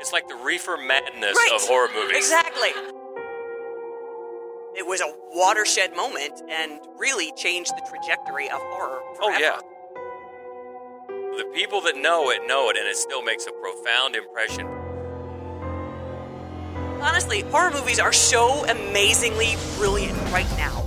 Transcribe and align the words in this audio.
It's 0.00 0.12
like 0.12 0.28
the 0.28 0.34
reefer 0.34 0.78
madness 0.78 1.36
Right. 1.36 1.52
of 1.54 1.60
horror 1.68 1.88
movies. 1.94 2.16
Exactly. 2.16 2.70
It 4.74 4.86
was 4.86 5.02
a 5.02 5.14
watershed 5.34 5.94
moment 5.94 6.42
and 6.48 6.80
really 6.96 7.32
changed 7.32 7.72
the 7.76 7.86
trajectory 7.86 8.48
of 8.48 8.60
horror. 8.62 9.02
Oh, 9.02 9.14
forever. 9.14 9.36
Oh 9.36 9.38
yeah. 9.38 9.60
The 11.36 11.44
people 11.52 11.82
that 11.82 11.96
know 11.98 12.30
it 12.30 12.46
know 12.46 12.70
it, 12.70 12.78
and 12.78 12.88
it 12.88 12.96
still 12.96 13.22
makes 13.22 13.46
a 13.46 13.52
profound 13.52 14.16
impression. 14.16 14.66
Honestly, 17.02 17.42
horror 17.42 17.70
movies 17.70 17.98
are 18.00 18.12
so 18.12 18.64
amazingly 18.66 19.56
brilliant 19.76 20.16
right 20.32 20.48
now. 20.56 20.86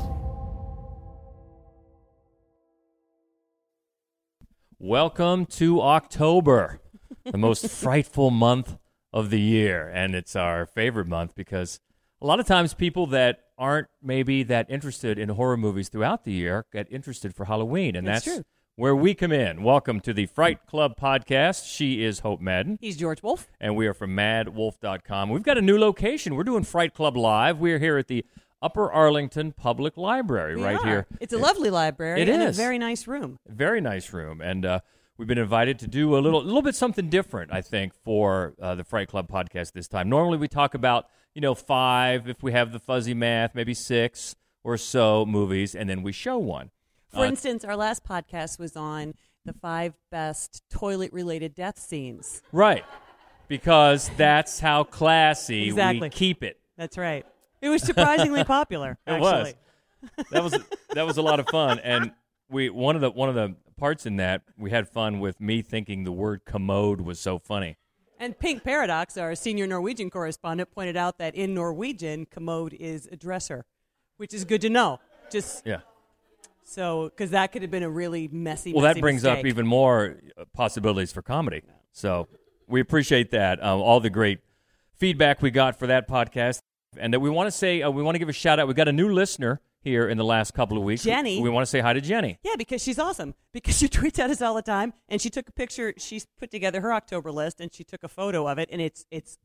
Welcome 4.80 5.46
to 5.48 5.82
October, 5.82 6.80
the 7.26 7.38
most 7.38 7.68
frightful 7.70 8.32
month 8.32 8.78
of 9.14 9.30
the 9.30 9.40
year. 9.40 9.90
And 9.94 10.16
it's 10.16 10.36
our 10.36 10.66
favorite 10.66 11.08
month 11.08 11.36
because 11.36 11.80
a 12.22 12.26
lot 12.26 12.40
of 12.40 12.48
times 12.48 12.74
people 12.74 13.06
that 13.08 13.40
aren't 13.58 13.88
maybe 14.02 14.44
that 14.44 14.70
interested 14.70 15.20
in 15.20 15.30
horror 15.30 15.56
movies 15.58 15.88
throughout 15.90 16.24
the 16.24 16.32
year 16.32 16.66
get 16.74 16.88
interested 16.92 17.36
for 17.36 17.46
Halloween. 17.46 17.96
And 17.96 18.08
That's 18.08 18.26
that's, 18.26 18.42
where 18.76 18.96
we 18.96 19.14
come 19.14 19.32
in. 19.32 19.62
Welcome 19.62 20.00
to 20.02 20.14
the 20.14 20.26
Fright 20.26 20.66
Club 20.66 20.94
podcast. 21.00 21.72
She 21.72 22.04
is 22.04 22.20
Hope 22.20 22.42
Madden. 22.42 22.80
He's 22.82 22.98
George 22.98 23.22
Wolf. 23.22 23.48
and 23.62 23.76
we 23.76 23.86
are 23.86 23.94
from 23.94 24.16
madwolf.com. 24.16 25.30
We've 25.30 25.44
got 25.44 25.58
a 25.60 25.62
new 25.62 25.78
location. 25.78 26.34
We're 26.36 26.44
doing 26.44 26.64
Fright 26.64 26.94
Club 26.96 27.16
Live. 27.16 27.60
We're 27.60 27.78
here 27.80 27.98
at 27.98 28.08
the 28.08 28.26
Upper 28.64 28.92
Arlington 28.92 29.52
Public 29.52 29.98
Library 29.98 30.56
We 30.56 30.64
right 30.64 30.78
are. 30.78 30.88
here. 30.88 31.08
It's 31.20 31.34
a 31.34 31.38
lovely 31.38 31.70
library. 31.70 32.22
It 32.22 32.30
is. 32.30 32.58
a 32.58 32.62
very 32.62 32.80
nice 32.80 33.08
room. 33.08 33.38
Very 33.48 33.82
nice 33.82 34.12
room. 34.14 34.42
And 34.42 34.66
uh, 34.66 34.80
we've 35.18 35.28
been 35.28 35.38
invited 35.38 35.80
to 35.80 35.88
do 35.88 36.18
a 36.18 36.20
little, 36.20 36.42
a 36.42 36.44
little 36.44 36.62
bit 36.62 36.76
something 36.76 37.10
different, 37.10 37.52
I 37.54 37.62
think, 37.62 37.94
for 37.94 38.54
uh, 38.62 38.76
the 38.76 38.84
Fright 38.84 39.08
Club 39.08 39.28
podcast 39.30 39.74
this 39.74 39.88
time. 39.88 40.10
Normally 40.10 40.38
we 40.38 40.48
talk 40.48 40.74
about, 40.74 41.08
you 41.34 41.42
know, 41.42 41.54
five, 41.56 42.28
if 42.28 42.42
we 42.44 42.52
have 42.54 42.72
the 42.72 42.80
fuzzy 42.80 43.14
math, 43.14 43.54
maybe 43.56 43.74
six 43.74 44.36
or 44.64 44.78
so 44.78 45.26
movies, 45.26 45.76
and 45.76 45.90
then 45.90 46.04
we 46.04 46.12
show 46.12 46.38
one. 46.38 46.72
For 47.12 47.20
Uh, 47.20 47.28
instance, 47.28 47.64
our 47.64 47.76
last 47.76 48.04
podcast 48.06 48.58
was 48.60 48.76
on 48.76 49.14
the 49.46 49.54
five 49.54 49.94
best 50.10 50.64
toilet-related 50.70 51.54
death 51.54 51.78
scenes. 51.78 52.42
Right. 52.52 52.86
Because 53.48 54.10
that's 54.18 54.60
how 54.62 54.84
classy 54.84 55.68
Exactly. 55.68 56.02
we 56.08 56.10
keep 56.10 56.44
it. 56.44 56.60
That's 56.78 56.98
right. 56.98 57.26
It 57.62 57.70
was 57.70 57.84
surprisingly 57.84 58.44
popular. 58.46 58.98
It 59.06 59.20
was. 59.20 59.54
That 60.32 60.44
was 60.44 60.58
that 60.94 61.06
was 61.06 61.18
a 61.18 61.22
lot 61.22 61.40
of 61.40 61.48
fun, 61.48 61.80
and 61.80 62.12
we 62.50 62.70
one 62.70 62.96
of 62.96 63.02
the 63.02 63.10
one 63.10 63.30
of 63.30 63.36
the 63.36 63.56
parts 63.76 64.06
in 64.06 64.16
that 64.18 64.42
we 64.58 64.72
had 64.72 64.88
fun 64.88 65.20
with 65.20 65.40
me 65.42 65.62
thinking 65.62 66.04
the 66.04 66.12
word 66.12 66.46
commode 66.46 67.02
was 67.02 67.20
so 67.20 67.40
funny. 67.40 67.78
And 68.20 68.38
Pink 68.38 68.64
Paradox, 68.64 69.18
our 69.18 69.36
senior 69.36 69.68
Norwegian 69.68 70.10
correspondent, 70.10 70.72
pointed 70.72 70.96
out 70.96 71.18
that 71.18 71.36
in 71.36 71.54
Norwegian, 71.54 72.26
commode 72.26 72.74
is 72.74 73.08
a 73.12 73.18
dresser, 73.18 73.66
which 74.18 74.34
is 74.34 74.46
good 74.46 74.62
to 74.62 74.70
know. 74.70 75.00
Just 75.30 75.66
Yeah. 75.66 75.82
so, 76.64 77.06
because 77.10 77.32
that 77.32 77.52
could 77.52 77.62
have 77.64 77.72
been 77.72 77.84
a 77.84 77.90
really 77.90 78.30
messy. 78.30 78.72
Well, 78.72 78.84
that 78.84 79.00
brings 79.00 79.26
up 79.26 79.44
even 79.46 79.68
more 79.68 80.18
uh, 80.38 80.46
possibilities 80.54 81.12
for 81.12 81.22
comedy. 81.22 81.64
So 81.92 82.28
we 82.68 82.80
appreciate 82.80 83.32
that. 83.32 83.62
Um, 83.64 83.82
all 83.82 84.00
the 84.00 84.10
great 84.10 84.40
feedback 84.96 85.42
we 85.42 85.52
got 85.52 85.78
for 85.78 85.88
that 85.88 86.08
podcast, 86.08 86.60
and 86.98 87.14
that 87.14 87.20
we 87.20 87.30
want 87.30 87.48
to 87.48 87.52
say 87.52 87.82
uh, 87.82 87.90
we 87.90 88.04
want 88.04 88.16
to 88.16 88.20
give 88.20 88.30
a 88.30 88.34
shout 88.34 88.60
out. 88.60 88.68
We 88.68 88.74
got 88.74 88.88
a 88.88 88.94
new 88.94 89.12
listener 89.12 89.60
here 89.84 90.08
in 90.08 90.18
the 90.18 90.24
last 90.24 90.54
couple 90.54 90.78
of 90.78 90.84
weeks. 90.84 91.04
Jenny. 91.04 91.42
We, 91.42 91.50
want 91.50 91.64
to 91.64 91.70
say 91.70 91.80
hi 91.80 91.94
to 91.94 92.02
Jenny. 92.02 92.40
Yeah, 92.44 92.56
because 92.58 92.82
she's 92.82 93.00
awesome. 93.00 93.36
Because 93.52 93.78
she 93.80 93.88
tweets 93.88 94.20
at 94.20 94.30
us 94.30 94.42
all 94.42 94.56
the 94.56 94.62
time, 94.62 94.94
and 95.10 95.22
she 95.22 95.30
took 95.30 95.48
a 95.50 95.52
picture. 95.52 95.94
She's 95.98 96.26
put 96.40 96.52
together 96.52 96.82
her 96.82 96.94
October 96.94 97.32
list, 97.32 97.60
and 97.60 97.74
she 97.74 97.84
took 97.84 98.04
a 98.04 98.08
photo 98.08 98.48
of 98.48 98.58
it, 98.58 98.70
and 98.72 98.82
it's 98.82 99.06
it's 99.12 99.38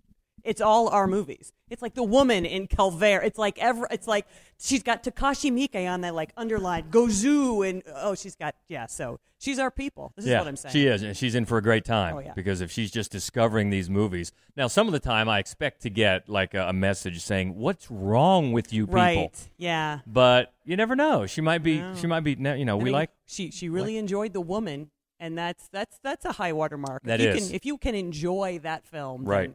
it's 0.44 0.60
all 0.60 0.88
our 0.88 1.06
movies. 1.06 1.52
It's 1.70 1.82
like 1.82 1.94
the 1.94 2.02
woman 2.02 2.44
in 2.46 2.66
Calvaire. 2.66 3.22
It's 3.22 3.38
like 3.38 3.58
ever. 3.58 3.86
It's 3.90 4.06
like 4.06 4.26
she's 4.58 4.82
got 4.82 5.02
Takashi 5.02 5.52
Miike 5.52 5.88
on 5.88 6.00
that 6.02 6.14
like 6.14 6.32
underlined 6.36 6.90
Gozu, 6.90 7.68
and 7.68 7.82
oh, 7.94 8.14
she's 8.14 8.36
got 8.36 8.54
yeah. 8.68 8.86
So 8.86 9.20
she's 9.38 9.58
our 9.58 9.70
people. 9.70 10.12
This 10.16 10.24
is 10.24 10.30
yeah, 10.30 10.38
what 10.38 10.48
I'm 10.48 10.56
saying. 10.56 10.72
she 10.72 10.86
is, 10.86 11.02
and 11.02 11.16
she's 11.16 11.34
in 11.34 11.44
for 11.44 11.58
a 11.58 11.62
great 11.62 11.84
time. 11.84 12.16
Oh, 12.16 12.18
yeah. 12.20 12.32
Because 12.34 12.60
if 12.60 12.70
she's 12.70 12.90
just 12.90 13.10
discovering 13.10 13.70
these 13.70 13.90
movies, 13.90 14.32
now 14.56 14.66
some 14.66 14.86
of 14.86 14.92
the 14.92 15.00
time 15.00 15.28
I 15.28 15.38
expect 15.38 15.82
to 15.82 15.90
get 15.90 16.28
like 16.28 16.54
a, 16.54 16.68
a 16.68 16.72
message 16.72 17.20
saying, 17.20 17.54
"What's 17.54 17.90
wrong 17.90 18.52
with 18.52 18.72
you 18.72 18.86
people?" 18.86 18.96
Right? 18.96 19.48
Yeah. 19.58 20.00
But 20.06 20.52
you 20.64 20.76
never 20.76 20.96
know. 20.96 21.26
She 21.26 21.40
might 21.40 21.62
be. 21.62 21.80
No. 21.80 21.94
She 21.94 22.06
might 22.06 22.20
be. 22.20 22.32
You 22.32 22.64
know, 22.64 22.74
I 22.74 22.78
we 22.78 22.84
mean, 22.84 22.92
like. 22.92 23.10
she 23.26 23.50
she 23.50 23.68
really 23.68 23.96
enjoyed 23.96 24.32
the 24.32 24.40
woman, 24.40 24.90
and 25.20 25.36
that's 25.36 25.68
that's 25.68 25.98
that's 26.02 26.24
a 26.24 26.32
high 26.32 26.52
watermark. 26.52 27.02
That 27.04 27.20
if 27.20 27.26
you 27.26 27.32
is. 27.32 27.46
Can, 27.48 27.56
if 27.56 27.66
you 27.66 27.78
can 27.78 27.94
enjoy 27.94 28.60
that 28.62 28.86
film, 28.86 29.24
then 29.24 29.30
Right. 29.30 29.54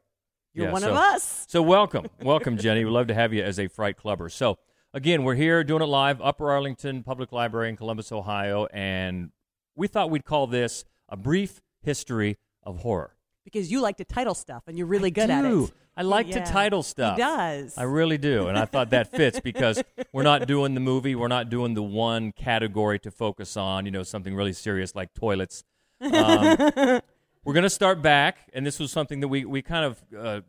You're 0.54 0.68
Yeah, 0.68 0.72
one 0.72 0.82
so- 0.82 0.92
of 0.92 0.98
us. 0.98 1.46
So 1.50 1.62
welcome, 1.62 2.08
welcome, 2.22 2.58
Jenny. 2.58 2.84
We'd 2.86 2.92
love 2.92 3.08
to 3.08 3.14
have 3.14 3.34
you 3.34 3.44
as 3.44 3.60
a 3.60 3.68
fright 3.68 3.98
clubber. 3.98 4.30
So 4.30 4.58
again, 4.94 5.24
we're 5.24 5.36
here 5.36 5.64
doing 5.64 5.82
it 5.82 5.86
live, 5.88 6.22
Upper 6.22 6.52
Arlington 6.52 7.04
Public 7.04 7.32
Library 7.32 7.70
in 7.70 7.76
Columbus, 7.78 8.12
Ohio, 8.12 8.68
and 8.74 9.32
we 9.76 9.88
thought 9.88 10.10
we'd 10.12 10.26
call 10.26 10.46
this 10.48 10.86
a 11.10 11.18
brief 11.18 11.62
history 11.82 12.38
of 12.64 12.80
horror. 12.80 13.16
because 13.44 13.70
you 13.70 13.82
like 13.82 13.98
to 13.98 14.06
title 14.06 14.34
stuff 14.34 14.64
and 14.68 14.78
you're 14.78 14.88
really 14.88 15.08
I 15.08 15.10
good 15.10 15.30
at 15.30 15.44
it. 15.44 15.72
I 15.98 16.02
like 16.04 16.28
Yeah. 16.28 16.44
to 16.46 16.52
title 16.52 16.82
stuff. 16.82 17.18
He 17.18 17.22
does. 17.24 17.78
I 17.78 17.84
really 17.84 18.18
do, 18.18 18.48
and 18.48 18.58
I 18.58 18.64
thought 18.66 18.90
that 18.92 19.12
fits 19.12 19.40
because 19.42 19.84
we're 20.14 20.24
not 20.24 20.48
doing 20.48 20.74
the 20.76 20.80
movie. 20.80 21.14
We're 21.14 21.28
not 21.28 21.50
doing 21.50 21.74
the 21.74 21.84
one 21.84 22.32
category 22.32 23.00
to 23.00 23.12
focus 23.12 23.58
on. 23.58 23.86
You 23.86 23.92
know, 23.92 24.02
something 24.04 24.34
really 24.34 24.54
serious 24.54 24.96
like 24.96 25.14
toilets. 25.14 25.64
Um, 26.02 27.02
we're 27.44 27.54
going 27.54 27.64
to 27.64 27.70
start 27.70 28.02
back, 28.02 28.50
and 28.54 28.66
this 28.66 28.80
was 28.80 28.92
something 28.92 29.20
that 29.22 29.28
we 29.28 29.46
we 29.46 29.62
kind 29.62 29.86
of 29.86 30.04
uh, 30.18 30.42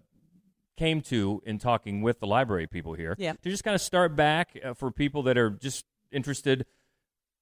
came 0.77 1.01
to 1.03 1.43
in 1.47 1.59
talking 1.59 2.03
with 2.03 2.21
the 2.21 2.27
library 2.27 2.67
people 2.67 2.95
here. 2.95 3.15
Yep. 3.19 3.43
To 3.43 3.51
just 3.51 3.65
kind 3.65 3.75
of 3.75 3.81
start 3.81 4.17
back 4.17 4.59
uh, 4.65 4.75
for 4.75 4.91
people 4.91 5.23
that 5.25 5.39
are 5.39 5.51
just 5.51 5.85
interested. 6.11 6.67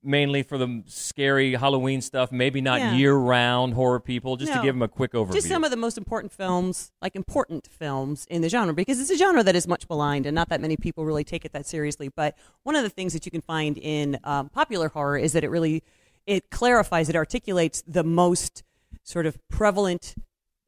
Mainly 0.04 0.42
for 0.42 0.58
the 0.58 0.82
scary 0.86 1.54
Halloween 1.54 2.00
stuff, 2.00 2.32
maybe 2.32 2.60
not 2.60 2.80
Yeah. 2.80 2.94
year-round 2.94 3.74
horror 3.74 4.00
people. 4.00 4.36
Just 4.36 4.52
to 4.52 4.60
give 4.60 4.74
them 4.74 4.82
a 4.82 4.88
quick 4.88 5.12
overview. 5.12 5.34
Just 5.34 5.46
some 5.46 5.62
of 5.62 5.70
the 5.70 5.76
most 5.76 5.96
important 5.96 6.32
films, 6.32 6.90
like 7.00 7.14
important 7.14 7.69
films 7.69 8.26
in 8.28 8.42
the 8.42 8.48
genre, 8.48 8.74
because 8.74 8.98
it's 8.98 9.10
a 9.10 9.16
genre 9.16 9.44
that 9.44 9.54
is 9.54 9.69
much 9.69 9.88
maligned 9.88 10.26
and 10.26 10.34
not 10.34 10.48
that 10.48 10.60
many 10.60 10.76
people 10.76 11.04
really 11.04 11.22
take 11.22 11.44
it 11.44 11.52
that 11.52 11.66
seriously. 11.66 12.08
But 12.08 12.36
one 12.64 12.74
of 12.74 12.82
the 12.82 12.88
things 12.90 13.12
that 13.12 13.24
you 13.26 13.30
can 13.30 13.42
find 13.42 13.78
in 13.78 14.19
um, 14.24 14.48
popular 14.48 14.88
horror 14.88 15.19
is 15.19 15.34
that 15.34 15.44
it 15.44 15.50
really 15.50 15.84
it 16.26 16.50
clarifies, 16.50 17.08
it 17.08 17.14
articulates 17.14 17.84
the 17.86 18.02
most 18.02 18.64
sort 19.04 19.26
of 19.26 19.36
prevalent 19.48 20.14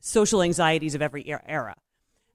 social 0.01 0.43
anxieties 0.43 0.95
of 0.95 1.03
every 1.03 1.31
er- 1.33 1.43
era. 1.47 1.75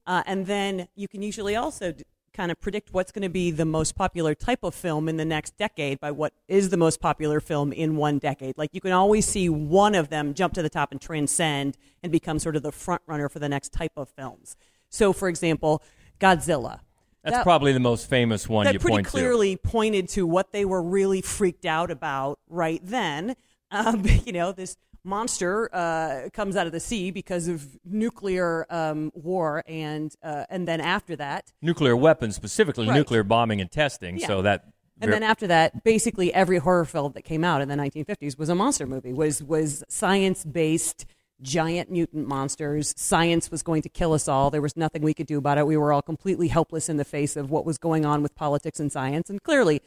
Uh, 0.08 0.24
and 0.26 0.46
then 0.48 0.88
you 0.96 1.08
can 1.08 1.22
usually 1.22 1.56
also 1.56 1.92
d- 1.92 2.04
kind 2.34 2.52
of 2.52 2.60
predict 2.60 2.94
what's 2.94 3.12
going 3.12 3.22
to 3.22 3.30
be 3.30 3.52
the 3.52 3.66
most 3.66 3.96
popular 3.96 4.34
type 4.34 4.64
of 4.64 4.74
film 4.74 5.10
in 5.10 5.18
the 5.18 5.26
next 5.26 5.58
decade 5.58 6.00
by 6.00 6.10
what 6.10 6.34
is 6.48 6.70
the 6.70 6.78
most 6.78 7.00
popular 7.02 7.40
film 7.40 7.72
in 7.74 7.96
one 7.96 8.18
decade. 8.18 8.58
Like 8.58 8.70
you 8.74 8.82
can 8.82 8.92
always 8.92 9.26
see 9.28 9.50
one 9.50 9.94
of 9.94 10.10
them 10.10 10.34
jump 10.34 10.54
to 10.54 10.62
the 10.62 10.70
top 10.70 10.92
and 10.92 11.02
transcend 11.02 11.78
and 12.02 12.12
become 12.12 12.40
sort 12.40 12.56
of 12.56 12.64
the 12.64 12.72
front 12.72 13.02
runner 13.08 13.30
for 13.30 13.40
the 13.40 13.50
next 13.50 13.72
type 13.74 13.92
of 13.98 14.10
films. 14.10 14.56
So, 14.90 15.14
for 15.14 15.28
example, 15.28 15.84
Godzilla. 16.20 16.80
That's 17.24 17.36
That- 17.38 17.44
probably 17.44 17.74
the 17.74 17.80
most 17.82 18.10
famous 18.10 18.48
one 18.48 18.64
that 18.66 18.74
you 18.74 18.80
pretty 18.80 18.94
point 18.96 19.08
to. 19.08 19.12
clearly 19.12 19.58
pointed 19.58 20.08
to 20.10 20.26
what 20.26 20.54
they 20.54 20.64
were 20.66 20.82
really 20.82 21.22
freaked 21.22 21.66
out 21.66 21.92
about 21.92 22.40
right 22.50 22.82
then. 22.84 23.36
Um, 23.72 24.04
you 24.26 24.32
know, 24.32 24.52
this 24.52 24.78
monster 25.04 25.70
uh, 25.74 26.30
comes 26.34 26.56
out 26.56 26.66
of 26.66 26.72
the 26.74 26.80
sea 26.80 27.12
because 27.12 27.48
of 27.48 27.78
nuclear 27.86 28.66
um, 28.70 29.12
war, 29.14 29.64
and 29.68 30.14
uh, 30.24 30.46
and 30.50 30.68
then 30.68 30.82
after 30.82 31.16
that, 31.16 31.52
nuclear 31.62 31.96
weapons, 31.96 32.36
specifically 32.36 32.88
Right. 32.88 32.96
nuclear 32.96 33.24
bombing 33.24 33.62
and 33.62 33.72
testing. 33.72 34.18
Yeah. 34.18 34.28
So 34.28 34.42
that 34.44 34.66
and 35.02 35.14
then 35.14 35.24
after 35.24 35.48
that, 35.48 35.84
basically 35.84 36.34
every 36.34 36.58
horror 36.58 36.84
film 36.86 37.14
that 37.14 37.22
came 37.24 37.44
out 37.46 37.62
in 37.62 37.70
the 37.70 37.76
1950s 37.76 38.38
was 38.38 38.50
a 38.50 38.56
monster 38.56 38.86
movie. 38.86 39.14
Was 39.14 39.42
was 39.44 39.84
science 39.90 40.44
based. 40.44 41.06
Giant 41.42 41.90
mutant 41.90 42.28
monsters. 42.28 42.94
Science 42.98 43.50
was 43.50 43.64
going 43.64 43.82
to 43.84 43.88
kill 43.88 44.12
us 44.12 44.28
all. 44.28 44.50
There 44.50 44.62
was 44.62 44.76
nothing 44.76 45.02
we 45.02 45.14
could 45.14 45.26
do 45.26 45.38
about 45.38 45.58
it. 45.58 45.66
We 45.66 45.78
were 45.78 45.94
all 45.94 46.02
completely 46.02 46.50
helpless 46.50 46.90
in 46.90 46.98
the 46.98 47.06
face 47.06 47.38
of 47.38 47.50
what 47.50 47.66
was 47.66 47.78
going 47.78 48.06
on 48.06 48.22
with 48.22 48.36
politics 48.36 48.78
and 48.78 48.92
science. 48.92 49.30
And 49.30 49.42
clearly, 49.42 49.82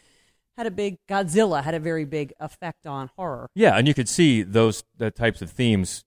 had 0.57 0.67
a 0.67 0.71
big 0.71 0.99
Godzilla 1.09 1.63
had 1.63 1.75
a 1.75 1.81
very 1.81 2.05
big 2.05 2.33
effect 2.41 2.87
on 2.87 3.11
horror. 3.17 3.49
yeah, 3.55 3.77
and 3.77 3.89
you 3.89 3.95
could 3.95 4.09
see 4.09 4.43
those 4.43 4.85
the 4.97 5.11
types 5.11 5.43
of 5.43 5.51
themes 5.51 6.05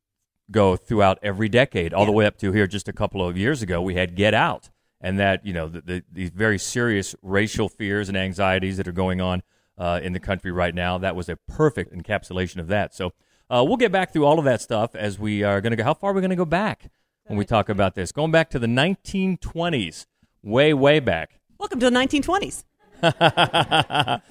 go 0.51 0.75
throughout 0.75 1.17
every 1.23 1.49
decade, 1.49 1.93
all 1.93 2.05
the 2.05 2.11
way 2.11 2.25
up 2.25 2.37
to 2.37 2.51
here. 2.51 2.67
Just 2.67 2.87
a 2.87 2.93
couple 2.93 3.25
of 3.25 3.37
years 3.37 3.61
ago, 3.61 3.81
we 3.81 3.95
had 3.95 4.15
Get 4.15 4.33
Out, 4.33 4.69
and 5.01 5.19
that 5.19 5.45
you 5.45 5.53
know 5.53 5.67
the, 5.67 5.81
the, 5.81 6.03
these 6.11 6.29
very 6.29 6.57
serious 6.57 7.15
racial 7.21 7.69
fears 7.69 8.09
and 8.09 8.17
anxieties 8.17 8.77
that 8.77 8.87
are 8.87 8.93
going 8.93 9.21
on 9.21 9.41
uh, 9.77 9.99
in 10.03 10.13
the 10.13 10.19
country 10.19 10.51
right 10.51 10.75
now. 10.75 10.97
That 10.97 11.15
was 11.15 11.29
a 11.29 11.37
perfect 11.47 11.93
encapsulation 11.93 12.57
of 12.57 12.67
that. 12.67 12.93
So 12.93 13.13
uh, 13.49 13.63
we'll 13.65 13.77
get 13.77 13.91
back 13.91 14.13
through 14.13 14.25
all 14.25 14.39
of 14.39 14.45
that 14.45 14.61
stuff 14.61 14.95
as 14.95 15.19
we 15.19 15.43
are 15.43 15.61
going 15.61 15.71
to 15.71 15.77
go. 15.77 15.83
How 15.83 15.93
far 15.93 16.11
are 16.11 16.13
we 16.13 16.21
going 16.21 16.29
to 16.29 16.35
go 16.35 16.45
back 16.45 16.91
when 17.25 17.37
we 17.37 17.45
talk 17.45 17.69
about 17.69 17.95
this? 17.95 18.11
Going 18.11 18.31
back 18.31 18.49
to 18.51 18.59
the 18.59 18.67
1920s, 18.67 20.05
way 20.43 20.73
way 20.73 20.99
back. 20.99 21.39
Welcome 21.57 21.79
to 21.79 21.89
the 21.89 21.95
1920s. 21.95 22.63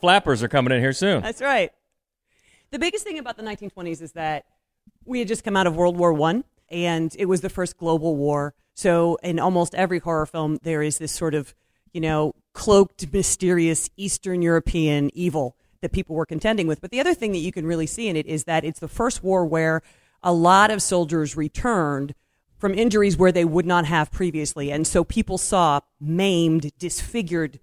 Flappers 0.00 0.42
are 0.42 0.48
coming 0.48 0.72
in 0.72 0.80
here 0.80 0.92
soon. 0.92 1.22
That's 1.22 1.40
right. 1.40 1.70
The 2.70 2.78
biggest 2.78 3.04
thing 3.04 3.18
about 3.18 3.36
the 3.36 3.42
1920s 3.42 4.02
is 4.02 4.12
that 4.12 4.44
we 5.04 5.20
had 5.20 5.28
just 5.28 5.44
come 5.44 5.56
out 5.56 5.66
of 5.66 5.76
World 5.76 5.96
War 5.96 6.12
One, 6.12 6.44
and 6.68 7.14
it 7.18 7.26
was 7.26 7.40
the 7.40 7.48
first 7.48 7.76
global 7.76 8.16
war. 8.16 8.54
So 8.74 9.16
in 9.22 9.38
almost 9.38 9.74
every 9.74 9.98
horror 9.98 10.26
film, 10.26 10.58
there 10.62 10.82
is 10.82 10.98
this 10.98 11.12
sort 11.12 11.34
of, 11.34 11.54
you 11.92 12.00
know, 12.00 12.34
cloaked, 12.52 13.12
mysterious 13.12 13.88
Eastern 13.96 14.42
European 14.42 15.10
evil 15.14 15.56
that 15.80 15.92
people 15.92 16.16
were 16.16 16.26
contending 16.26 16.66
with. 16.66 16.80
But 16.80 16.90
the 16.90 17.00
other 17.00 17.14
thing 17.14 17.32
that 17.32 17.38
you 17.38 17.52
can 17.52 17.66
really 17.66 17.86
see 17.86 18.08
in 18.08 18.16
it 18.16 18.26
is 18.26 18.44
that 18.44 18.64
it's 18.64 18.80
the 18.80 18.88
first 18.88 19.22
war 19.22 19.46
where 19.46 19.82
a 20.22 20.32
lot 20.32 20.70
of 20.70 20.82
soldiers 20.82 21.36
returned 21.36 22.14
from 22.58 22.74
injuries 22.74 23.16
where 23.16 23.32
they 23.32 23.44
would 23.44 23.66
not 23.66 23.84
have 23.86 24.10
previously. 24.10 24.70
And 24.72 24.86
so 24.86 25.04
people 25.04 25.38
saw 25.38 25.80
maimed, 26.00 26.72
disfigured 26.78 27.60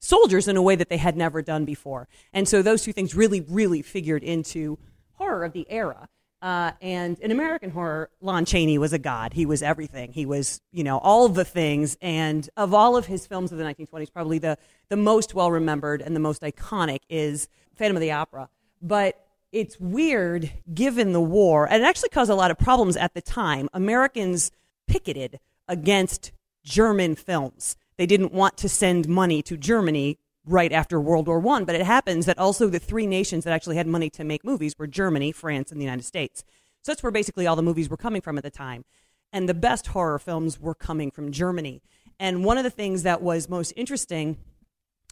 soldiers 0.00 0.48
in 0.48 0.56
a 0.56 0.62
way 0.62 0.76
that 0.76 0.88
they 0.88 0.98
had 0.98 1.16
never 1.16 1.42
done 1.42 1.64
before. 1.64 2.08
And 2.32 2.48
so 2.48 2.62
those 2.62 2.82
two 2.82 2.92
things 2.92 3.14
really, 3.14 3.40
really 3.40 3.82
figured 3.82 4.22
into 4.22 4.78
horror 5.14 5.44
of 5.44 5.52
the 5.52 5.66
era. 5.70 6.08
Uh, 6.42 6.72
and 6.82 7.18
in 7.20 7.30
American 7.30 7.70
horror, 7.70 8.10
Lon 8.20 8.44
Chaney 8.44 8.76
was 8.76 8.92
a 8.92 8.98
god. 8.98 9.32
He 9.32 9.46
was 9.46 9.62
everything. 9.62 10.12
He 10.12 10.26
was, 10.26 10.60
you 10.72 10.84
know, 10.84 10.98
all 10.98 11.30
the 11.30 11.44
things. 11.44 11.96
And 12.02 12.46
of 12.54 12.74
all 12.74 12.98
of 12.98 13.06
his 13.06 13.26
films 13.26 13.50
of 13.50 13.56
the 13.56 13.64
1920s, 13.64 14.12
probably 14.12 14.38
the, 14.38 14.58
the 14.90 14.96
most 14.96 15.32
well 15.32 15.50
remembered 15.50 16.02
and 16.02 16.14
the 16.14 16.20
most 16.20 16.42
iconic 16.42 17.00
is 17.08 17.48
Phantom 17.76 17.96
of 17.96 18.02
the 18.02 18.12
Opera. 18.12 18.50
But 18.82 19.23
it's 19.54 19.78
weird 19.78 20.50
given 20.74 21.12
the 21.12 21.20
war, 21.20 21.66
and 21.70 21.82
it 21.82 21.86
actually 21.86 22.08
caused 22.08 22.30
a 22.30 22.34
lot 22.34 22.50
of 22.50 22.58
problems 22.58 22.96
at 22.96 23.14
the 23.14 23.22
time. 23.22 23.68
Americans 23.72 24.50
picketed 24.88 25.38
against 25.68 26.32
German 26.64 27.14
films. 27.14 27.76
They 27.96 28.04
didn't 28.04 28.32
want 28.32 28.56
to 28.58 28.68
send 28.68 29.08
money 29.08 29.42
to 29.42 29.56
Germany 29.56 30.18
right 30.44 30.72
after 30.72 31.00
World 31.00 31.28
War 31.28 31.38
One, 31.38 31.64
but 31.64 31.76
it 31.76 31.86
happens 31.86 32.26
that 32.26 32.36
also 32.36 32.66
the 32.66 32.80
three 32.80 33.06
nations 33.06 33.44
that 33.44 33.52
actually 33.52 33.76
had 33.76 33.86
money 33.86 34.10
to 34.10 34.24
make 34.24 34.44
movies 34.44 34.74
were 34.76 34.88
Germany, 34.88 35.30
France, 35.30 35.70
and 35.70 35.80
the 35.80 35.84
United 35.84 36.04
States. 36.04 36.44
So 36.82 36.90
that's 36.90 37.04
where 37.04 37.12
basically 37.12 37.46
all 37.46 37.56
the 37.56 37.62
movies 37.62 37.88
were 37.88 37.96
coming 37.96 38.20
from 38.20 38.36
at 38.36 38.44
the 38.44 38.50
time. 38.50 38.84
And 39.32 39.48
the 39.48 39.54
best 39.54 39.86
horror 39.88 40.18
films 40.18 40.60
were 40.60 40.74
coming 40.74 41.12
from 41.12 41.30
Germany. 41.30 41.80
And 42.18 42.44
one 42.44 42.58
of 42.58 42.64
the 42.64 42.70
things 42.70 43.04
that 43.04 43.22
was 43.22 43.48
most 43.48 43.72
interesting, 43.76 44.36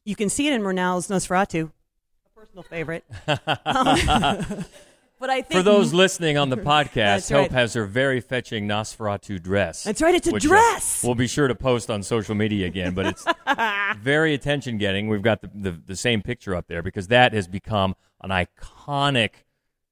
you 0.05 0.17
can 0.17 0.29
see 0.29 0.49
it 0.49 0.53
in 0.53 0.63
Murnau's 0.63 1.09
Nosferatu, 1.09 1.71
personal 2.43 2.65
favorite. 2.65 3.05
Um, 3.65 4.65
but 5.21 5.31
I 5.31 5.43
think 5.43 5.53
For 5.53 5.63
those 5.63 5.93
listening 5.93 6.37
on 6.37 6.51
the 6.51 6.57
podcast, 6.73 7.31
Hope 7.31 7.43
right. 7.43 7.53
has 7.53 7.75
her 7.75 7.87
very 7.87 8.21
fetching 8.21 8.67
Nosferatu 8.67 9.41
dress. 9.41 9.85
That's 9.85 10.03
right, 10.03 10.15
it's 10.15 10.27
a 10.27 10.35
uh, 10.35 10.39
dress. 10.41 11.05
we'll 11.05 11.15
be 11.15 11.29
sure 11.29 11.47
to 11.47 11.55
post 11.55 11.89
on 11.89 12.03
social 12.03 12.35
media 12.35 12.67
again, 12.67 12.95
but 12.95 13.07
it's 13.07 13.25
very 14.01 14.35
attention 14.35 14.77
getting. 14.79 15.09
We've 15.09 15.23
got 15.23 15.43
the, 15.43 15.51
the, 15.55 15.71
the 15.71 15.97
same 15.97 16.21
picture 16.21 16.57
up 16.57 16.67
there 16.67 16.83
because 16.83 17.07
that 17.09 17.33
has 17.33 17.47
become 17.47 17.95
an 18.23 18.31
iconic 18.31 19.31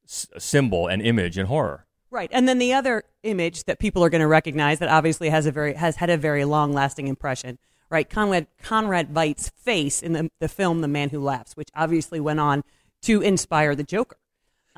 s- 0.05 0.27
symbol 0.39 0.89
and 0.89 1.01
image 1.01 1.39
in 1.39 1.47
horror. 1.47 1.87
Right, 2.11 2.31
and 2.33 2.49
then 2.49 2.59
the 2.59 2.73
other 2.73 3.05
image 3.23 3.65
that 3.65 3.79
people 3.79 4.03
are 4.03 4.11
going 4.11 4.23
to 4.23 4.27
recognize 4.27 4.81
that 4.81 4.89
obviously 4.89 5.29
has 5.31 5.47
a 5.47 5.53
very 5.53 5.75
has 5.75 5.97
had 5.97 6.11
a 6.11 6.17
very 6.17 6.45
long 6.45 6.73
lasting 6.73 7.07
impression. 7.07 7.59
Right, 7.91 8.09
Conrad 8.09 8.47
Conrad 8.63 9.09
Veidt's 9.13 9.49
face 9.49 10.03
in 10.03 10.13
the, 10.13 10.31
the 10.39 10.49
film 10.49 10.81
The 10.81 10.89
Man 10.89 11.11
Who 11.11 11.21
Laughs, 11.21 11.57
which 11.57 11.69
obviously 11.75 12.21
went 12.21 12.39
on 12.41 12.63
to 13.03 13.21
inspire 13.21 13.75
the 13.75 13.83
Joker. 13.83 14.17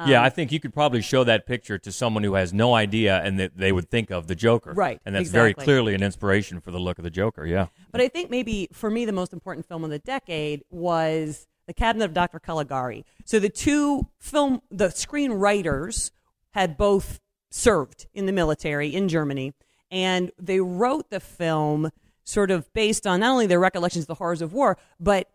yeah, 0.06 0.20
Um, 0.20 0.24
I 0.24 0.30
think 0.30 0.50
you 0.50 0.60
could 0.60 0.72
probably 0.72 1.02
show 1.02 1.22
that 1.24 1.44
picture 1.46 1.76
to 1.78 1.92
someone 1.92 2.24
who 2.24 2.34
has 2.34 2.52
no 2.54 2.74
idea 2.74 3.20
and 3.22 3.38
that 3.38 3.56
they 3.56 3.70
would 3.72 3.90
think 3.90 4.10
of 4.10 4.28
the 4.28 4.34
Joker. 4.34 4.72
Right, 4.72 5.00
And 5.04 5.14
that's 5.14 5.28
very 5.28 5.52
clearly 5.52 5.94
an 5.94 6.02
inspiration 6.02 6.60
for 6.60 6.70
the 6.70 6.78
look 6.78 6.98
of 6.98 7.04
the 7.04 7.10
Joker, 7.10 7.44
yeah. 7.44 7.66
But 7.90 8.00
I 8.00 8.08
think 8.08 8.30
maybe 8.30 8.68
for 8.72 8.90
me 8.90 9.04
the 9.04 9.12
most 9.12 9.32
important 9.32 9.66
film 9.66 9.84
of 9.84 9.90
the 9.90 9.98
decade 9.98 10.62
was 10.70 11.46
The 11.66 11.74
Cabinet 11.74 12.06
of 12.06 12.14
Dr. 12.14 12.38
Caligari. 12.40 13.04
So 13.26 13.38
the 13.38 13.50
two 13.50 14.08
film 14.18 14.62
the 14.70 14.88
screenwriters 14.88 16.12
had 16.52 16.76
both 16.76 17.20
served 17.50 18.06
in 18.14 18.24
the 18.26 18.32
military 18.32 18.94
in 18.94 19.08
Germany 19.08 19.52
and 19.90 20.30
they 20.38 20.60
wrote 20.60 21.10
the 21.10 21.20
film 21.20 21.90
sort 22.24 22.50
of 22.50 22.72
based 22.72 23.06
on 23.06 23.20
not 23.20 23.30
only 23.30 23.46
their 23.46 23.60
recollections 23.60 24.04
of 24.04 24.08
the 24.08 24.14
horrors 24.14 24.42
of 24.42 24.52
war, 24.52 24.78
but 25.00 25.28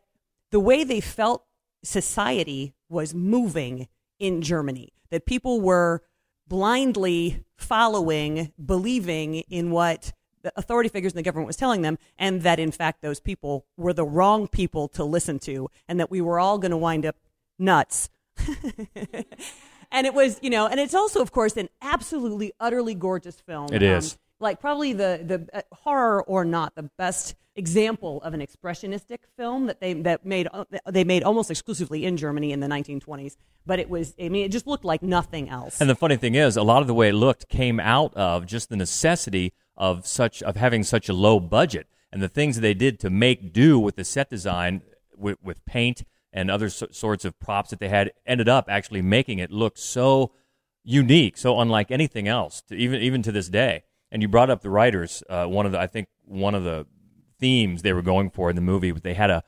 the 0.51 0.59
way 0.59 0.83
they 0.83 1.01
felt 1.01 1.43
society 1.83 2.73
was 2.89 3.13
moving 3.13 3.87
in 4.19 4.41
Germany, 4.41 4.93
that 5.09 5.25
people 5.25 5.61
were 5.61 6.01
blindly 6.47 7.43
following, 7.55 8.51
believing 8.63 9.35
in 9.35 9.71
what 9.71 10.13
the 10.43 10.51
authority 10.55 10.89
figures 10.89 11.11
in 11.11 11.17
the 11.17 11.23
government 11.23 11.47
was 11.47 11.57
telling 11.57 11.81
them, 11.81 11.97
and 12.17 12.41
that 12.43 12.59
in 12.59 12.71
fact 12.71 13.01
those 13.01 13.19
people 13.19 13.65
were 13.75 13.93
the 13.93 14.05
wrong 14.05 14.47
people 14.47 14.87
to 14.89 15.03
listen 15.03 15.39
to, 15.39 15.69
and 15.87 15.99
that 15.99 16.09
we 16.09 16.21
were 16.21 16.39
all 16.39 16.57
going 16.57 16.71
to 16.71 16.77
wind 16.77 17.05
up 17.05 17.15
nuts. 17.59 18.09
and 19.91 20.05
it 20.07 20.13
was, 20.13 20.39
you 20.41 20.49
know, 20.49 20.67
and 20.67 20.79
it's 20.79 20.93
also, 20.93 21.21
of 21.21 21.31
course, 21.31 21.57
an 21.57 21.69
absolutely, 21.81 22.53
utterly 22.59 22.93
gorgeous 22.93 23.39
film. 23.39 23.73
It 23.73 23.83
is. 23.83 24.13
Um, 24.13 24.19
like 24.39 24.59
probably 24.59 24.93
the 24.93 25.21
the 25.23 25.57
uh, 25.57 25.61
horror 25.73 26.23
or 26.23 26.45
not 26.45 26.75
the 26.75 26.89
best 26.97 27.35
example 27.57 28.21
of 28.21 28.33
an 28.33 28.39
expressionistic 28.39 29.19
film 29.35 29.65
that 29.65 29.81
they 29.81 29.93
that 29.93 30.25
made 30.25 30.47
uh, 30.53 30.63
they 30.89 31.03
made 31.03 31.23
almost 31.23 31.49
exclusively 31.51 32.05
in 32.05 32.15
Germany 32.15 32.51
in 32.51 32.59
the 32.59 32.67
1920s. 32.67 33.35
But 33.65 33.79
it 33.79 33.89
was, 33.89 34.13
I 34.21 34.29
mean, 34.29 34.45
it 34.45 34.51
just 34.51 34.67
looked 34.67 34.85
like 34.85 35.01
nothing 35.01 35.49
else. 35.49 35.81
And 35.81 35.89
the 35.89 35.95
funny 35.95 36.15
thing 36.15 36.35
is, 36.35 36.55
a 36.55 36.63
lot 36.63 36.81
of 36.81 36.87
the 36.87 36.93
way 36.93 37.09
it 37.09 37.13
looked 37.13 37.49
came 37.49 37.79
out 37.79 38.13
of 38.15 38.45
just 38.45 38.69
the 38.69 38.77
necessity 38.77 39.53
of 39.75 40.07
such 40.07 40.41
of 40.43 40.55
having 40.55 40.83
such 40.83 41.09
a 41.09 41.13
low 41.13 41.39
budget, 41.39 41.87
and 42.11 42.21
the 42.21 42.29
things 42.29 42.59
they 42.59 42.73
did 42.73 42.99
to 43.01 43.09
make 43.09 43.51
do 43.51 43.77
with 43.77 43.95
the 43.95 44.05
set 44.05 44.29
design 44.29 44.83
with, 45.15 45.37
with 45.43 45.65
paint 45.65 46.03
and 46.31 46.49
other 46.51 46.69
so- 46.69 46.87
sorts 46.91 47.25
of 47.25 47.37
props 47.39 47.71
that 47.71 47.79
they 47.79 47.89
had 47.89 48.11
ended 48.25 48.47
up 48.47 48.65
actually 48.69 49.01
making 49.01 49.39
it 49.39 49.51
look 49.51 49.77
so 49.77 50.31
unique, 50.83 51.35
so 51.35 51.59
unlike 51.59 51.91
anything 51.91 52.27
else, 52.27 52.61
to 52.61 52.75
even 52.75 53.01
even 53.01 53.21
to 53.23 53.31
this 53.31 53.49
day. 53.49 53.83
And 54.11 54.21
you 54.21 54.27
brought 54.27 54.49
up 54.49 54.61
the 54.61 54.69
writers. 54.69 55.21
Uh, 55.29 55.45
one 55.45 55.65
of 55.65 55.71
the, 55.71 55.79
I 55.79 55.87
think, 55.87 56.07
one 56.25 56.55
of 56.55 56.63
the 56.63 56.85
themes 57.39 57.81
they 57.81 57.93
were 57.93 58.01
going 58.01 58.29
for 58.29 58.49
in 58.49 58.55
the 58.55 58.61
movie, 58.61 58.91
but 58.91 59.03
they 59.03 59.13
had 59.13 59.29
a 59.29 59.43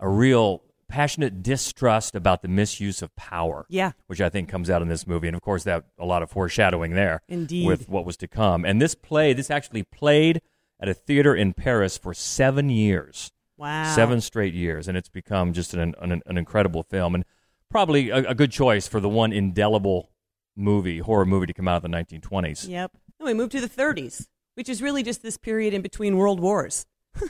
a 0.00 0.08
real 0.08 0.62
passionate 0.88 1.42
distrust 1.42 2.14
about 2.14 2.42
the 2.42 2.48
misuse 2.48 3.00
of 3.00 3.14
power. 3.16 3.64
Yeah. 3.68 3.92
which 4.06 4.20
I 4.20 4.28
think 4.28 4.48
comes 4.48 4.68
out 4.68 4.82
in 4.82 4.88
this 4.88 5.06
movie, 5.06 5.26
and 5.28 5.34
of 5.34 5.40
course 5.42 5.64
that 5.64 5.86
a 5.98 6.04
lot 6.04 6.22
of 6.22 6.30
foreshadowing 6.30 6.92
there. 6.94 7.22
Indeed. 7.28 7.66
with 7.66 7.88
what 7.88 8.04
was 8.04 8.16
to 8.18 8.28
come. 8.28 8.64
And 8.64 8.82
this 8.82 8.94
play, 8.94 9.32
this 9.32 9.50
actually 9.50 9.82
played 9.84 10.42
at 10.78 10.88
a 10.88 10.94
theater 10.94 11.34
in 11.34 11.54
Paris 11.54 11.96
for 11.96 12.12
seven 12.12 12.68
years. 12.68 13.32
wow, 13.56 13.92
Seven 13.94 14.20
straight 14.20 14.52
years, 14.54 14.86
and 14.86 14.96
it's 14.96 15.08
become 15.08 15.52
just 15.52 15.72
an, 15.74 15.94
an, 16.00 16.20
an 16.26 16.36
incredible 16.36 16.82
film, 16.82 17.14
and 17.14 17.24
probably 17.70 18.10
a, 18.10 18.16
a 18.30 18.34
good 18.34 18.50
choice 18.50 18.86
for 18.86 19.00
the 19.00 19.08
one 19.08 19.32
indelible 19.32 20.10
movie, 20.56 20.98
horror 20.98 21.24
movie, 21.24 21.46
to 21.46 21.54
come 21.54 21.66
out 21.68 21.76
of 21.76 21.82
the 21.82 21.96
1920s. 21.96 22.68
Yep. 22.68 22.92
We 23.24 23.34
moved 23.34 23.52
to 23.52 23.60
the 23.60 23.68
30s, 23.68 24.26
which 24.54 24.68
is 24.68 24.82
really 24.82 25.02
just 25.02 25.22
this 25.22 25.36
period 25.36 25.74
in 25.74 25.82
between 25.82 26.16
world 26.16 26.40
wars. 26.40 26.86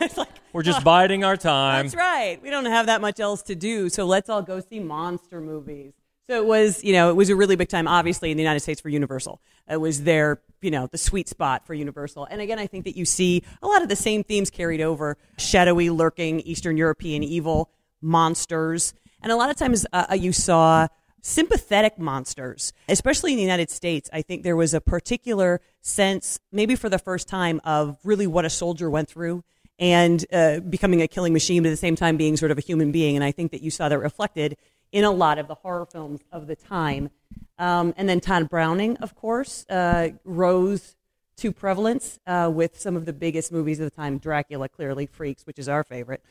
it's 0.00 0.16
like 0.16 0.28
We're 0.52 0.62
just 0.62 0.82
biding 0.84 1.24
our 1.24 1.36
time. 1.36 1.86
That's 1.86 1.94
right. 1.94 2.40
We 2.42 2.50
don't 2.50 2.66
have 2.66 2.86
that 2.86 3.00
much 3.00 3.20
else 3.20 3.42
to 3.42 3.54
do, 3.54 3.88
so 3.88 4.04
let's 4.04 4.28
all 4.28 4.42
go 4.42 4.60
see 4.60 4.80
monster 4.80 5.40
movies. 5.40 5.92
So 6.28 6.36
it 6.36 6.46
was, 6.46 6.84
you 6.84 6.92
know, 6.92 7.10
it 7.10 7.16
was 7.16 7.28
a 7.28 7.34
really 7.34 7.56
big 7.56 7.68
time, 7.68 7.88
obviously, 7.88 8.30
in 8.30 8.36
the 8.36 8.42
United 8.42 8.60
States 8.60 8.80
for 8.80 8.88
Universal. 8.88 9.40
It 9.68 9.80
was 9.80 10.04
their, 10.04 10.40
you 10.62 10.70
know, 10.70 10.86
the 10.86 10.98
sweet 10.98 11.28
spot 11.28 11.66
for 11.66 11.74
Universal. 11.74 12.28
And 12.30 12.40
again, 12.40 12.58
I 12.58 12.68
think 12.68 12.84
that 12.84 12.96
you 12.96 13.04
see 13.04 13.42
a 13.62 13.66
lot 13.66 13.82
of 13.82 13.88
the 13.88 13.96
same 13.96 14.22
themes 14.22 14.48
carried 14.48 14.80
over 14.80 15.16
shadowy, 15.38 15.90
lurking 15.90 16.38
Eastern 16.42 16.76
European 16.76 17.24
evil, 17.24 17.70
monsters. 18.00 18.94
And 19.22 19.32
a 19.32 19.36
lot 19.36 19.50
of 19.50 19.56
times 19.56 19.86
uh, 19.92 20.16
you 20.16 20.32
saw 20.32 20.86
sympathetic 21.22 21.98
monsters, 21.98 22.72
especially 22.88 23.32
in 23.32 23.36
the 23.36 23.42
United 23.42 23.70
States. 23.70 24.08
I 24.12 24.22
think 24.22 24.42
there 24.42 24.56
was 24.56 24.74
a 24.74 24.80
particular 24.80 25.60
sense, 25.80 26.40
maybe 26.52 26.74
for 26.76 26.88
the 26.88 26.98
first 26.98 27.28
time, 27.28 27.60
of 27.64 27.98
really 28.04 28.26
what 28.26 28.44
a 28.44 28.50
soldier 28.50 28.90
went 28.90 29.08
through 29.08 29.44
and 29.78 30.24
uh, 30.32 30.60
becoming 30.60 31.00
a 31.00 31.08
killing 31.08 31.32
machine, 31.32 31.62
but 31.62 31.68
at 31.68 31.72
the 31.72 31.76
same 31.76 31.96
time 31.96 32.16
being 32.16 32.36
sort 32.36 32.50
of 32.50 32.58
a 32.58 32.60
human 32.60 32.92
being. 32.92 33.16
And 33.16 33.24
I 33.24 33.32
think 33.32 33.50
that 33.52 33.62
you 33.62 33.70
saw 33.70 33.88
that 33.88 33.98
reflected 33.98 34.56
in 34.92 35.04
a 35.04 35.10
lot 35.10 35.38
of 35.38 35.48
the 35.48 35.54
horror 35.54 35.86
films 35.86 36.20
of 36.30 36.46
the 36.46 36.56
time. 36.56 37.10
Um, 37.58 37.94
and 37.96 38.08
then 38.08 38.20
Tod 38.20 38.48
Browning, 38.48 38.96
of 38.98 39.14
course, 39.14 39.64
uh, 39.68 40.10
rose 40.24 40.96
to 41.36 41.52
prevalence 41.52 42.18
uh, 42.26 42.50
with 42.52 42.78
some 42.78 42.96
of 42.96 43.06
the 43.06 43.12
biggest 43.14 43.50
movies 43.50 43.80
of 43.80 43.84
the 43.84 43.96
time. 43.96 44.18
Dracula, 44.18 44.68
clearly, 44.68 45.06
Freaks, 45.06 45.46
which 45.46 45.58
is 45.58 45.68
our 45.68 45.82
favorite. 45.82 46.22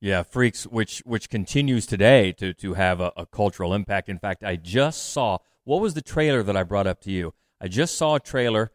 Yeah, 0.00 0.22
Freaks, 0.22 0.64
which 0.64 1.02
which 1.06 1.30
continues 1.30 1.86
today 1.86 2.32
to 2.32 2.52
to 2.54 2.74
have 2.74 3.00
a, 3.00 3.12
a 3.16 3.26
cultural 3.26 3.72
impact. 3.72 4.08
In 4.08 4.18
fact, 4.18 4.44
I 4.44 4.56
just 4.56 5.10
saw 5.12 5.38
what 5.64 5.80
was 5.80 5.94
the 5.94 6.02
trailer 6.02 6.42
that 6.42 6.56
I 6.56 6.62
brought 6.62 6.86
up 6.86 7.00
to 7.02 7.10
you. 7.10 7.32
I 7.60 7.68
just 7.68 7.96
saw 7.96 8.16
a 8.16 8.20
trailer 8.20 8.70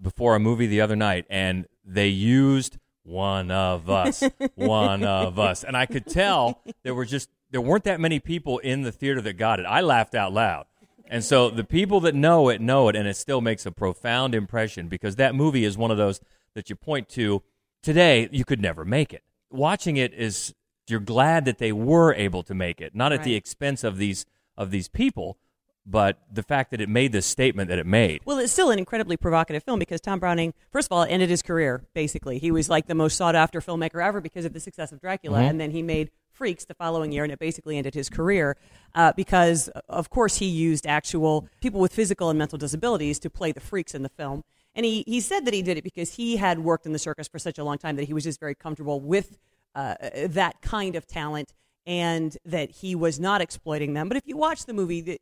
before 0.00 0.34
a 0.34 0.40
movie 0.40 0.66
the 0.66 0.80
other 0.80 0.96
night, 0.96 1.26
and 1.28 1.66
they 1.84 2.08
used 2.08 2.78
one 3.02 3.50
of 3.50 3.90
us, 3.90 4.22
one 4.54 5.04
of 5.04 5.38
us, 5.38 5.62
and 5.62 5.76
I 5.76 5.86
could 5.86 6.06
tell 6.06 6.62
there 6.82 6.94
were 6.94 7.04
just 7.04 7.28
there 7.50 7.60
weren't 7.60 7.84
that 7.84 8.00
many 8.00 8.18
people 8.18 8.58
in 8.58 8.82
the 8.82 8.92
theater 8.92 9.20
that 9.20 9.34
got 9.34 9.60
it. 9.60 9.66
I 9.66 9.80
laughed 9.80 10.14
out 10.14 10.32
loud. 10.32 10.66
And 11.06 11.22
so 11.22 11.50
the 11.50 11.64
people 11.64 12.00
that 12.00 12.14
know 12.14 12.48
it 12.48 12.60
know 12.62 12.88
it, 12.88 12.96
and 12.96 13.06
it 13.06 13.16
still 13.16 13.42
makes 13.42 13.66
a 13.66 13.70
profound 13.70 14.34
impression 14.34 14.88
because 14.88 15.16
that 15.16 15.34
movie 15.34 15.64
is 15.64 15.76
one 15.76 15.90
of 15.90 15.98
those 15.98 16.20
that 16.54 16.70
you 16.70 16.76
point 16.76 17.10
to 17.10 17.42
today, 17.82 18.28
you 18.32 18.44
could 18.44 18.60
never 18.60 18.84
make 18.84 19.12
it. 19.12 19.22
Watching 19.54 19.96
it 19.96 20.12
is 20.12 20.54
you're 20.88 21.00
glad 21.00 21.44
that 21.46 21.58
they 21.58 21.72
were 21.72 22.14
able 22.14 22.42
to 22.42 22.54
make 22.54 22.80
it, 22.80 22.94
not 22.94 23.12
at 23.12 23.24
the 23.24 23.34
expense 23.34 23.84
of 23.84 23.96
these 23.96 24.26
of 24.56 24.70
these 24.70 24.88
people, 24.88 25.38
but 25.86 26.18
the 26.32 26.42
fact 26.42 26.70
that 26.70 26.80
it 26.80 26.88
made 26.88 27.12
the 27.12 27.22
statement 27.22 27.68
that 27.68 27.78
it 27.78 27.86
made. 27.86 28.22
Well, 28.24 28.38
it's 28.38 28.52
still 28.52 28.70
an 28.70 28.78
incredibly 28.78 29.16
provocative 29.16 29.62
film 29.62 29.78
because 29.78 30.00
Tom 30.00 30.18
Browning, 30.18 30.54
first 30.70 30.88
of 30.88 30.92
all, 30.92 31.04
ended 31.04 31.28
his 31.28 31.42
career, 31.42 31.84
basically. 31.94 32.38
He 32.38 32.50
was 32.50 32.68
like 32.68 32.86
the 32.86 32.94
most 32.94 33.16
sought 33.16 33.34
after 33.34 33.60
filmmaker 33.60 34.04
ever 34.04 34.20
because 34.20 34.44
of 34.44 34.52
the 34.52 34.60
success 34.60 34.92
of 34.92 35.00
Dracula. 35.00 35.38
Mm-hmm. 35.38 35.48
And 35.48 35.60
then 35.60 35.70
he 35.72 35.82
made 35.82 36.10
Freaks 36.32 36.64
the 36.64 36.74
following 36.74 37.12
year, 37.12 37.22
and 37.22 37.32
it 37.32 37.38
basically 37.38 37.78
ended 37.78 37.94
his 37.94 38.10
career 38.10 38.56
uh, 38.94 39.12
because, 39.12 39.68
of 39.88 40.10
course, 40.10 40.38
he 40.38 40.46
used 40.46 40.84
actual 40.84 41.48
people 41.60 41.78
with 41.80 41.92
physical 41.92 42.28
and 42.28 42.36
mental 42.36 42.58
disabilities 42.58 43.20
to 43.20 43.30
play 43.30 43.52
the 43.52 43.60
freaks 43.60 43.94
in 43.94 44.02
the 44.02 44.08
film. 44.08 44.42
And 44.74 44.84
he, 44.84 45.04
he 45.06 45.20
said 45.20 45.44
that 45.44 45.54
he 45.54 45.62
did 45.62 45.78
it 45.78 45.84
because 45.84 46.14
he 46.14 46.36
had 46.36 46.58
worked 46.58 46.86
in 46.86 46.92
the 46.92 46.98
circus 46.98 47.28
for 47.28 47.38
such 47.38 47.58
a 47.58 47.64
long 47.64 47.78
time 47.78 47.96
that 47.96 48.04
he 48.04 48.14
was 48.14 48.24
just 48.24 48.40
very 48.40 48.54
comfortable 48.54 49.00
with 49.00 49.38
uh, 49.74 49.94
that 50.26 50.60
kind 50.62 50.96
of 50.96 51.06
talent 51.06 51.52
and 51.86 52.36
that 52.44 52.70
he 52.70 52.94
was 52.94 53.20
not 53.20 53.40
exploiting 53.40 53.94
them. 53.94 54.08
But 54.08 54.16
if 54.16 54.24
you 54.26 54.36
watch 54.36 54.64
the 54.66 54.72
movie, 54.72 55.18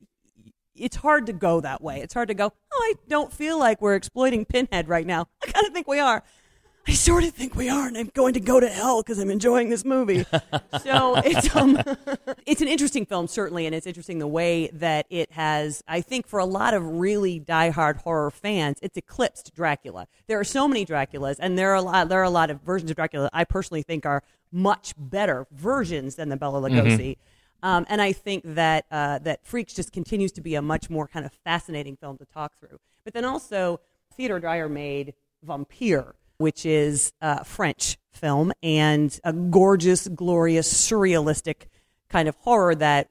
it's 0.75 0.97
hard 0.97 1.27
to 1.27 1.33
go 1.33 1.61
that 1.61 1.83
way. 1.83 2.01
It's 2.01 2.15
hard 2.15 2.29
to 2.29 2.35
go, 2.35 2.53
oh, 2.73 2.83
I 2.83 2.95
don't 3.09 3.33
feel 3.33 3.59
like 3.59 3.83
we're 3.83 3.95
exploiting 3.95 4.45
Pinhead 4.45 4.89
right 4.89 5.07
now. 5.07 5.29
I 5.43 5.51
kind 5.51 5.67
of 5.67 5.73
think 5.73 5.89
we 5.89 5.99
are. 5.99 6.23
I 6.89 6.93
sort 6.95 7.23
of 7.23 7.31
think 7.31 7.55
we 7.55 7.69
are, 7.69 7.87
and 7.87 7.97
I'm 7.97 8.11
going 8.13 8.35
to 8.35 8.41
go 8.41 8.59
to 8.59 8.69
hell 8.69 9.03
because 9.03 9.19
I'm 9.19 9.31
enjoying 9.31 9.69
this 9.69 9.85
movie. 9.85 10.25
so 10.83 11.17
it's 11.17 11.55
um, 11.55 11.81
it's 12.47 12.61
an 12.61 12.69
interesting 12.69 13.07
film, 13.07 13.29
certainly, 13.29 13.67
and 13.67 13.75
it's 13.75 13.87
interesting 13.87 14.19
the 14.19 14.27
way 14.27 14.69
that 14.73 15.07
it 15.09 15.31
has. 15.33 15.83
I 15.87 16.01
think 16.01 16.27
for 16.27 16.41
a 16.41 16.45
lot 16.45 16.75
of 16.75 16.85
really 16.85 17.39
diehard 17.39 17.99
horror 17.99 18.31
fans, 18.31 18.79
it's 18.83 18.97
eclipsed 18.97 19.55
Dracula. 19.55 20.09
There 20.27 20.41
are 20.41 20.45
so 20.45 20.67
many 20.67 20.85
Draculas, 20.85 21.37
and 21.39 21.57
there 21.57 21.71
are 21.71 21.77
a 21.77 21.83
lot. 21.83 22.09
There 22.09 22.21
are 22.21 22.25
a 22.25 22.31
lot 22.31 22.51
of 22.51 22.61
versions 22.63 22.91
of 22.91 22.97
Dracula 22.97 23.31
I 23.33 23.45
personally 23.45 23.83
think 23.83 24.05
are 24.05 24.23
much 24.51 24.95
better 24.99 25.47
versions 25.53 26.17
than 26.17 26.31
the 26.31 26.37
Bela 26.37 26.69
Lugosi. 26.69 27.17
Um, 27.63 27.87
and 27.89 28.03
I 28.03 28.13
think 28.13 28.43
that 28.45 28.87
uh, 28.91 29.21
that 29.21 29.47
Freaks 29.47 29.73
just 29.73 29.93
continues 29.93 30.33
to 30.33 30.41
be 30.41 30.57
a 30.57 30.63
much 30.63 30.91
more 30.91 31.07
kind 31.07 31.25
of 31.25 31.33
fascinating 31.45 31.97
film 31.97 32.19
to 32.19 32.25
talk 32.25 32.59
through. 32.59 32.81
But 33.05 33.15
then 33.15 33.25
also, 33.25 33.81
Theodor 34.17 34.41
Dreyer 34.41 34.69
made 34.69 35.15
Vampyr, 35.47 36.13
which 36.43 36.67
is 36.67 37.13
French 37.45 37.97
film 38.13 38.53
and 38.63 39.19
a 39.25 39.33
gorgeous, 39.33 40.07
glorious, 40.09 40.73
surrealistic 40.73 41.69
kind 42.09 42.29
of 42.29 42.37
horror 42.37 42.75
that 42.75 43.09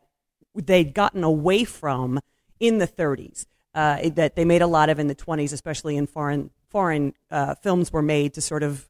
they'd 0.55 0.93
gotten 0.93 1.23
away 1.23 1.63
from 1.63 2.19
in 2.59 2.77
the 2.77 2.87
30s. 2.87 3.45
Uh, 3.73 4.09
that 4.09 4.35
they 4.35 4.43
made 4.43 4.61
a 4.61 4.67
lot 4.67 4.89
of 4.89 4.99
in 4.99 5.07
the 5.07 5.15
20s, 5.15 5.53
especially 5.53 5.95
in 5.95 6.05
foreign 6.05 6.49
foreign 6.69 7.13
uh, 7.29 7.55
films 7.55 7.91
were 7.91 8.01
made 8.01 8.33
to 8.33 8.41
sort 8.41 8.63
of 8.63 8.89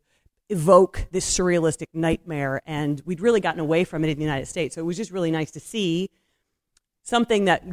evoke 0.49 1.05
this 1.11 1.37
surrealistic 1.37 1.85
nightmare, 1.93 2.61
and 2.65 3.01
we'd 3.05 3.21
really 3.21 3.39
gotten 3.39 3.59
away 3.59 3.83
from 3.83 4.03
it 4.03 4.09
in 4.09 4.17
the 4.17 4.23
United 4.23 4.47
States. 4.47 4.75
So 4.75 4.81
it 4.81 4.85
was 4.85 4.97
just 4.97 5.11
really 5.11 5.31
nice 5.31 5.51
to 5.51 5.59
see 5.59 6.09
something 7.03 7.45
that 7.45 7.63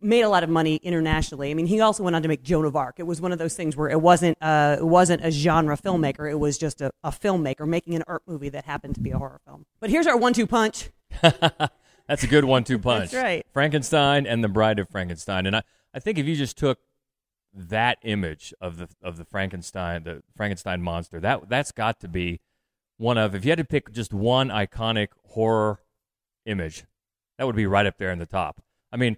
made 0.00 0.22
a 0.22 0.28
lot 0.28 0.44
of 0.44 0.50
money 0.50 0.76
internationally. 0.76 1.50
I 1.50 1.54
mean, 1.54 1.66
he 1.66 1.80
also 1.80 2.02
went 2.02 2.16
on 2.16 2.22
to 2.22 2.28
make 2.28 2.42
Joan 2.42 2.64
of 2.64 2.76
Arc. 2.76 2.98
It 2.98 3.04
was 3.04 3.20
one 3.20 3.32
of 3.32 3.38
those 3.38 3.54
things 3.54 3.76
where 3.76 3.88
it 3.88 4.00
wasn't 4.00 4.36
uh, 4.40 4.76
it 4.78 4.86
wasn't 4.86 5.24
a 5.24 5.30
genre 5.30 5.76
filmmaker; 5.76 6.30
it 6.30 6.36
was 6.36 6.58
just 6.58 6.80
a, 6.80 6.90
a 7.02 7.10
filmmaker 7.10 7.66
making 7.66 7.94
an 7.94 8.04
art 8.06 8.22
movie 8.26 8.48
that 8.50 8.64
happened 8.64 8.94
to 8.96 9.00
be 9.00 9.10
a 9.10 9.18
horror 9.18 9.40
film. 9.46 9.66
But 9.80 9.90
here's 9.90 10.06
our 10.06 10.16
one-two 10.16 10.46
punch. 10.46 10.90
That's 11.20 12.22
a 12.22 12.26
good 12.26 12.44
one-two 12.44 12.78
punch. 12.78 13.10
That's 13.10 13.22
right. 13.22 13.46
Frankenstein 13.52 14.26
and 14.26 14.42
the 14.42 14.48
Bride 14.48 14.78
of 14.78 14.88
Frankenstein, 14.88 15.46
and 15.46 15.56
I, 15.56 15.62
I 15.94 16.00
think 16.00 16.18
if 16.18 16.26
you 16.26 16.36
just 16.36 16.56
took 16.56 16.78
that 17.54 17.98
image 18.02 18.54
of 18.60 18.76
the 18.76 18.88
of 19.02 19.16
the 19.16 19.24
Frankenstein, 19.24 20.04
the 20.04 20.22
Frankenstein 20.36 20.82
monster, 20.82 21.20
that 21.20 21.48
that's 21.48 21.72
got 21.72 22.00
to 22.00 22.08
be 22.08 22.40
one 22.96 23.18
of. 23.18 23.34
If 23.34 23.44
you 23.44 23.50
had 23.50 23.58
to 23.58 23.64
pick 23.64 23.92
just 23.92 24.12
one 24.12 24.48
iconic 24.48 25.08
horror 25.28 25.80
image, 26.46 26.84
that 27.38 27.46
would 27.46 27.56
be 27.56 27.66
right 27.66 27.86
up 27.86 27.98
there 27.98 28.10
in 28.10 28.18
the 28.18 28.26
top. 28.26 28.62
I 28.90 28.96
mean, 28.96 29.16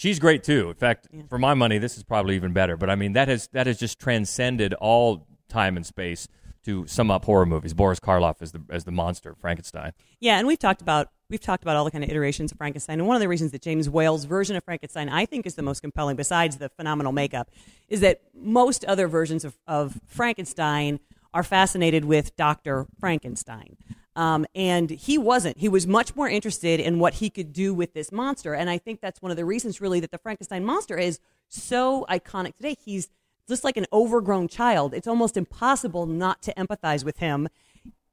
she's 0.00 0.18
great 0.18 0.42
too. 0.42 0.70
In 0.70 0.74
fact, 0.76 1.08
for 1.28 1.38
my 1.38 1.52
money, 1.52 1.76
this 1.78 1.96
is 1.98 2.02
probably 2.02 2.34
even 2.34 2.52
better. 2.52 2.76
But 2.76 2.88
I 2.88 2.94
mean, 2.94 3.12
that 3.12 3.28
has 3.28 3.48
that 3.52 3.66
has 3.66 3.78
just 3.78 3.98
transcended 3.98 4.74
all 4.74 5.26
time 5.48 5.76
and 5.76 5.84
space 5.84 6.26
to 6.64 6.86
sum 6.86 7.10
up 7.10 7.24
horror 7.24 7.46
movies. 7.46 7.74
Boris 7.74 8.00
Karloff 8.00 8.36
as 8.40 8.52
the 8.52 8.62
as 8.70 8.84
the 8.84 8.90
monster 8.90 9.34
Frankenstein. 9.40 9.92
Yeah, 10.18 10.38
and 10.38 10.46
we've 10.46 10.58
talked 10.58 10.80
about 10.80 11.10
we've 11.28 11.40
talked 11.40 11.62
about 11.62 11.76
all 11.76 11.84
the 11.84 11.90
kind 11.90 12.02
of 12.02 12.10
iterations 12.10 12.50
of 12.50 12.58
Frankenstein. 12.58 12.98
And 12.98 13.06
one 13.06 13.16
of 13.16 13.20
the 13.20 13.28
reasons 13.28 13.52
that 13.52 13.62
James 13.62 13.88
Whale's 13.88 14.24
version 14.24 14.56
of 14.56 14.64
Frankenstein 14.64 15.08
I 15.08 15.26
think 15.26 15.46
is 15.46 15.54
the 15.54 15.62
most 15.62 15.80
compelling, 15.80 16.16
besides 16.16 16.56
the 16.56 16.70
phenomenal 16.70 17.12
makeup, 17.12 17.50
is 17.88 18.00
that 18.00 18.22
most 18.34 18.84
other 18.86 19.06
versions 19.06 19.44
of, 19.44 19.58
of 19.66 20.00
Frankenstein 20.06 20.98
are 21.32 21.44
fascinated 21.44 22.04
with 22.04 22.34
Doctor 22.36 22.86
Frankenstein. 22.98 23.76
Um, 24.20 24.44
and 24.54 24.90
he 24.90 25.16
wasn't. 25.16 25.56
He 25.56 25.70
was 25.70 25.86
much 25.86 26.14
more 26.14 26.28
interested 26.28 26.78
in 26.78 26.98
what 26.98 27.14
he 27.14 27.30
could 27.30 27.54
do 27.54 27.72
with 27.72 27.94
this 27.94 28.12
monster. 28.12 28.52
And 28.52 28.68
I 28.68 28.76
think 28.76 29.00
that's 29.00 29.22
one 29.22 29.30
of 29.30 29.38
the 29.38 29.46
reasons, 29.46 29.80
really, 29.80 29.98
that 30.00 30.10
the 30.10 30.18
Frankenstein 30.18 30.62
monster 30.62 30.98
is 30.98 31.20
so 31.48 32.04
iconic 32.10 32.54
today. 32.54 32.76
He's 32.84 33.08
just 33.48 33.64
like 33.64 33.78
an 33.78 33.86
overgrown 33.94 34.48
child. 34.48 34.92
It's 34.92 35.06
almost 35.08 35.38
impossible 35.38 36.04
not 36.04 36.42
to 36.42 36.52
empathize 36.52 37.02
with 37.02 37.16
him, 37.16 37.48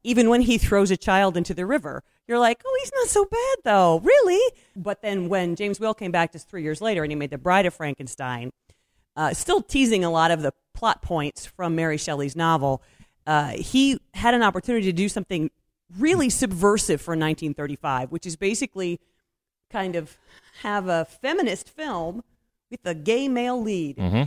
even 0.02 0.30
when 0.30 0.40
he 0.40 0.58
throws 0.58 0.92
a 0.92 0.96
child 0.96 1.36
into 1.36 1.54
the 1.54 1.66
river. 1.66 2.06
You're 2.26 2.40
like, 2.40 2.62
oh, 2.66 2.78
he's 2.80 2.92
not 2.96 3.08
so 3.10 3.26
bad, 3.26 3.58
though, 3.66 4.00
really? 4.00 4.54
But 4.78 5.02
then 5.02 5.28
when 5.28 5.58
James 5.58 5.78
Whale 5.78 5.94
came 5.94 6.14
back 6.14 6.32
just 6.32 6.50
three 6.50 6.64
years 6.64 6.80
later 6.80 7.04
and 7.04 7.12
he 7.12 7.18
made 7.18 7.32
The 7.32 7.38
Bride 7.38 7.66
of 7.66 7.74
Frankenstein, 7.74 8.54
uh, 9.18 9.34
still 9.34 9.62
teasing 9.62 10.06
a 10.06 10.10
lot 10.10 10.32
of 10.32 10.42
the 10.42 10.54
plot 10.74 11.02
points 11.02 11.46
from 11.46 11.76
Mary 11.76 11.98
Shelley's 11.98 12.38
novel, 12.38 12.82
uh, 13.26 13.50
he 13.50 14.00
had 14.14 14.34
an 14.34 14.42
opportunity 14.42 14.86
to 14.86 14.94
do 14.94 15.10
something 15.10 15.52
really 15.98 16.30
subversive 16.30 17.02
for 17.02 17.12
1935, 17.12 18.12
which 18.12 18.26
is 18.26 18.36
basically 18.36 19.00
kind 19.70 19.96
of 19.96 20.18
have 20.62 20.88
a 20.88 21.06
feminist 21.06 21.70
film 21.70 22.24
with 22.70 22.80
a 22.86 22.94
gay 22.96 23.28
male 23.28 23.62
lead, 23.62 23.98
mm-hmm. 23.98 24.24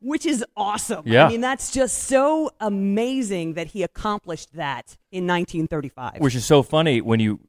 which 0.00 0.26
is 0.26 0.44
awesome. 0.56 1.02
Yeah. 1.06 1.26
I 1.26 1.28
mean, 1.28 1.40
that's 1.40 1.70
just 1.70 2.04
so 2.04 2.50
amazing 2.60 3.54
that 3.54 3.68
he 3.68 3.82
accomplished 3.82 4.54
that 4.54 4.96
in 5.10 5.26
1935. 5.26 6.20
Which 6.20 6.34
is 6.34 6.44
so 6.44 6.62
funny 6.62 7.00
when 7.00 7.20
you 7.20 7.40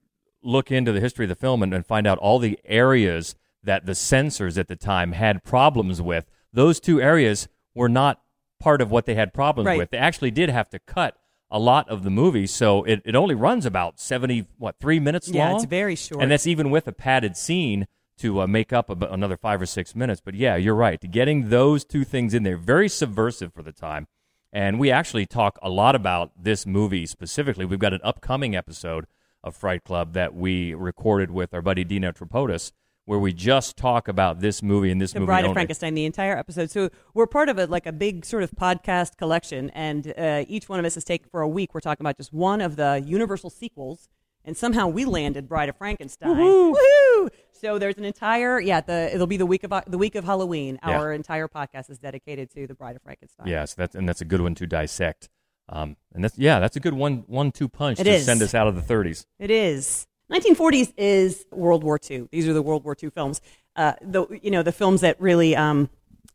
look 0.44 0.72
into 0.72 0.92
the 0.92 1.00
history 1.00 1.26
of 1.26 1.30
the 1.30 1.36
film 1.36 1.62
and, 1.62 1.74
and 1.74 1.86
find 1.86 2.08
out 2.08 2.18
all 2.18 2.40
the 2.40 2.60
areas 2.66 3.36
that 3.64 3.86
the 3.86 3.94
censors 3.96 4.58
at 4.58 4.68
the 4.68 4.76
time 4.76 5.12
had 5.12 5.44
problems 5.44 6.02
with. 6.02 6.26
Those 6.52 6.80
two 6.80 7.00
areas 7.02 7.48
were 7.76 7.90
not 7.90 8.22
part 8.60 8.82
of 8.82 8.92
what 8.92 9.06
they 9.06 9.16
had 9.16 9.34
problems 9.34 9.68
Right. 9.68 9.78
with. 9.78 9.92
They 9.92 9.98
actually 9.98 10.32
did 10.32 10.50
have 10.50 10.70
to 10.70 10.80
cut 10.80 11.18
a 11.52 11.60
lot 11.60 11.90
of 11.90 12.04
the 12.04 12.10
movie, 12.10 12.48
so 12.48 12.84
it, 12.86 13.02
it 13.06 13.16
only 13.16 13.36
runs 13.36 13.66
about 13.66 14.00
seventy 14.00 14.48
what 14.58 14.78
three 14.80 15.00
minutes 15.00 15.28
Yeah, 15.28 15.44
long. 15.44 15.52
Yeah, 15.52 15.56
it's 15.58 15.66
very 15.66 15.96
short. 15.96 16.22
and 16.22 16.32
that's 16.32 16.48
even 16.48 16.72
with 16.72 16.88
a 16.88 16.92
padded 16.94 17.36
scene 17.36 17.88
to 18.20 18.42
uh, 18.42 18.48
make 18.48 18.72
up 18.72 18.90
about 18.90 19.12
another 19.12 19.36
five 19.38 19.62
or 19.62 19.66
six 19.66 19.96
minutes. 19.96 20.22
But 20.24 20.36
yeah, 20.36 20.56
you're 20.56 20.76
right. 20.76 21.00
Getting 21.12 21.50
those 21.50 21.84
two 21.84 22.04
things 22.04 22.34
in 22.34 22.44
there, 22.44 22.58
very 22.58 22.88
subversive 22.88 23.54
for 23.54 23.64
the 23.64 23.72
time. 23.72 24.08
And 24.54 24.80
we 24.80 24.92
actually 24.92 25.26
talk 25.26 25.58
a 25.62 25.70
lot 25.70 25.96
about 25.96 26.32
this 26.38 26.66
movie 26.66 27.06
specifically. 27.06 27.66
We've 27.66 27.80
got 27.80 27.94
an 27.94 28.02
upcoming 28.04 28.56
episode 28.56 29.06
of 29.44 29.56
Fright 29.56 29.84
Club 29.84 30.14
that 30.14 30.36
we 30.36 30.74
recorded 30.74 31.32
with 31.32 31.54
our 31.54 31.62
buddy 31.62 31.84
Dina 31.84 32.14
Tripodis, 32.14 32.72
where 33.06 33.20
we 33.20 33.34
just 33.34 33.78
talk 33.78 34.08
about 34.08 34.40
this 34.40 34.62
movie 34.62 34.92
and 34.92 35.02
this 35.02 35.14
the 35.14 35.20
movie 35.20 35.28
Bride 35.28 35.40
only. 35.40 35.50
of 35.50 35.54
Frankenstein, 35.56 35.94
the 35.96 36.06
entire 36.06 36.38
episode. 36.38 36.70
So 36.72 36.90
we're 37.14 37.28
part 37.28 37.50
of 37.50 37.58
a 37.58 37.66
like 37.68 37.86
a 37.86 37.92
big 37.92 38.26
sort 38.26 38.44
of 38.44 38.52
podcast 38.52 39.18
collection, 39.18 39.70
and 39.72 40.14
uh, 40.18 40.46
each 40.48 40.70
one 40.70 40.80
of 40.80 40.86
us 40.86 40.98
is 40.98 41.04
taken 41.04 41.28
for 41.30 41.42
a 41.42 41.48
week. 41.48 41.74
We're 41.74 41.82
talking 41.82 42.04
about 42.04 42.18
just 42.18 42.32
one 42.32 42.62
of 42.62 42.76
the 42.76 43.04
Universal 43.06 43.50
sequels, 43.50 44.08
and 44.46 44.56
somehow 44.56 44.88
we 44.88 45.06
landed 45.06 45.48
Bride 45.50 45.70
of 45.70 45.78
Frankenstein. 45.78 46.36
Woohoo! 46.38 47.30
So 47.54 47.78
there's 47.78 47.98
an 47.98 48.06
entire 48.06 48.60
yeah. 48.60 48.82
The 48.82 49.14
it'll 49.14 49.28
be 49.28 49.38
the 49.38 49.46
week 49.46 49.64
of 49.64 49.74
the 49.88 49.98
week 49.98 50.16
of 50.16 50.24
Halloween. 50.24 50.80
Yeah. 50.86 51.00
Our 51.00 51.14
entire 51.14 51.48
podcast 51.48 51.90
is 51.90 52.00
dedicated 52.00 52.50
to 52.52 52.66
the 52.68 52.74
Bride 52.74 52.96
of 52.96 53.02
Frankenstein. 53.04 53.48
Yes, 53.48 53.74
that's 53.74 53.96
and 53.96 54.08
that's 54.08 54.22
a 54.22 54.26
good 54.26 54.42
one 54.42 54.56
to 54.56 54.66
dissect. 54.68 55.30
Um, 55.70 55.96
and 56.14 56.24
that's 56.24 56.38
yeah, 56.38 56.60
that's 56.60 56.76
a 56.76 56.80
good 56.80 56.94
one 56.94 57.24
one 57.28 57.52
two 57.52 57.70
punch 57.70 58.00
It 58.00 58.04
to 58.06 58.12
is. 58.12 58.26
send 58.26 58.42
us 58.42 58.54
out 58.54 58.68
of 58.68 58.76
the 58.76 58.82
30s. 58.94 59.26
It 59.40 59.50
is. 59.52 60.06
1940s 60.32 60.94
is 60.96 61.46
World 61.52 61.84
War 61.84 62.00
II. 62.10 62.30
These 62.32 62.48
are 62.48 62.54
the 62.54 62.62
World 62.62 62.86
War 62.86 62.96
II 63.02 63.10
films. 63.10 63.42
Uh, 63.76 63.94
the 64.02 64.26
you 64.42 64.50
know 64.50 64.64
the 64.64 64.72
films 64.72 65.02
that 65.02 65.20
really 65.20 65.56
um, 65.56 65.90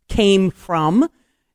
came 0.09 0.51
from 0.51 1.09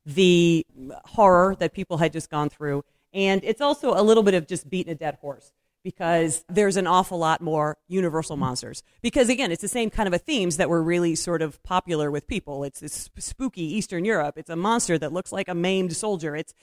the 0.06 0.66
horror 1.06 1.56
that 1.60 1.74
people 1.74 1.98
had 1.98 2.12
just 2.12 2.32
gone 2.32 2.50
through, 2.50 2.84
and 3.14 3.42
it's 3.44 3.62
also 3.62 3.94
a 3.94 4.02
little 4.02 4.24
bit 4.24 4.34
of 4.34 4.48
just 4.48 4.70
beating 4.70 4.92
a 4.92 4.96
dead 4.96 5.18
horse 5.22 5.54
because 5.84 6.44
there's 6.50 6.78
an 6.78 6.88
awful 6.88 7.18
lot 7.18 7.42
more 7.42 7.78
universal 7.88 8.38
monsters. 8.38 8.84
Because 9.02 9.30
again, 9.30 9.52
it's 9.52 9.62
the 9.62 9.68
same 9.68 9.90
kind 9.90 10.08
of 10.08 10.14
a 10.14 10.20
themes 10.20 10.58
that 10.58 10.70
were 10.70 10.82
really 10.82 11.16
sort 11.16 11.42
of 11.42 11.62
popular 11.64 12.10
with 12.10 12.28
people. 12.28 12.64
It's 12.64 12.80
this 12.80 13.10
spooky 13.18 13.64
Eastern 13.64 14.06
Europe. 14.06 14.38
It's 14.38 14.50
a 14.50 14.56
monster 14.56 14.98
that 14.98 15.14
looks 15.14 15.32
like 15.32 15.48
a 15.48 15.56
maimed 15.56 15.96
soldier. 15.96 16.36
It's 16.36 16.54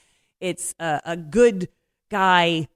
it's 0.41 0.75
a, 0.79 1.01
a 1.05 1.17
good 1.17 1.69
guy 2.09 2.67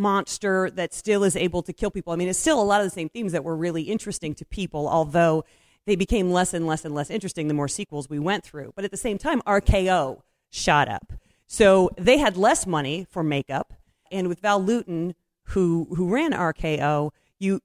monster 0.00 0.70
that 0.70 0.92
still 0.92 1.22
is 1.22 1.36
able 1.36 1.62
to 1.62 1.72
kill 1.72 1.90
people. 1.90 2.12
I 2.12 2.16
mean, 2.16 2.28
it's 2.28 2.38
still 2.38 2.60
a 2.60 2.64
lot 2.64 2.80
of 2.80 2.86
the 2.86 2.90
same 2.90 3.08
themes 3.08 3.32
that 3.32 3.44
were 3.44 3.56
really 3.56 3.82
interesting 3.82 4.34
to 4.36 4.44
people, 4.44 4.88
although 4.88 5.44
they 5.86 5.94
became 5.94 6.32
less 6.32 6.52
and 6.54 6.66
less 6.66 6.84
and 6.84 6.94
less 6.94 7.10
interesting 7.10 7.48
the 7.48 7.54
more 7.54 7.68
sequels 7.68 8.08
we 8.08 8.18
went 8.18 8.42
through. 8.42 8.72
But 8.74 8.84
at 8.84 8.90
the 8.90 8.96
same 8.96 9.18
time, 9.18 9.42
RKO 9.42 10.22
shot 10.50 10.88
up. 10.88 11.12
So 11.46 11.90
they 11.96 12.18
had 12.18 12.36
less 12.36 12.66
money 12.66 13.06
for 13.10 13.22
makeup. 13.22 13.74
And 14.10 14.28
with 14.28 14.40
Val 14.40 14.62
Lewton, 14.62 15.14
who, 15.44 15.88
who 15.96 16.08
ran 16.08 16.32
RKO, 16.32 17.10
you, 17.38 17.60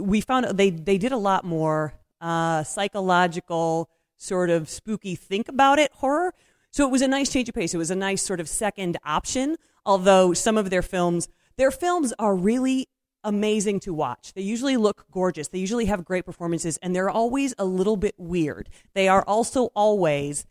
we 0.00 0.20
found 0.20 0.46
they, 0.58 0.70
they 0.70 0.98
did 0.98 1.12
a 1.12 1.16
lot 1.16 1.44
more 1.44 1.94
uh, 2.20 2.62
psychological, 2.64 3.88
sort 4.16 4.50
of 4.50 4.68
spooky 4.68 5.14
think 5.14 5.48
about 5.48 5.78
it 5.78 5.92
horror. 5.94 6.34
So 6.70 6.86
it 6.86 6.90
was 6.90 7.02
a 7.02 7.08
nice 7.08 7.30
change 7.32 7.48
of 7.48 7.54
pace. 7.54 7.74
It 7.74 7.78
was 7.78 7.90
a 7.90 7.96
nice 7.96 8.22
sort 8.22 8.40
of 8.40 8.48
second 8.48 8.98
option, 9.04 9.56
although 9.86 10.34
some 10.34 10.58
of 10.58 10.70
their 10.70 10.82
films, 10.82 11.28
their 11.58 11.70
films 11.70 12.14
are 12.18 12.34
really 12.34 12.88
amazing 13.24 13.80
to 13.80 13.92
watch. 13.92 14.32
They 14.32 14.42
usually 14.42 14.76
look 14.76 15.04
gorgeous. 15.10 15.48
They 15.48 15.58
usually 15.58 15.86
have 15.86 16.04
great 16.04 16.24
performances 16.24 16.78
and 16.78 16.94
they're 16.94 17.10
always 17.10 17.54
a 17.58 17.64
little 17.64 17.96
bit 17.96 18.14
weird. 18.16 18.70
They 18.94 19.08
are 19.08 19.24
also 19.24 19.66
always 19.74 20.46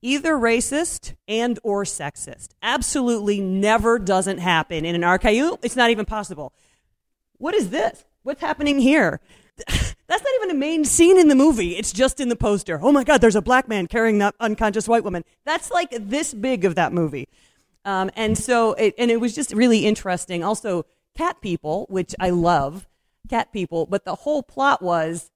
either 0.00 0.34
racist 0.34 1.16
and 1.26 1.58
or 1.62 1.84
sexist. 1.84 2.50
Absolutely 2.62 3.40
never 3.40 3.98
doesn't 3.98 4.38
happen 4.38 4.84
in 4.84 4.94
an 4.94 5.02
RKO. 5.02 5.58
It's 5.62 5.76
not 5.76 5.90
even 5.90 6.04
possible. 6.04 6.54
What 7.38 7.54
is 7.54 7.70
this? 7.70 8.04
What's 8.22 8.40
happening 8.40 8.78
here? 8.78 9.20
That's 9.66 10.22
not 10.22 10.32
even 10.36 10.50
a 10.50 10.58
main 10.58 10.84
scene 10.84 11.18
in 11.18 11.28
the 11.28 11.34
movie. 11.34 11.76
It's 11.76 11.92
just 11.92 12.20
in 12.20 12.28
the 12.28 12.36
poster. 12.36 12.78
Oh 12.80 12.92
my 12.92 13.02
God, 13.02 13.20
there's 13.20 13.36
a 13.36 13.42
black 13.42 13.68
man 13.68 13.86
carrying 13.86 14.18
that 14.18 14.34
unconscious 14.38 14.86
white 14.86 15.02
woman. 15.02 15.24
That's 15.44 15.70
like 15.70 15.90
this 15.98 16.32
big 16.32 16.64
of 16.64 16.74
that 16.76 16.92
movie. 16.92 17.28
Um, 17.84 18.10
and 18.16 18.36
so, 18.38 18.72
it, 18.74 18.94
and 18.98 19.10
it 19.10 19.20
was 19.20 19.34
just 19.34 19.52
really 19.52 19.86
interesting. 19.86 20.42
Also, 20.42 20.86
cat 21.16 21.40
people, 21.40 21.86
which 21.90 22.14
I 22.18 22.30
love, 22.30 22.88
cat 23.28 23.52
people, 23.52 23.86
but 23.86 24.04
the 24.04 24.14
whole 24.14 24.42
plot 24.42 24.82
was 24.82 25.30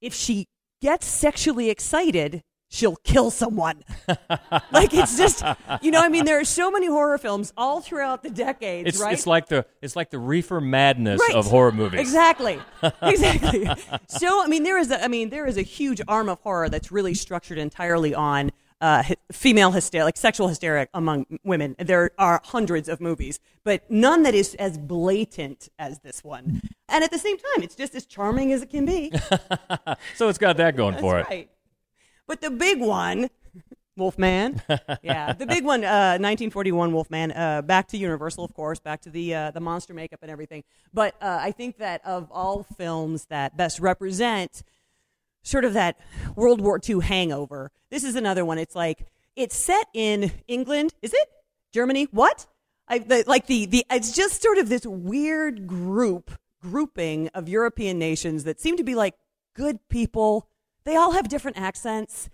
if 0.00 0.12
she 0.14 0.48
gets 0.82 1.06
sexually 1.06 1.70
excited, 1.70 2.42
she'll 2.68 2.96
kill 2.96 3.30
someone. 3.30 3.82
like 4.72 4.92
it's 4.92 5.16
just, 5.16 5.42
you 5.80 5.90
know, 5.90 6.00
I 6.00 6.08
mean, 6.08 6.24
there 6.24 6.40
are 6.40 6.44
so 6.44 6.70
many 6.70 6.86
horror 6.88 7.16
films 7.18 7.52
all 7.56 7.80
throughout 7.80 8.22
the 8.22 8.30
decades, 8.30 8.88
It's, 8.88 8.98
right? 9.00 9.12
it's 9.12 9.26
like 9.26 9.46
the 9.46 9.64
it's 9.80 9.94
like 9.96 10.10
the 10.10 10.18
reefer 10.18 10.60
madness 10.60 11.20
Right. 11.20 11.36
of 11.36 11.46
horror 11.46 11.72
movies. 11.72 12.00
Exactly. 12.00 12.60
Exactly. 13.02 13.68
so, 14.08 14.42
I 14.42 14.48
mean, 14.48 14.64
there 14.64 14.78
is 14.78 14.90
a, 14.90 15.02
I 15.02 15.08
mean, 15.08 15.30
there 15.30 15.46
is 15.46 15.56
a 15.56 15.62
huge 15.62 16.00
arm 16.08 16.28
of 16.28 16.40
horror 16.40 16.68
that's 16.68 16.90
really 16.92 17.14
structured 17.14 17.58
entirely 17.58 18.14
on 18.14 18.50
uh, 18.80 19.02
female 19.32 19.72
hysteria, 19.72 20.04
like 20.04 20.16
sexual 20.16 20.48
hysteria 20.48 20.88
among 20.92 21.26
women. 21.44 21.76
There 21.78 22.10
are 22.18 22.40
hundreds 22.44 22.88
of 22.88 23.00
movies, 23.00 23.40
but 23.64 23.90
none 23.90 24.22
that 24.24 24.34
is 24.34 24.54
as 24.56 24.76
blatant 24.78 25.68
as 25.78 26.00
this 26.00 26.22
one. 26.22 26.60
And 26.88 27.02
at 27.02 27.10
the 27.10 27.18
same 27.18 27.36
time, 27.36 27.62
it's 27.62 27.74
just 27.74 27.94
as 27.94 28.06
charming 28.06 28.52
as 28.52 28.62
it 28.62 28.70
can 28.70 28.84
be. 28.84 29.12
So 30.14 30.28
it's 30.28 30.38
got 30.38 30.56
that 30.58 30.76
going 30.76 30.92
That's 30.92 31.02
for 31.02 31.18
it. 31.18 31.26
right. 31.28 31.50
But 32.26 32.40
the 32.40 32.50
big 32.50 32.80
one, 32.80 33.28
Wolfman. 33.96 34.62
yeah, 35.02 35.32
the 35.32 35.46
big 35.46 35.64
one, 35.64 35.84
uh, 35.84 36.18
1941 36.18 36.92
Wolfman. 36.92 37.32
Uh, 37.32 37.62
back 37.62 37.88
to 37.88 37.96
Universal, 37.96 38.44
of 38.44 38.52
course, 38.54 38.78
back 38.78 39.00
to 39.02 39.10
the 39.10 39.34
uh, 39.34 39.50
the 39.52 39.60
monster 39.60 39.94
makeup 39.94 40.20
and 40.22 40.30
everything. 40.30 40.64
But 40.92 41.14
uh, 41.20 41.38
I 41.40 41.52
think 41.52 41.78
that 41.78 42.04
of 42.04 42.28
all 42.30 42.66
films 42.76 43.26
that 43.26 43.56
best 43.56 43.80
represent 43.80 44.62
sort 45.46 45.64
of 45.64 45.74
that 45.74 45.98
World 46.34 46.60
War 46.60 46.80
II 46.86 47.00
hangover, 47.00 47.70
this 47.90 48.04
is 48.04 48.16
another 48.16 48.44
one. 48.44 48.58
It's 48.58 48.74
like 48.74 49.06
it's 49.34 49.56
set 49.56 49.86
in 49.94 50.32
England. 50.48 50.92
Is 51.02 51.12
it 51.14 51.28
Germany? 51.72 52.08
What? 52.10 52.46
I 52.88 52.98
the, 52.98 53.24
like 53.26 53.46
the 53.46 53.66
the. 53.66 53.84
It's 53.90 54.12
just 54.12 54.42
sort 54.42 54.58
of 54.58 54.68
this 54.68 54.86
weird 54.86 55.66
group 55.66 56.30
grouping 56.60 57.28
of 57.28 57.48
European 57.48 57.98
nations 57.98 58.44
that 58.44 58.60
seem 58.60 58.76
to 58.76 58.84
be 58.84 58.94
like 58.94 59.14
good 59.54 59.78
people. 59.88 60.48
They 60.84 60.96
all 60.96 61.12
have 61.12 61.28
different 61.28 61.58
accents. 61.58 62.28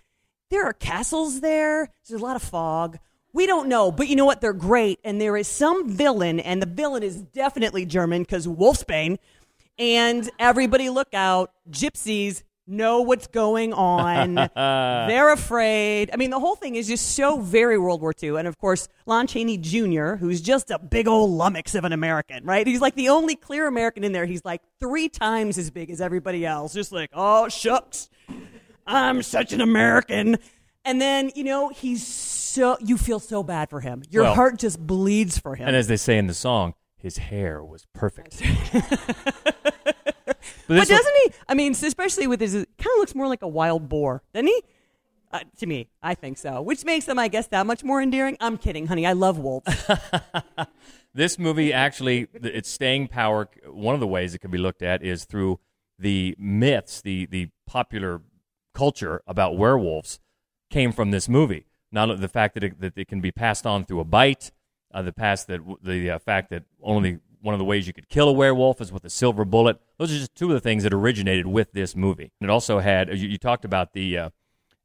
There 0.49 0.65
are 0.65 0.73
castles 0.73 1.41
there. 1.41 1.89
There's 2.07 2.21
a 2.21 2.23
lot 2.23 2.35
of 2.35 2.43
fog. 2.43 2.99
We 3.31 3.47
don't 3.47 3.67
know, 3.67 3.91
but 3.91 4.07
you 4.07 4.15
know 4.15 4.25
what? 4.25 4.41
They're 4.41 4.53
great. 4.53 4.99
And 5.03 5.19
there 5.19 5.35
is 5.35 5.47
some 5.47 5.89
villain, 5.89 6.39
and 6.39 6.61
the 6.61 6.67
villain 6.67 7.01
is 7.01 7.19
definitely 7.19 7.85
German 7.87 8.21
because 8.21 8.45
Wolfsbane. 8.45 9.17
And 9.79 10.29
everybody 10.37 10.91
look 10.91 11.15
out. 11.15 11.51
Gypsies 11.71 12.43
know 12.67 13.01
what's 13.01 13.27
going 13.27 13.73
on. 13.73 14.35
They're 14.55 15.31
afraid. 15.33 16.09
I 16.13 16.15
mean, 16.17 16.29
the 16.29 16.39
whole 16.39 16.55
thing 16.55 16.75
is 16.75 16.87
just 16.87 17.15
so 17.15 17.39
very 17.39 17.77
World 17.77 18.01
War 18.01 18.13
II. 18.21 18.37
And 18.37 18.47
of 18.47 18.57
course, 18.57 18.87
Lon 19.05 19.27
Chaney 19.27 19.57
Jr., 19.57 20.15
who's 20.15 20.41
just 20.41 20.71
a 20.71 20.79
big 20.79 21.07
old 21.07 21.31
lummox 21.31 21.75
of 21.75 21.83
an 21.83 21.91
American, 21.93 22.45
right? 22.45 22.65
He's 22.65 22.81
like 22.81 22.95
the 22.95 23.09
only 23.09 23.35
clear 23.35 23.67
American 23.67 24.03
in 24.03 24.11
there. 24.11 24.25
He's 24.25 24.45
like 24.45 24.61
three 24.79 25.09
times 25.09 25.57
as 25.57 25.69
big 25.69 25.89
as 25.89 25.99
everybody 26.01 26.45
else. 26.45 26.73
Just 26.73 26.91
like, 26.91 27.09
oh, 27.13 27.49
shucks. 27.49 28.09
I'm 28.87 29.21
such 29.23 29.53
an 29.53 29.61
American. 29.61 30.37
And 30.85 30.99
then, 31.01 31.31
you 31.35 31.43
know, 31.45 31.69
he's 31.69 32.05
so, 32.05 32.77
you 32.81 32.97
feel 32.97 33.19
so 33.19 33.41
bad 33.43 33.69
for 33.69 33.79
him. 33.79 34.03
Your 34.09 34.23
Well- 34.23 34.35
heart 34.35 34.59
just 34.59 34.79
bleeds 34.85 35.37
for 35.37 35.55
him. 35.55 35.67
And 35.67 35.75
as 35.75 35.87
they 35.87 35.97
say 35.97 36.17
in 36.17 36.27
the 36.27 36.33
song, 36.33 36.73
his 36.97 37.17
hair 37.17 37.63
was 37.63 37.85
perfect. 37.93 38.41
but 40.67 40.77
but 40.77 40.87
doesn't 40.87 41.15
he? 41.23 41.31
I 41.47 41.53
mean, 41.53 41.71
especially 41.71 42.27
with 42.27 42.41
his, 42.41 42.53
kind 42.53 42.67
of 42.79 42.97
looks 42.97 43.15
more 43.15 43.27
like 43.27 43.41
a 43.41 43.47
wild 43.47 43.89
boar, 43.89 44.23
doesn't 44.33 44.47
he? 44.47 44.61
Uh, 45.31 45.39
to 45.57 45.65
me, 45.65 45.89
I 46.03 46.13
think 46.13 46.37
so. 46.37 46.61
Which 46.61 46.85
makes 46.85 47.05
them, 47.05 47.17
I 47.17 47.27
guess, 47.27 47.47
that 47.47 47.65
much 47.65 47.83
more 47.83 48.01
endearing. 48.01 48.37
I'm 48.39 48.57
kidding, 48.57 48.85
honey. 48.85 49.07
I 49.07 49.13
love 49.13 49.39
wolves. 49.39 49.67
this 51.13 51.39
movie 51.39 51.73
actually, 51.73 52.27
its 52.33 52.69
staying 52.69 53.07
power, 53.07 53.49
one 53.65 53.95
of 53.95 53.99
the 53.99 54.07
ways 54.07 54.35
it 54.35 54.39
can 54.39 54.51
be 54.51 54.59
looked 54.59 54.83
at 54.83 55.01
is 55.01 55.25
through 55.25 55.59
the 55.97 56.35
myths, 56.37 57.01
the, 57.01 57.25
the 57.25 57.49
popular 57.65 58.21
culture 58.75 59.23
about 59.25 59.57
werewolves 59.57 60.19
came 60.69 60.91
from 60.91 61.09
this 61.09 61.27
movie. 61.27 61.65
Not 61.91 62.19
the 62.19 62.27
fact 62.27 62.53
that 62.53 62.63
it, 62.63 62.81
that 62.81 62.97
it 62.97 63.07
can 63.07 63.21
be 63.21 63.31
passed 63.31 63.65
on 63.65 63.85
through 63.85 64.01
a 64.01 64.05
bite, 64.05 64.51
uh, 64.93 65.01
the 65.01 65.13
past 65.13 65.47
that 65.47 65.61
the 65.81 66.11
uh, 66.11 66.19
fact 66.19 66.49
that 66.51 66.63
only 66.81 67.19
one 67.41 67.53
of 67.53 67.59
the 67.59 67.65
ways 67.65 67.87
you 67.87 67.93
could 67.93 68.09
kill 68.09 68.29
a 68.29 68.33
werewolf 68.33 68.79
is 68.81 68.91
with 68.91 69.03
a 69.03 69.09
silver 69.09 69.45
bullet. 69.45 69.79
Those 70.03 70.11
are 70.17 70.19
just 70.19 70.35
two 70.35 70.47
of 70.47 70.53
the 70.53 70.59
things 70.59 70.83
that 70.83 70.93
originated 70.93 71.47
with 71.47 71.71
this 71.71 71.95
movie. 71.95 72.33
And 72.41 72.49
it 72.49 72.51
also 72.51 72.79
had 72.79 73.07
you, 73.17 73.29
you 73.29 73.37
talked 73.37 73.63
about 73.63 73.93
the 73.93 74.17
uh, 74.17 74.29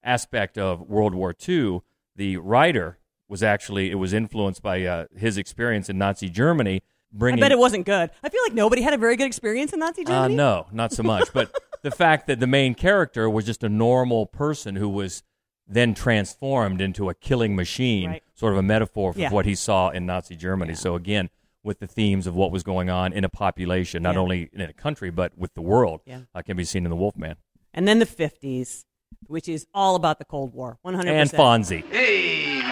aspect 0.05 0.57
of 0.57 0.81
World 0.83 1.13
War 1.13 1.35
II. 1.49 1.81
The 2.15 2.37
writer 2.37 2.99
was 3.29 3.43
actually 3.43 3.91
it 3.91 3.97
was 3.97 4.13
influenced 4.13 4.63
by 4.63 4.85
uh, 4.85 5.07
his 5.17 5.37
experience 5.37 5.89
in 5.89 5.99
Nazi 5.99 6.29
Germany. 6.29 6.83
I 7.21 7.35
bet 7.35 7.51
it 7.51 7.59
wasn't 7.59 7.85
good. 7.85 8.11
I 8.23 8.29
feel 8.29 8.41
like 8.45 8.55
nobody 8.55 8.83
had 8.83 8.95
a 8.95 8.97
very 8.97 9.17
good 9.17 9.27
experience 9.27 9.73
in 9.73 9.81
Nazi 9.81 10.03
uh, 10.03 10.09
Germany. 10.09 10.37
no, 10.37 10.69
not 10.71 10.93
so 10.93 11.03
much. 11.03 11.33
But 11.33 11.53
the 11.83 11.91
fact 11.91 12.29
that 12.29 12.39
the 12.39 12.47
main 12.47 12.77
character 12.77 13.29
was 13.29 13.45
just 13.45 13.65
a 13.65 13.69
normal 13.69 14.25
person 14.27 14.77
who 14.77 14.89
was 14.89 15.25
then 15.67 15.95
transformed 15.95 16.81
into 16.81 17.09
a 17.09 17.15
killing 17.15 17.57
machine, 17.57 18.11
Right. 18.11 18.23
sort 18.35 18.53
of 18.53 18.59
a 18.61 18.63
metaphor 18.63 19.13
for 19.13 19.19
Yeah. 19.19 19.33
what 19.33 19.47
he 19.47 19.57
saw 19.57 19.89
in 19.89 20.07
Nazi 20.07 20.37
Germany. 20.37 20.75
So 20.77 20.95
again, 20.95 21.29
with 21.69 21.79
the 21.79 21.87
themes 21.87 22.27
of 22.27 22.35
what 22.35 22.51
was 22.51 22.65
going 22.65 22.91
on 22.91 23.13
in 23.13 23.23
a 23.23 23.29
population, 23.29 24.03
not 24.03 24.15
Yeah. 24.15 24.21
only 24.21 24.51
in 24.53 24.63
a 24.63 24.73
country 24.73 25.11
but 25.11 25.39
with 25.39 25.55
the 25.55 25.61
world, 25.63 26.01
Yeah. 26.07 26.23
uh, 26.35 26.43
can 26.43 26.57
be 26.57 26.65
seen 26.65 26.85
in 26.85 26.91
the 26.91 26.97
Wolfman 26.97 27.37
And 27.75 27.87
then 27.87 27.99
the 28.01 28.07
50s, 28.07 28.85
which 29.29 29.49
is 29.49 29.67
all 29.73 29.95
about 29.95 30.19
the 30.19 30.25
Cold 30.25 30.53
War. 30.55 30.79
100%. 30.83 31.07
and 31.07 31.31
Fonzie. 31.31 31.85
Hey, 31.93 32.63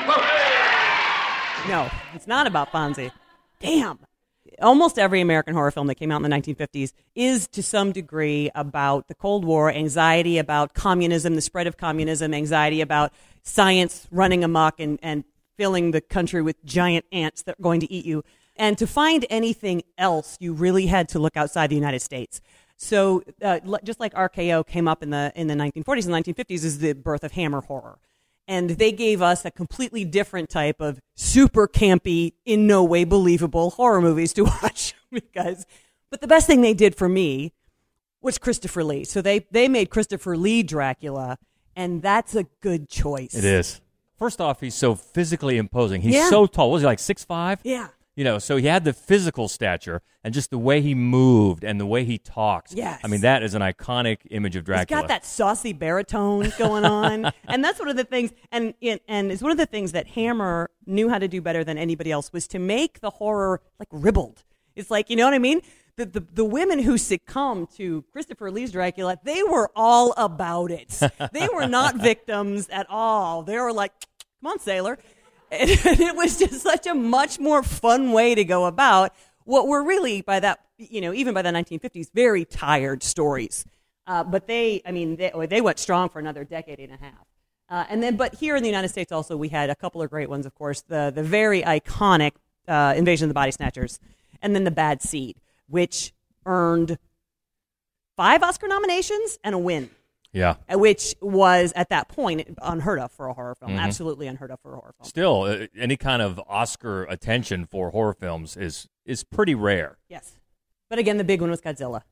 No, 1.68 1.90
it's 2.14 2.26
not 2.26 2.46
about 2.46 2.70
Fonzie. 2.72 3.10
Damn. 3.60 3.98
Almost 4.62 4.98
every 4.98 5.20
American 5.20 5.52
horror 5.54 5.72
film 5.72 5.88
that 5.88 5.96
came 5.96 6.12
out 6.12 6.16
in 6.16 6.22
the 6.22 6.28
1950s 6.28 6.92
is 7.16 7.48
to 7.48 7.62
some 7.62 7.90
degree 7.92 8.50
about 8.54 9.08
the 9.08 9.14
Cold 9.14 9.44
War, 9.44 9.70
anxiety 9.72 10.38
about 10.38 10.74
communism, 10.74 11.34
the 11.34 11.40
spread 11.40 11.66
of 11.66 11.76
communism, 11.76 12.32
anxiety 12.32 12.80
about 12.80 13.12
science 13.42 14.06
running 14.12 14.44
amok 14.44 14.78
and, 14.80 14.98
and 15.02 15.24
filling 15.58 15.90
the 15.90 16.00
country 16.00 16.40
with 16.40 16.64
giant 16.64 17.04
ants 17.10 17.42
that 17.42 17.58
are 17.58 17.62
going 17.62 17.80
to 17.80 17.92
eat 17.92 18.04
you. 18.06 18.22
And 18.58 18.76
to 18.78 18.86
find 18.86 19.26
anything 19.30 19.82
else, 19.98 20.36
you 20.40 20.52
really 20.52 20.86
had 20.86 21.08
to 21.10 21.18
look 21.18 21.36
outside 21.36 21.68
the 21.70 21.74
United 21.76 22.00
States. 22.00 22.40
So, 22.78 23.22
uh, 23.42 23.60
l- 23.66 23.78
just 23.84 24.00
like 24.00 24.12
RKO 24.14 24.66
came 24.66 24.86
up 24.88 25.02
in 25.02 25.10
the 25.10 25.32
in 25.34 25.46
the 25.46 25.54
1940s 25.54 26.06
and 26.06 26.24
1950s, 26.24 26.64
is 26.64 26.78
the 26.78 26.92
birth 26.94 27.24
of 27.24 27.32
Hammer 27.32 27.60
horror 27.62 27.98
and 28.48 28.70
they 28.70 28.92
gave 28.92 29.20
us 29.20 29.44
a 29.44 29.50
completely 29.50 30.04
different 30.04 30.48
type 30.48 30.80
of 30.80 31.00
super 31.16 31.66
campy, 31.66 32.32
in 32.44 32.64
no 32.66 32.84
way 32.84 33.02
believable 33.02 33.70
horror 33.70 34.00
movies 34.00 34.32
to 34.34 34.44
watch. 34.62 34.94
because, 35.10 35.66
but 36.10 36.20
the 36.20 36.28
best 36.28 36.46
thing 36.46 36.60
they 36.60 36.72
did 36.74 36.94
for 36.94 37.08
me 37.08 37.52
was 38.22 38.38
Christopher 38.38 38.84
Lee. 38.84 39.02
So 39.04 39.20
they 39.20 39.40
they 39.50 39.66
made 39.68 39.90
Christopher 39.90 40.36
Lee 40.36 40.62
Dracula, 40.62 41.38
and 41.74 42.00
that's 42.02 42.34
a 42.36 42.44
good 42.60 42.88
choice. 42.88 43.34
It 43.34 43.44
is. 43.44 43.80
First 44.18 44.40
off, 44.40 44.60
he's 44.60 44.74
so 44.76 44.94
physically 44.94 45.56
imposing. 45.58 46.00
He's 46.02 46.14
Yeah. 46.14 46.30
so 46.30 46.46
tall. 46.46 46.70
Was 46.70 46.82
he 46.82 46.86
like 46.86 46.98
six 47.00 47.24
five? 47.24 47.58
Yeah. 47.64 47.88
You 48.16 48.24
know, 48.24 48.38
so 48.38 48.56
he 48.56 48.66
had 48.66 48.84
the 48.84 48.94
physical 48.94 49.46
stature 49.46 50.00
and 50.24 50.32
just 50.32 50.48
the 50.48 50.58
way 50.58 50.80
he 50.80 50.94
moved 50.94 51.62
and 51.64 51.78
the 51.78 51.84
way 51.84 52.02
he 52.04 52.16
talked. 52.16 52.72
Yes. 52.72 52.98
I 53.04 53.08
mean, 53.08 53.20
that 53.20 53.42
is 53.42 53.54
an 53.54 53.60
iconic 53.60 54.20
image 54.30 54.56
of 54.56 54.64
Dracula. 54.64 55.02
He's 55.02 55.02
got 55.02 55.08
that 55.08 55.26
saucy 55.26 55.74
baritone 55.74 56.50
going 56.58 56.86
on, 56.86 57.30
and 57.46 57.62
that's 57.62 57.78
one 57.78 57.88
of 57.88 57.96
the 57.96 58.04
things. 58.04 58.32
And 58.50 58.72
and 58.80 59.30
it's 59.30 59.42
one 59.42 59.52
of 59.52 59.58
the 59.58 59.66
things 59.66 59.92
that 59.92 60.06
Hammer 60.08 60.70
knew 60.86 61.10
how 61.10 61.18
to 61.18 61.28
do 61.28 61.42
better 61.42 61.62
than 61.62 61.76
anybody 61.76 62.10
else 62.10 62.32
was 62.32 62.46
to 62.48 62.58
make 62.58 63.00
the 63.00 63.10
horror 63.10 63.60
like 63.78 63.88
ribald. 63.92 64.44
It's 64.74 64.90
like 64.90 65.10
you 65.10 65.16
know 65.16 65.26
what 65.26 65.34
I 65.34 65.38
mean. 65.38 65.60
The, 65.96 66.04
the, 66.04 66.26
the 66.34 66.44
women 66.44 66.78
who 66.80 66.98
succumbed 66.98 67.70
to 67.76 68.04
Christopher 68.12 68.50
Lee's 68.50 68.70
Dracula, 68.70 69.18
they 69.24 69.42
were 69.42 69.70
all 69.74 70.12
about 70.18 70.70
it. 70.70 71.00
They 71.32 71.48
were 71.54 71.66
not 71.66 71.96
victims 71.96 72.68
at 72.68 72.86
all. 72.90 73.42
They 73.42 73.58
were 73.58 73.72
like, 73.72 73.92
come 74.42 74.52
on, 74.52 74.58
sailor. 74.58 74.98
And 75.52 76.00
it 76.00 76.16
was 76.16 76.38
just 76.38 76.60
such 76.60 76.86
a 76.86 76.94
much 76.94 77.38
more 77.38 77.62
fun 77.62 78.12
way 78.12 78.34
to 78.34 78.44
go 78.44 78.66
about 78.66 79.14
what 79.44 79.68
were 79.68 79.82
really, 79.82 80.20
by 80.20 80.40
that, 80.40 80.60
you 80.76 81.00
know, 81.00 81.12
even 81.14 81.34
by 81.34 81.42
the 81.42 81.50
1950s, 81.50 82.10
very 82.12 82.44
tired 82.44 83.02
stories. 83.02 83.64
Uh, 84.08 84.24
but 84.24 84.46
they, 84.46 84.82
I 84.84 84.90
mean, 84.90 85.16
they, 85.16 85.32
they 85.48 85.60
went 85.60 85.78
strong 85.78 86.08
for 86.08 86.18
another 86.18 86.44
decade 86.44 86.80
and 86.80 86.92
a 86.92 86.96
half. 86.96 87.26
Uh, 87.68 87.84
and 87.88 88.02
then, 88.02 88.16
but 88.16 88.34
here 88.34 88.56
in 88.56 88.62
the 88.62 88.68
United 88.68 88.88
States, 88.88 89.10
also 89.10 89.36
we 89.36 89.48
had 89.48 89.70
a 89.70 89.74
couple 89.74 90.00
of 90.00 90.10
great 90.10 90.28
ones. 90.28 90.46
Of 90.46 90.54
course, 90.54 90.82
the 90.82 91.12
the 91.14 91.22
very 91.22 91.62
iconic 91.62 92.32
uh, 92.68 92.94
Invasion 92.96 93.24
of 93.24 93.30
the 93.30 93.34
Body 93.34 93.50
Snatchers, 93.50 93.98
and 94.40 94.54
then 94.54 94.64
the 94.64 94.70
Bad 94.70 95.02
Seed, 95.02 95.40
which 95.66 96.12
earned 96.44 96.98
five 98.16 98.42
Oscar 98.42 98.68
nominations 98.68 99.38
and 99.42 99.54
a 99.54 99.58
win. 99.58 99.90
Yeah. 100.32 100.56
uh, 100.72 100.78
Which 100.78 101.14
was 101.20 101.72
at 101.76 101.88
that 101.90 102.08
point 102.08 102.56
unheard 102.62 102.98
of 102.98 103.12
for 103.12 103.28
a 103.28 103.32
horror 103.32 103.54
film. 103.54 103.72
Mm-hmm. 103.72 103.80
Absolutely 103.80 104.26
unheard 104.26 104.50
of 104.50 104.60
for 104.60 104.74
a 104.74 104.76
horror 104.76 104.94
film. 104.98 105.08
Still, 105.08 105.42
uh, 105.42 105.66
any 105.78 105.96
kind 105.96 106.22
of 106.22 106.40
Oscar 106.48 107.04
attention 107.04 107.66
for 107.66 107.90
horror 107.90 108.14
films 108.14 108.56
is 108.56 108.88
is 109.04 109.24
pretty 109.24 109.54
rare. 109.54 109.98
Yes. 110.08 110.32
But 110.88 110.98
again, 110.98 111.16
the 111.16 111.24
big 111.24 111.40
one 111.40 111.50
was 111.50 111.60
Godzilla. 111.60 112.02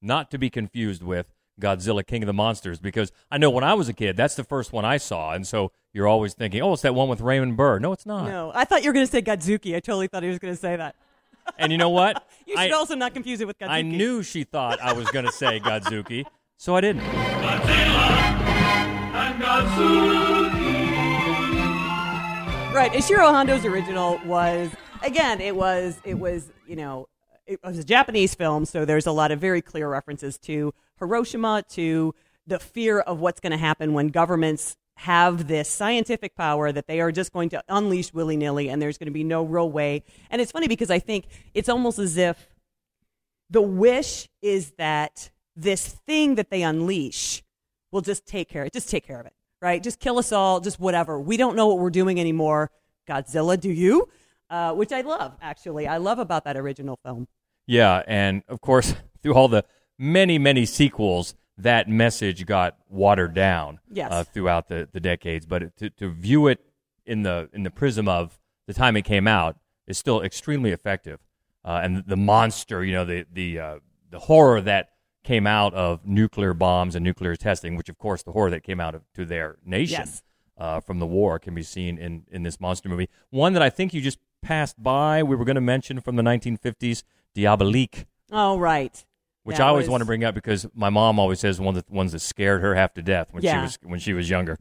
Not 0.00 0.30
to 0.30 0.38
be 0.38 0.50
confused 0.50 1.02
with 1.02 1.32
Godzilla 1.60 2.06
King 2.06 2.22
of 2.22 2.26
the 2.26 2.32
Monsters, 2.34 2.78
because 2.78 3.12
I 3.30 3.38
know 3.38 3.50
when 3.50 3.64
I 3.64 3.74
was 3.74 3.88
a 3.88 3.92
kid, 3.92 4.16
that's 4.16 4.34
the 4.34 4.44
first 4.44 4.72
one 4.72 4.84
I 4.84 4.98
saw, 4.98 5.32
and 5.32 5.46
so 5.46 5.72
you're 5.92 6.06
always 6.06 6.34
thinking, 6.34 6.60
oh, 6.60 6.74
it's 6.74 6.82
that 6.82 6.94
one 6.94 7.08
with 7.08 7.20
Raymond 7.20 7.56
Burr. 7.56 7.78
No, 7.78 7.92
it's 7.92 8.04
not. 8.04 8.26
No, 8.26 8.52
I 8.54 8.64
thought 8.66 8.82
you 8.82 8.90
were 8.90 8.94
going 8.94 9.06
to 9.06 9.10
say 9.10 9.22
Godzuki. 9.22 9.74
I 9.74 9.80
totally 9.80 10.06
thought 10.06 10.22
he 10.22 10.28
was 10.28 10.38
going 10.38 10.52
to 10.52 10.60
say 10.60 10.76
that. 10.76 10.94
And 11.58 11.72
you 11.72 11.78
know 11.78 11.90
what? 11.90 12.22
You 12.46 12.56
should 12.56 12.70
I, 12.70 12.76
also 12.76 12.94
not 12.94 13.12
confuse 13.12 13.40
it 13.40 13.48
with 13.48 13.58
Godzuki. 13.58 13.70
I 13.70 13.82
knew 13.82 14.22
she 14.22 14.44
thought 14.44 14.80
I 14.80 14.92
was 14.92 15.10
going 15.10 15.24
to 15.24 15.32
say 15.32 15.58
Godzuki, 15.58 16.24
so 16.56 16.74
I 16.74 16.80
didn't. 16.80 17.02
Right. 22.74 22.92
Ishiro 22.92 23.30
Honda's 23.30 23.64
original 23.64 24.20
was 24.26 24.70
again, 25.02 25.40
it 25.40 25.56
was 25.56 25.98
it 26.04 26.18
was, 26.18 26.50
you 26.66 26.76
know, 26.76 27.08
it 27.46 27.60
was 27.64 27.78
a 27.78 27.84
Japanese 27.84 28.34
film, 28.34 28.64
so 28.64 28.84
there's 28.84 29.06
a 29.06 29.12
lot 29.12 29.30
of 29.30 29.40
very 29.40 29.62
clear 29.62 29.88
references 29.88 30.36
to 30.38 30.74
Hiroshima, 30.98 31.62
to 31.70 32.14
the 32.46 32.58
fear 32.58 33.00
of 33.00 33.20
what's 33.20 33.40
going 33.40 33.52
to 33.52 33.56
happen 33.56 33.92
when 33.92 34.08
governments 34.08 34.76
have 34.96 35.46
this 35.46 35.68
scientific 35.68 36.34
power 36.34 36.72
that 36.72 36.86
they 36.86 37.00
are 37.00 37.12
just 37.12 37.32
going 37.32 37.50
to 37.50 37.62
unleash 37.68 38.12
willy 38.14 38.36
nilly 38.36 38.68
and 38.70 38.80
there's 38.80 38.96
going 38.96 39.06
to 39.06 39.12
be 39.12 39.24
no 39.24 39.42
real 39.42 39.70
way. 39.70 40.02
And 40.30 40.40
it's 40.40 40.52
funny 40.52 40.68
because 40.68 40.90
I 40.90 40.98
think 40.98 41.26
it's 41.54 41.68
almost 41.68 41.98
as 41.98 42.16
if 42.16 42.48
the 43.50 43.62
wish 43.62 44.28
is 44.40 44.72
that 44.78 45.30
this 45.56 45.88
thing 46.06 46.34
that 46.36 46.50
they 46.50 46.62
unleash 46.62 47.42
will 47.90 48.02
just 48.02 48.26
take 48.26 48.48
care 48.48 48.68
just 48.72 48.88
take 48.90 49.06
care 49.06 49.18
of 49.20 49.26
it 49.26 49.32
right 49.62 49.82
just 49.82 49.98
kill 49.98 50.18
us 50.18 50.30
all 50.32 50.60
just 50.60 50.78
whatever 50.78 51.18
we 51.20 51.36
don't 51.36 51.56
know 51.56 51.66
what 51.66 51.78
we're 51.78 51.90
doing 51.90 52.20
anymore 52.20 52.70
godzilla 53.08 53.58
do 53.58 53.70
you 53.70 54.08
uh, 54.50 54.72
which 54.74 54.92
i 54.92 55.00
love 55.00 55.34
actually 55.40 55.88
i 55.88 55.96
love 55.96 56.18
about 56.18 56.44
that 56.44 56.56
original 56.56 56.98
film 57.04 57.26
Yeah, 57.66 58.02
and 58.06 58.42
of 58.48 58.60
course, 58.60 58.94
through 59.22 59.34
all 59.34 59.48
the 59.48 59.64
many, 59.98 60.38
many 60.38 60.66
sequels, 60.66 61.34
that 61.58 61.88
message 61.88 62.46
got 62.46 62.76
watered 62.88 63.34
down 63.34 63.80
Yes. 63.90 64.12
uh, 64.12 64.22
throughout 64.24 64.68
the, 64.68 64.88
the 64.92 65.00
decades. 65.00 65.46
But 65.46 65.74
to, 65.78 65.90
to 65.90 66.12
view 66.12 66.46
it 66.48 66.60
in 67.06 67.22
the 67.22 67.48
in 67.52 67.62
the 67.64 67.70
prism 67.70 68.06
of 68.08 68.38
the 68.68 68.74
time 68.74 68.96
it 68.96 69.02
came 69.02 69.26
out 69.26 69.56
is 69.88 69.96
still 69.98 70.20
extremely 70.22 70.70
effective. 70.70 71.18
Uh, 71.64 71.80
and 71.82 72.04
the 72.06 72.16
monster, 72.16 72.84
you 72.84 72.92
know, 72.92 73.04
the 73.04 73.24
the 73.32 73.58
uh, 73.58 73.78
the 74.10 74.18
horror 74.20 74.60
that 74.60 74.90
came 75.26 75.46
out 75.46 75.74
of 75.74 76.06
nuclear 76.06 76.54
bombs 76.54 76.94
and 76.94 77.04
nuclear 77.04 77.34
testing, 77.36 77.76
which 77.76 77.88
of 77.88 77.98
course 77.98 78.22
the 78.22 78.32
horror 78.32 78.50
that 78.50 78.62
came 78.62 78.80
out 78.80 78.94
of 78.94 79.02
to 79.14 79.24
their 79.24 79.56
nation 79.64 80.00
Yes. 80.00 80.22
uh, 80.56 80.80
from 80.80 80.98
the 81.00 81.06
war 81.06 81.38
can 81.38 81.54
be 81.54 81.62
seen 81.62 81.98
in 81.98 82.24
in 82.30 82.42
this 82.44 82.60
monster 82.60 82.88
movie. 82.88 83.08
One 83.30 83.52
that 83.54 83.62
I 83.62 83.68
think 83.70 83.92
you 83.92 84.00
just 84.00 84.18
passed 84.42 84.80
by. 84.82 85.22
We 85.22 85.34
were 85.36 85.44
going 85.44 85.56
to 85.56 85.60
mention 85.60 86.00
from 86.00 86.16
the 86.16 86.22
1950s, 86.22 87.02
Diabolique 87.34 88.06
oh 88.32 88.58
right 88.58 89.04
which 89.42 89.58
That 89.58 89.64
I 89.66 89.68
always 89.68 89.84
was- 89.84 89.90
want 89.90 90.00
to 90.00 90.06
bring 90.06 90.24
up 90.24 90.34
because 90.34 90.66
my 90.74 90.90
mom 90.90 91.20
always 91.20 91.38
says 91.38 91.60
one 91.60 91.76
of 91.76 91.84
the 91.86 91.92
ones 91.94 92.10
that 92.12 92.18
scared 92.18 92.60
her 92.62 92.74
half 92.74 92.94
to 92.94 93.02
death 93.02 93.28
when 93.32 93.42
she 93.42 93.48
was 93.56 93.78
when 93.82 94.00
she 94.00 94.12
was 94.12 94.28
younger. 94.30 94.58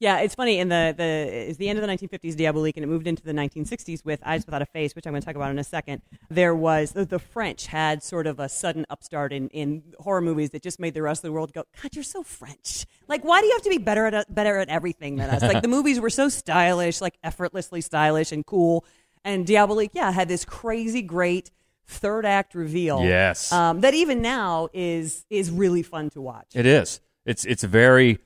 Yeah, 0.00 0.20
it's 0.20 0.34
funny. 0.34 0.60
In 0.60 0.68
the 0.68 0.94
the 0.96 1.04
it's 1.04 1.58
the 1.58 1.68
end 1.68 1.78
of 1.78 1.86
the 1.86 1.92
1950s, 1.92 2.36
Diabolique, 2.36 2.76
and 2.76 2.84
it 2.84 2.86
moved 2.86 3.06
into 3.06 3.22
the 3.22 3.32
1960s 3.32 4.04
with 4.04 4.20
Eyes 4.24 4.46
Without 4.46 4.62
a 4.62 4.66
Face, 4.66 4.94
which 4.94 5.06
I'm 5.06 5.12
going 5.12 5.22
to 5.22 5.26
talk 5.26 5.34
about 5.34 5.50
in 5.50 5.58
a 5.58 5.64
second. 5.64 6.02
There 6.30 6.54
was 6.54 6.92
the, 6.92 7.04
the 7.04 7.18
French 7.18 7.66
had 7.66 8.02
sort 8.02 8.28
of 8.28 8.38
a 8.38 8.48
sudden 8.48 8.86
upstart 8.90 9.32
in, 9.32 9.48
in 9.48 9.82
horror 9.98 10.20
movies 10.20 10.50
that 10.50 10.62
just 10.62 10.78
made 10.78 10.94
the 10.94 11.02
rest 11.02 11.20
of 11.20 11.28
the 11.28 11.32
world 11.32 11.52
go, 11.52 11.64
God, 11.82 11.94
you're 11.94 12.04
so 12.04 12.22
French. 12.22 12.86
Like, 13.08 13.24
why 13.24 13.40
do 13.40 13.46
you 13.46 13.52
have 13.54 13.62
to 13.62 13.70
be 13.70 13.78
better 13.78 14.06
at 14.06 14.32
better 14.32 14.58
at 14.58 14.68
everything 14.68 15.16
than 15.16 15.30
us? 15.30 15.42
Like 15.42 15.62
the 15.62 15.68
movies 15.68 15.98
were 15.98 16.10
so 16.10 16.28
stylish, 16.28 17.00
like 17.00 17.18
effortlessly 17.24 17.80
stylish 17.80 18.30
and 18.30 18.46
cool. 18.46 18.84
And 19.24 19.46
Diabolique, 19.46 19.90
yeah, 19.94 20.12
had 20.12 20.28
this 20.28 20.44
crazy 20.44 21.02
great 21.02 21.50
third 21.86 22.24
act 22.24 22.54
reveal. 22.54 23.02
Yes. 23.02 23.50
um, 23.50 23.80
that 23.80 23.94
even 23.94 24.22
now 24.22 24.68
is 24.72 25.24
is 25.28 25.50
really 25.50 25.82
fun 25.82 26.10
to 26.10 26.20
watch. 26.20 26.48
It 26.54 26.66
is. 26.66 27.00
It's 27.24 27.44
it's 27.44 27.64
very 27.64 28.20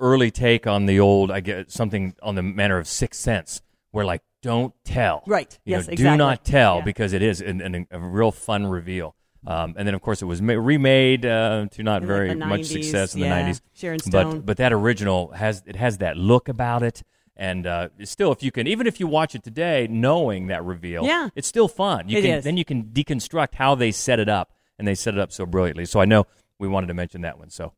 early 0.00 0.30
take 0.30 0.66
on 0.66 0.86
the 0.86 1.00
old. 1.00 1.30
I 1.30 1.40
get 1.40 1.70
something 1.70 2.14
on 2.22 2.34
the 2.34 2.42
manner 2.42 2.78
of 2.78 2.86
Sixth 2.88 3.20
Sense, 3.20 3.62
where 3.90 4.04
like 4.04 4.22
don't 4.42 4.74
tell. 4.84 5.22
Right. 5.26 5.58
You 5.64 5.72
Yes, 5.72 5.86
know, 5.86 5.92
exactly. 5.92 6.12
Do 6.12 6.16
not 6.18 6.44
tell 6.44 6.76
Yeah. 6.78 6.84
because 6.84 7.12
it 7.12 7.22
is 7.22 7.40
an, 7.40 7.60
an, 7.60 7.86
a 7.90 7.98
real 7.98 8.30
fun 8.32 8.66
reveal. 8.66 9.14
Um, 9.46 9.74
and 9.76 9.86
then 9.86 9.94
of 9.94 10.02
course 10.02 10.22
it 10.22 10.24
was 10.24 10.42
ma- 10.42 10.54
remade 10.54 11.24
uh, 11.24 11.66
to 11.70 11.82
not 11.82 12.02
In, 12.02 12.08
like, 12.08 12.16
very 12.16 12.28
the 12.30 12.34
much 12.46 12.64
success 12.64 13.14
in 13.14 13.20
yeah. 13.22 13.44
the 13.44 13.50
90s. 13.52 13.60
Sharon 13.74 13.98
Stone. 14.00 14.30
But 14.40 14.46
but 14.46 14.56
that 14.58 14.72
original 14.72 15.32
has 15.32 15.62
it 15.66 15.76
has 15.76 15.98
that 15.98 16.16
look 16.16 16.48
about 16.48 16.82
it. 16.82 17.02
And 17.38 17.66
uh, 17.66 17.90
still, 18.04 18.32
if 18.32 18.42
you 18.42 18.50
can, 18.50 18.66
even 18.66 18.86
if 18.86 18.98
you 18.98 19.06
watch 19.06 19.34
it 19.34 19.42
today, 19.44 19.86
knowing 19.90 20.46
that 20.46 20.64
reveal, 20.64 21.04
Yeah. 21.04 21.28
it's 21.36 21.46
still 21.46 21.68
fun. 21.68 22.08
You 22.08 22.18
It 22.18 22.22
can 22.22 22.30
is. 22.38 22.44
then 22.44 22.56
you 22.56 22.64
can 22.64 22.84
deconstruct 22.84 23.54
how 23.56 23.74
they 23.74 23.92
set 23.92 24.18
it 24.18 24.28
up, 24.30 24.52
and 24.78 24.88
they 24.88 24.94
set 24.94 25.12
it 25.12 25.20
up 25.20 25.30
so 25.32 25.44
brilliantly. 25.44 25.84
So 25.84 26.00
I 26.00 26.06
know 26.06 26.24
we 26.58 26.66
wanted 26.66 26.86
to 26.86 26.94
mention 26.94 27.20
that 27.22 27.38
one. 27.38 27.50
So 27.50 27.74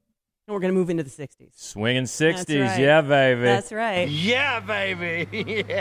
And 0.48 0.54
we're 0.54 0.60
going 0.60 0.72
to 0.72 0.78
move 0.78 0.88
into 0.88 1.02
the 1.02 1.10
60s. 1.10 1.50
swinging 1.56 2.06
sixties, 2.06 2.62
right. 2.62 2.80
yeah, 2.80 3.02
baby. 3.02 3.42
That's 3.42 3.70
right. 3.70 4.08
Yeah, 4.08 4.60
baby. 4.60 5.26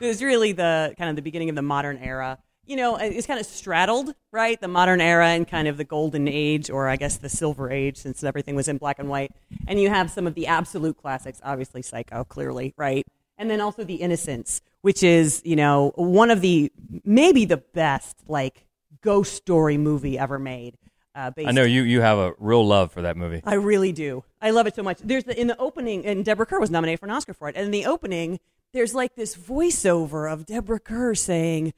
It 0.00 0.06
was 0.06 0.22
really 0.22 0.52
the 0.52 0.94
kind 0.98 1.08
of 1.08 1.16
the 1.16 1.22
beginning 1.22 1.48
of 1.48 1.56
the 1.56 1.62
modern 1.62 1.96
era. 1.96 2.38
You 2.66 2.76
know, 2.76 2.96
it's 2.96 3.26
kind 3.26 3.40
of 3.40 3.46
straddled, 3.46 4.14
right? 4.32 4.60
The 4.60 4.68
modern 4.68 5.00
era 5.00 5.28
and 5.28 5.48
kind 5.48 5.66
of 5.66 5.78
the 5.78 5.84
golden 5.84 6.28
age, 6.28 6.68
or 6.68 6.88
I 6.88 6.96
guess 6.96 7.16
the 7.16 7.30
silver 7.30 7.70
age, 7.72 7.96
since 7.96 8.22
everything 8.22 8.54
was 8.54 8.68
in 8.68 8.76
black 8.76 8.98
and 8.98 9.08
white. 9.08 9.32
And 9.66 9.80
you 9.80 9.88
have 9.88 10.10
some 10.10 10.26
of 10.26 10.34
the 10.34 10.46
absolute 10.46 10.98
classics, 10.98 11.40
obviously 11.42 11.80
Psycho, 11.80 12.24
clearly, 12.24 12.74
right? 12.76 13.06
And 13.38 13.50
then 13.50 13.62
also 13.62 13.82
The 13.82 13.94
Innocents, 13.96 14.60
which 14.82 15.02
is, 15.02 15.40
you 15.44 15.56
know, 15.56 15.92
one 15.96 16.30
of 16.30 16.42
the 16.42 16.70
maybe 17.02 17.46
the 17.46 17.56
best 17.56 18.18
like 18.28 18.66
ghost 19.00 19.32
story 19.34 19.78
movie 19.78 20.18
ever 20.18 20.38
made. 20.38 20.76
Uh, 21.18 21.32
I 21.44 21.50
know 21.50 21.64
you 21.64 21.82
you 21.82 22.00
have 22.00 22.18
a 22.18 22.34
real 22.38 22.64
love 22.64 22.92
for 22.92 23.02
that 23.02 23.16
movie. 23.16 23.42
I 23.44 23.54
really 23.54 23.90
do. 23.90 24.22
I 24.40 24.50
love 24.50 24.68
it 24.68 24.76
so 24.76 24.84
much. 24.84 24.98
There's 25.02 25.24
the, 25.24 25.38
in 25.38 25.48
the 25.48 25.58
opening, 25.58 26.06
and 26.06 26.24
Deborah 26.24 26.46
Kerr 26.46 26.60
was 26.60 26.70
nominated 26.70 27.00
for 27.00 27.06
an 27.06 27.10
Oscar 27.10 27.34
for 27.34 27.48
it. 27.48 27.56
And 27.56 27.64
in 27.64 27.70
the 27.72 27.86
opening, 27.86 28.38
there's 28.72 28.94
like 28.94 29.16
this 29.16 29.34
voiceover 29.34 30.32
of 30.32 30.46
Deborah 30.46 30.78
Kerr 30.78 31.16
saying, 31.16 31.74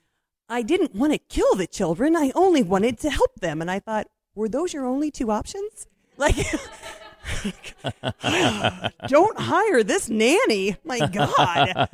"I 0.51 0.61
didn't 0.61 0.95
want 0.95 1.15
to 1.15 1.19
kill 1.19 1.55
the 1.55 1.67
children. 1.67 2.17
I 2.17 2.33
only 2.35 2.63
wanted 2.63 2.99
to 2.99 3.09
help 3.09 3.37
them." 3.41 3.63
And 3.63 3.71
I 3.71 3.79
thought, 3.79 4.09
were 4.35 4.49
those 4.49 4.75
your 4.75 4.85
only 4.87 5.11
two 5.11 5.31
options? 5.31 5.87
Like, 6.21 6.37
don't 9.07 9.39
hire 9.41 9.83
this 9.83 10.11
nanny. 10.11 10.77
My 10.85 11.07
God. 11.07 11.89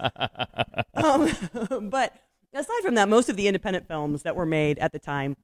um, 0.94 1.30
but 1.90 2.12
aside 2.52 2.82
from 2.82 2.96
that, 2.96 3.08
most 3.08 3.28
of 3.28 3.36
the 3.36 3.46
independent 3.46 3.86
films 3.86 4.22
that 4.22 4.34
were 4.34 4.46
made 4.46 4.80
at 4.80 4.90
the 4.90 4.98
time 4.98 5.36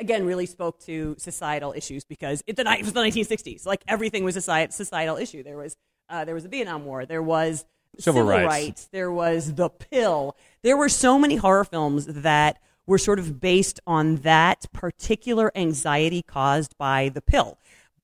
again 0.00 0.24
really 0.24 0.46
spoke 0.46 0.80
to 0.80 1.14
societal 1.18 1.72
issues 1.76 2.04
because 2.04 2.42
it, 2.46 2.56
the, 2.56 2.62
it 2.62 2.82
was 2.82 2.92
the 2.92 3.00
1960s. 3.00 3.66
Like 3.66 3.82
everything 3.86 4.24
was 4.24 4.36
a 4.36 4.40
societal 4.40 5.16
issue. 5.16 5.42
There 5.42 5.56
was 5.56 5.76
uh, 6.08 6.24
there 6.24 6.34
was 6.34 6.42
the 6.42 6.48
Vietnam 6.48 6.84
War. 6.84 7.06
There 7.06 7.22
was 7.22 7.64
Civil 7.98 8.22
rights. 8.22 8.88
There 8.92 9.12
was 9.12 9.54
the 9.54 9.68
pill. 9.68 10.36
There 10.62 10.76
were 10.76 10.88
so 10.88 11.18
many 11.18 11.36
horror 11.36 11.64
films 11.64 12.06
that 12.06 12.60
were 12.86 12.98
sort 12.98 13.18
of 13.18 13.40
based 13.40 13.80
on 13.86 14.16
that 14.16 14.66
particular 14.72 15.52
anxiety 15.54 16.22
caused 16.22 16.76
by 16.78 17.08
the 17.08 17.20
pill. 17.20 17.58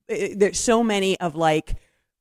There's 0.07 0.59
so 0.59 0.83
many 0.83 1.19
of 1.19 1.35
like 1.35 1.75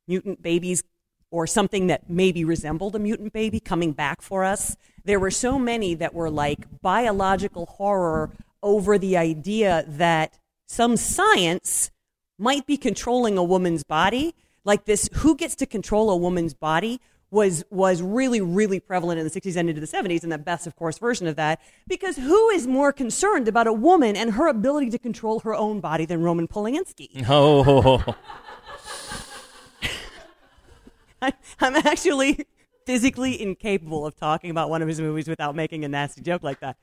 mutant 0.08 0.42
babies 0.42 0.82
or 1.30 1.46
something 1.46 1.88
that 1.88 2.08
maybe 2.08 2.44
resembled 2.44 2.94
a 2.94 2.98
mutant 2.98 3.32
baby 3.32 3.60
coming 3.60 3.92
back 3.92 4.22
for 4.22 4.44
us. 4.44 4.76
There 5.04 5.20
were 5.20 5.30
so 5.30 5.58
many 5.58 5.94
that 5.94 6.14
were 6.14 6.30
like 6.30 6.80
biological 6.80 7.66
horror 7.66 8.30
over 8.66 8.98
the 8.98 9.16
idea 9.16 9.84
that 9.86 10.38
some 10.66 10.96
science 10.96 11.92
might 12.36 12.66
be 12.66 12.76
controlling 12.76 13.38
a 13.38 13.44
woman's 13.44 13.84
body. 13.84 14.34
Like 14.64 14.84
this, 14.84 15.08
who 15.14 15.36
gets 15.36 15.54
to 15.56 15.66
control 15.66 16.10
a 16.10 16.16
woman's 16.16 16.52
body 16.52 17.00
was 17.30 17.64
was 17.70 18.02
really 18.02 18.40
really 18.40 18.78
prevalent 18.80 19.18
in 19.18 19.26
the 19.26 19.30
60s 19.30 19.56
and 19.56 19.68
into 19.68 19.80
the 19.80 19.86
70s, 19.86 20.24
and 20.24 20.32
the 20.32 20.38
best, 20.38 20.66
of 20.66 20.74
course, 20.74 20.98
version 20.98 21.28
of 21.28 21.36
that. 21.36 21.60
Because 21.86 22.16
who 22.16 22.50
is 22.50 22.66
more 22.66 22.92
concerned 22.92 23.46
about 23.46 23.68
a 23.68 23.72
woman 23.72 24.16
and 24.16 24.32
her 24.32 24.48
ability 24.48 24.90
to 24.90 24.98
control 24.98 25.40
her 25.40 25.54
own 25.54 25.78
body 25.80 26.04
than 26.04 26.22
Roman 26.22 26.48
Polanski? 26.48 27.24
Oh, 27.28 28.02
I, 31.22 31.32
I'm 31.60 31.76
actually 31.76 32.46
physically 32.84 33.40
incapable 33.40 34.04
of 34.04 34.16
talking 34.16 34.50
about 34.50 34.70
one 34.70 34.82
of 34.82 34.88
his 34.88 35.00
movies 35.00 35.28
without 35.28 35.54
making 35.54 35.84
a 35.84 35.88
nasty 35.88 36.22
joke 36.22 36.42
like 36.42 36.60
that. 36.60 36.76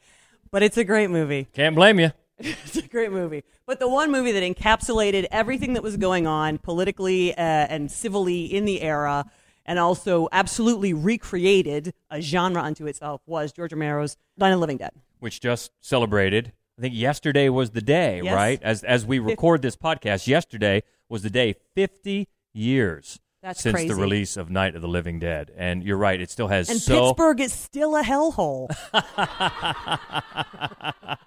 But 0.53 0.61
it's 0.61 0.77
a 0.77 0.83
great 0.83 1.09
movie. 1.09 1.47
can't 1.53 1.75
blame 1.75 1.99
you. 1.99 2.11
it's 2.37 2.77
a 2.77 2.83
great 2.87 3.11
movie. 3.11 3.43
But 3.65 3.79
the 3.79 3.87
one 3.89 4.11
movie 4.11 4.31
that 4.33 4.43
encapsulated 4.43 5.25
everything 5.31 5.73
that 5.73 5.81
was 5.81 5.97
going 5.97 6.27
on 6.27 6.59
politically 6.59 7.33
uh, 7.35 7.41
and 7.41 7.91
civilly 7.91 8.45
in 8.45 8.65
the 8.65 8.81
era, 8.81 9.25
and 9.65 9.79
also 9.79 10.29
absolutely 10.31 10.93
recreated 10.93 11.91
a 12.11 12.21
genre 12.21 12.61
unto 12.61 12.85
itself, 12.85 13.21
was 13.25 13.51
George 13.51 13.73
Romero's 13.73 14.15
Night 14.37 14.49
of 14.49 14.57
the 14.57 14.59
Living 14.59 14.77
Dead. 14.77 14.91
which 15.19 15.41
just 15.41 15.71
celebrated. 15.81 16.53
I 16.77 16.81
think 16.81 16.93
yesterday 16.93 17.49
was 17.49 17.71
the 17.71 17.81
day, 17.81 18.21
Yes. 18.23 18.35
right? 18.35 18.61
As 18.61 18.83
as 18.83 19.07
we 19.07 19.17
record 19.17 19.63
this 19.63 19.75
podcast, 19.75 20.27
yesterday 20.27 20.83
was 21.09 21.23
the 21.23 21.31
day 21.31 21.55
50 21.73 22.27
years 22.53 23.19
That's 23.43 23.61
since 23.61 23.75
crazy. 23.75 23.89
the 23.89 23.95
release 23.95 24.37
of 24.37 24.49
Night 24.49 24.75
of 24.75 24.81
the 24.81 24.87
Living 24.87 25.19
Dead. 25.19 25.51
And 25.55 25.83
you're 25.83 25.97
right, 25.97 26.19
it 26.19 26.31
still 26.31 26.47
has 26.47 26.69
And 26.69 26.81
so 26.81 27.09
Pittsburgh 27.09 27.41
is 27.41 27.53
still 27.53 27.95
a 27.95 28.01
hellhole. 28.01 28.69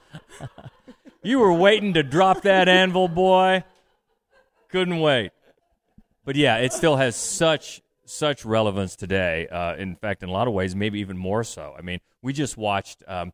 You 1.27 1.41
were 1.41 1.53
waiting 1.53 1.95
to 1.95 2.05
drop 2.05 2.43
that 2.43 2.69
anvil, 2.69 3.09
boy. 3.09 3.65
Couldn't 4.69 5.01
wait. 5.01 5.33
But 6.25 6.37
yeah, 6.37 6.59
it 6.59 6.73
still 6.73 6.95
has 6.95 7.17
such 7.17 7.83
such 8.05 8.45
relevance 8.45 8.95
today. 8.95 9.49
Uh, 9.49 9.75
in 9.75 9.97
fact, 9.97 10.23
in 10.23 10.29
a 10.29 10.33
lot 10.33 10.47
of 10.47 10.55
ways, 10.55 10.77
maybe 10.77 11.01
even 11.01 11.19
more 11.19 11.43
so. 11.43 11.75
I 11.77 11.83
mean, 11.83 11.99
we 12.23 12.33
just 12.33 12.57
watched 12.57 13.03
um, 13.09 13.33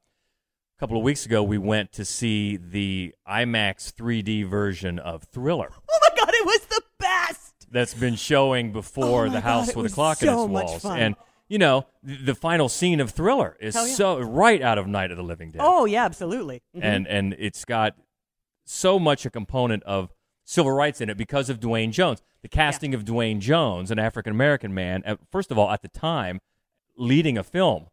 a 0.79 0.81
couple 0.81 0.97
of 0.97 1.03
weeks 1.03 1.27
ago. 1.27 1.43
We 1.43 1.59
went 1.59 1.93
to 1.93 2.07
see 2.07 2.57
the 2.57 3.15
IMAX 3.29 3.93
3D 3.93 4.49
version 4.49 4.99
of 4.99 5.25
Thriller 5.25 5.71
oh 5.71 5.99
my 6.01 6.17
God, 6.17 6.33
it 6.33 6.47
was 6.47 6.61
the 6.71 6.83
best. 6.99 7.62
That's 7.73 7.95
been 7.95 8.17
showing 8.17 8.73
before 8.73 9.27
Oh 9.27 9.31
the 9.31 9.41
house 9.41 9.71
it 9.71 9.77
with 9.77 9.91
a 9.91 9.95
clock 9.95 10.23
in 10.23 10.29
so 10.29 10.45
its 10.45 10.53
much 10.53 10.67
walls. 10.85 10.85
And 10.85 11.17
you 11.49 11.59
know, 11.59 11.87
the, 12.03 12.17
the 12.17 12.35
final 12.35 12.69
scene 12.69 13.01
of 13.01 13.11
Thriller 13.11 13.57
is 13.61 13.75
yeah. 13.75 13.87
so 13.87 14.19
right 14.21 14.63
out 14.63 14.79
of 14.79 14.87
Night 14.87 15.11
of 15.11 15.17
the 15.17 15.23
Living 15.23 15.51
Dead. 15.51 15.61
Oh, 15.63 15.85
yeah, 15.85 16.05
absolutely. 16.05 16.63
Mhm. 16.77 16.81
and 16.83 17.09
and 17.09 17.37
it's 17.39 17.65
got 17.65 17.95
so 18.65 18.99
much 18.99 19.27
a 19.27 19.31
component 19.31 19.83
of 19.83 20.13
civil 20.45 20.73
rights 20.73 21.01
in 21.01 21.09
it 21.11 21.17
because 21.17 21.51
of 21.51 21.61
Duane 21.61 21.93
Jones. 21.93 22.23
The 22.43 22.49
casting 22.49 22.95
of 22.95 23.05
Duane 23.05 23.41
Jones, 23.41 23.91
an 23.91 23.99
African 23.99 24.33
American 24.33 24.73
man, 24.75 25.03
first 25.31 25.51
of 25.51 25.59
all, 25.59 25.71
at 25.71 25.83
the 25.83 25.89
time, 25.89 26.41
leading 26.97 27.39
a 27.39 27.43
film, 27.45 27.87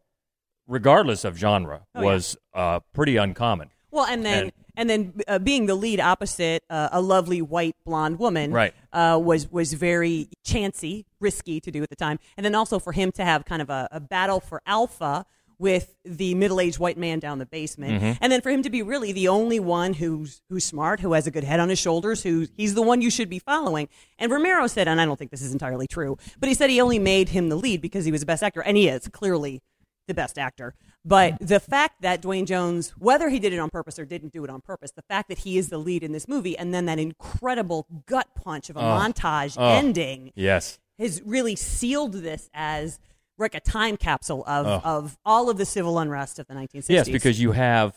regardless 0.66 1.24
of 1.24 1.36
genre, 1.36 1.82
Oh, 1.94 2.00
yeah. 2.00 2.06
was 2.06 2.36
uh, 2.54 2.80
pretty 2.92 3.16
uncommon. 3.16 3.70
Well, 3.90 4.06
and 4.06 4.24
then 4.24 4.42
And- 4.44 4.52
and, 4.76 4.88
then 4.88 5.12
uh, 5.28 5.38
being 5.38 5.66
the 5.66 5.74
lead 5.74 6.00
opposite 6.00 6.62
uh, 6.70 6.88
a 6.92 7.00
lovely 7.02 7.42
white 7.42 7.76
blonde 7.84 8.18
woman, 8.18 8.50
Right. 8.52 8.72
uh, 8.92 9.20
was 9.22 9.50
was 9.50 9.72
very 9.74 10.28
chancy, 10.44 11.04
risky 11.18 11.60
to 11.60 11.70
do 11.70 11.82
at 11.82 11.90
the 11.90 11.96
time, 11.96 12.18
and 12.36 12.46
then 12.46 12.54
also 12.54 12.78
for 12.78 12.92
him 12.92 13.12
to 13.12 13.24
have 13.24 13.44
kind 13.44 13.60
of 13.60 13.68
a, 13.68 13.88
a 13.92 14.00
battle 14.00 14.40
for 14.40 14.62
alpha 14.66 15.26
with 15.58 15.94
the 16.06 16.34
middle-aged 16.36 16.78
white 16.78 16.96
man 16.96 17.18
down 17.18 17.38
the 17.38 17.44
basement, 17.44 18.00
Mm-hmm. 18.02 18.12
and 18.22 18.32
then 18.32 18.40
for 18.40 18.48
him 18.48 18.62
to 18.62 18.70
be 18.70 18.80
really 18.80 19.12
the 19.12 19.28
only 19.28 19.60
one 19.60 19.92
who's 19.92 20.40
who's 20.48 20.64
smart, 20.64 21.00
who 21.00 21.12
has 21.12 21.26
a 21.26 21.30
good 21.30 21.44
head 21.44 21.60
on 21.60 21.68
his 21.68 21.78
shoulders, 21.78 22.22
who 22.22 22.46
he's 22.56 22.72
the 22.74 22.80
one 22.82 23.02
you 23.02 23.10
should 23.10 23.28
be 23.28 23.40
following. 23.40 23.86
And 24.18 24.32
Romero 24.32 24.66
said, 24.68 24.88
and 24.88 24.98
I 25.00 25.04
don't 25.04 25.18
think 25.18 25.30
this 25.30 25.42
is 25.42 25.52
entirely 25.52 25.86
true, 25.88 26.16
but 26.38 26.48
he 26.48 26.54
said 26.54 26.70
he 26.70 26.80
only 26.80 26.98
made 26.98 27.30
him 27.30 27.50
the 27.50 27.56
lead 27.56 27.82
because 27.82 28.06
he 28.06 28.12
was 28.12 28.20
the 28.20 28.26
best 28.26 28.42
actor, 28.42 28.62
and 28.62 28.78
he 28.78 28.88
is 28.88 29.08
clearly 29.08 29.60
the 30.08 30.14
best 30.14 30.38
actor. 30.38 30.74
But 31.04 31.38
the 31.40 31.60
fact 31.60 32.02
that 32.02 32.20
Duane 32.20 32.44
Jones, 32.44 32.90
whether 32.98 33.30
he 33.30 33.38
did 33.38 33.52
it 33.52 33.58
on 33.58 33.70
purpose 33.70 33.98
or 33.98 34.04
didn't 34.04 34.32
do 34.32 34.44
it 34.44 34.50
on 34.50 34.60
purpose, 34.60 34.90
the 34.90 35.02
fact 35.02 35.28
that 35.30 35.38
he 35.38 35.56
is 35.56 35.70
the 35.70 35.78
lead 35.78 36.02
in 36.02 36.12
this 36.12 36.28
movie 36.28 36.56
and 36.58 36.74
then 36.74 36.84
that 36.86 36.98
incredible 36.98 37.86
gut 38.06 38.28
punch 38.34 38.68
of 38.68 38.76
a 38.76 38.80
oh. 38.80 38.82
montage 38.82 39.56
Oh. 39.58 39.66
ending 39.66 40.32
Yes. 40.34 40.78
has 40.98 41.22
really 41.24 41.56
sealed 41.56 42.12
this 42.12 42.50
as 42.52 42.98
like 43.38 43.54
a 43.54 43.60
time 43.60 43.96
capsule 43.96 44.44
of, 44.46 44.66
oh. 44.66 44.80
of 44.84 45.16
all 45.24 45.48
of 45.48 45.56
the 45.56 45.64
civil 45.64 45.98
unrest 45.98 46.38
of 46.38 46.46
the 46.46 46.54
1960s. 46.54 46.84
Yes, 46.90 47.08
because 47.08 47.40
you 47.40 47.52
have 47.52 47.96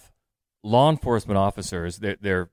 law 0.64 0.90
enforcement 0.90 1.38
officers. 1.38 1.98
They're, 1.98 2.16
they're 2.22 2.50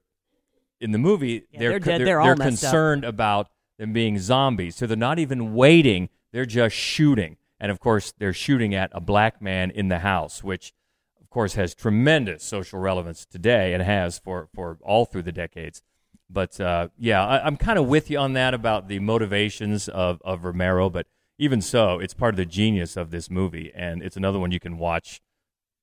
in 0.80 0.90
the 0.90 0.98
movie. 0.98 1.44
Yeah, 1.52 1.60
they're 1.60 1.70
they're 1.70 1.78
dead. 1.78 2.00
they're, 2.00 2.06
They're 2.06 2.20
all 2.20 2.26
they're 2.26 2.36
messed 2.36 2.64
up. 2.64 2.70
concerned 2.70 3.04
about 3.04 3.48
them 3.78 3.92
being 3.92 4.18
zombies, 4.18 4.74
so 4.74 4.86
they're 4.86 4.96
not 4.96 5.20
even 5.20 5.54
waiting. 5.54 6.08
They're 6.32 6.46
just 6.46 6.74
shooting, 6.74 7.36
and 7.60 7.70
of 7.70 7.78
course, 7.78 8.12
they're 8.18 8.32
shooting 8.32 8.74
at 8.74 8.90
a 8.92 9.00
black 9.00 9.42
man 9.42 9.70
in 9.70 9.88
the 9.88 9.98
house, 10.00 10.42
which, 10.42 10.72
of 11.20 11.28
course, 11.28 11.54
has 11.54 11.74
tremendous 11.74 12.42
social 12.42 12.80
relevance 12.80 13.26
today 13.26 13.74
and 13.74 13.82
has 13.82 14.18
for 14.18 14.48
for 14.54 14.78
all 14.82 15.04
through 15.04 15.22
the 15.22 15.32
decades. 15.32 15.82
But 16.28 16.60
uh, 16.60 16.88
yeah, 16.96 17.24
I, 17.24 17.44
I'm 17.44 17.56
kind 17.56 17.78
of 17.78 17.86
with 17.86 18.10
you 18.10 18.18
on 18.18 18.34
that 18.34 18.54
about 18.54 18.88
the 18.88 19.00
motivations 19.00 19.88
of, 19.88 20.22
of 20.24 20.44
Romero. 20.44 20.88
But 20.88 21.06
even 21.38 21.60
so, 21.60 21.98
it's 21.98 22.14
part 22.14 22.34
of 22.34 22.36
the 22.36 22.46
genius 22.46 22.96
of 22.96 23.10
this 23.10 23.30
movie, 23.30 23.72
and 23.74 24.02
it's 24.02 24.16
another 24.16 24.38
one 24.38 24.50
you 24.50 24.60
can 24.60 24.78
watch 24.78 25.20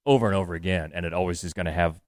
over 0.06 0.28
and 0.28 0.36
over 0.36 0.54
again, 0.54 0.92
and 0.94 1.06
it 1.06 1.14
always 1.14 1.44
is 1.44 1.54
going 1.54 1.66
to 1.66 1.72
have, 1.72 2.00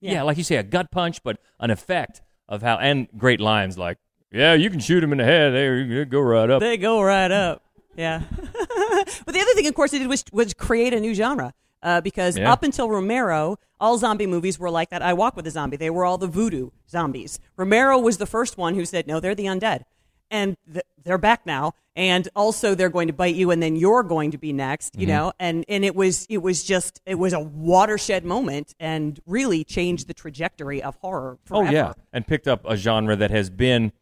yeah. 0.00 0.12
Yeah. 0.12 0.22
like 0.22 0.38
you 0.38 0.44
say, 0.44 0.56
a 0.56 0.62
gut 0.62 0.90
punch, 0.90 1.22
but 1.22 1.38
an 1.60 1.70
effect 1.70 2.22
of 2.48 2.62
how, 2.62 2.78
and 2.78 3.08
great 3.16 3.40
lines 3.40 3.76
like, 3.76 3.98
"Yeah, 4.32 4.54
you 4.54 4.70
can 4.70 4.80
shoot 4.80 5.02
him 5.04 5.12
in 5.12 5.18
the 5.18 5.24
head. 5.24 5.52
There, 5.52 5.76
you 5.76 6.04
go 6.04 6.20
right 6.20 6.48
up." 6.48 6.60
They 6.60 6.76
go 6.76 7.02
right 7.02 7.30
up. 7.30 7.63
Yeah. 7.96 8.22
but 8.30 9.32
the 9.34 9.40
other 9.40 9.52
thing, 9.54 9.66
of 9.66 9.74
course, 9.74 9.92
it 9.92 9.98
did 10.00 10.08
was, 10.08 10.24
was 10.32 10.54
create 10.54 10.92
a 10.94 11.00
new 11.00 11.14
genre. 11.14 11.52
Uh, 11.82 12.00
because 12.00 12.38
Yeah. 12.38 12.50
up 12.50 12.62
until 12.62 12.88
Romero, 12.88 13.58
all 13.78 13.98
zombie 13.98 14.26
movies 14.26 14.58
were 14.58 14.70
like 14.70 14.88
that. 14.88 15.02
I 15.02 15.12
Walk 15.12 15.36
with 15.36 15.46
a 15.46 15.50
Zombie. 15.50 15.76
They 15.76 15.90
were 15.90 16.06
all 16.06 16.16
the 16.16 16.26
voodoo 16.26 16.70
zombies. 16.88 17.38
Romero 17.58 17.98
was 17.98 18.16
the 18.16 18.24
first 18.26 18.56
one 18.56 18.74
who 18.74 18.86
said, 18.86 19.06
no, 19.06 19.20
they're 19.20 19.34
the 19.34 19.44
undead. 19.44 19.82
And 20.30 20.56
th- 20.72 20.86
they're 21.04 21.18
back 21.18 21.44
now. 21.44 21.74
And 21.94 22.26
also 22.34 22.74
they're 22.74 22.88
going 22.88 23.08
to 23.08 23.12
bite 23.12 23.34
you 23.34 23.50
and 23.50 23.62
then 23.62 23.76
you're 23.76 24.02
going 24.02 24.30
to 24.30 24.38
be 24.38 24.52
next, 24.54 24.94
Mm-hmm. 24.94 25.00
you 25.02 25.06
know? 25.08 25.32
And, 25.38 25.66
and 25.68 25.84
it 25.84 25.94
was, 25.94 26.26
it 26.30 26.38
was 26.38 26.64
just, 26.64 27.02
it 27.04 27.16
was 27.16 27.34
a 27.34 27.40
watershed 27.40 28.24
moment 28.24 28.74
and 28.80 29.20
really 29.26 29.62
changed 29.62 30.08
the 30.08 30.14
trajectory 30.14 30.82
of 30.82 30.96
horror 31.02 31.36
forever. 31.44 31.68
Oh 31.68 31.70
yeah, 31.70 31.92
and 32.14 32.26
picked 32.26 32.48
up 32.48 32.64
a 32.66 32.76
genre 32.78 33.14
that 33.14 33.30
has 33.30 33.50
been 33.50 33.92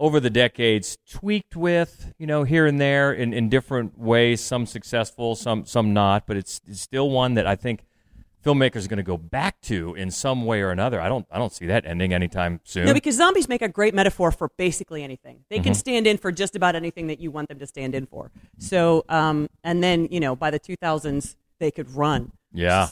over 0.00 0.18
the 0.18 0.30
decades 0.30 0.96
tweaked 1.08 1.54
with, 1.54 2.12
you 2.18 2.26
know, 2.26 2.42
here 2.42 2.66
and 2.66 2.80
there 2.80 3.12
in, 3.12 3.32
in 3.32 3.48
different 3.48 3.96
ways. 3.98 4.40
Some 4.40 4.66
successful, 4.66 5.36
some 5.36 5.64
some 5.66 5.92
not, 5.92 6.26
but 6.26 6.36
it's, 6.36 6.60
it's 6.66 6.80
still 6.80 7.10
one 7.10 7.34
that 7.34 7.46
I 7.46 7.54
think 7.54 7.84
filmmakers 8.44 8.86
are 8.86 8.88
going 8.88 8.96
to 8.96 9.02
go 9.02 9.18
back 9.18 9.60
to 9.60 9.94
in 9.94 10.10
some 10.10 10.46
way 10.46 10.62
or 10.62 10.70
another. 10.70 10.98
I 11.00 11.08
don't 11.10 11.26
I 11.30 11.36
don't 11.38 11.52
see 11.52 11.66
that 11.66 11.84
ending 11.84 12.14
anytime 12.14 12.60
soon. 12.64 12.86
No, 12.86 12.94
because 12.94 13.16
zombies 13.16 13.48
make 13.48 13.60
a 13.62 13.68
great 13.68 13.94
metaphor 13.94 14.32
for 14.32 14.48
basically 14.56 15.04
anything. 15.04 15.44
They 15.50 15.56
Mm-hmm. 15.56 15.64
can 15.64 15.74
stand 15.74 16.06
in 16.06 16.16
for 16.16 16.32
just 16.32 16.56
about 16.56 16.74
anything 16.74 17.06
that 17.08 17.20
you 17.20 17.30
want 17.30 17.48
them 17.50 17.58
to 17.58 17.66
stand 17.66 17.94
in 17.94 18.06
for. 18.06 18.30
So, 18.58 19.04
um, 19.10 19.48
and 19.62 19.84
then 19.84 20.08
you 20.10 20.18
know, 20.20 20.34
by 20.34 20.50
the 20.50 20.58
2000s, 20.58 21.36
they 21.58 21.70
could 21.70 21.90
run, 21.94 22.32
yeah, 22.54 22.88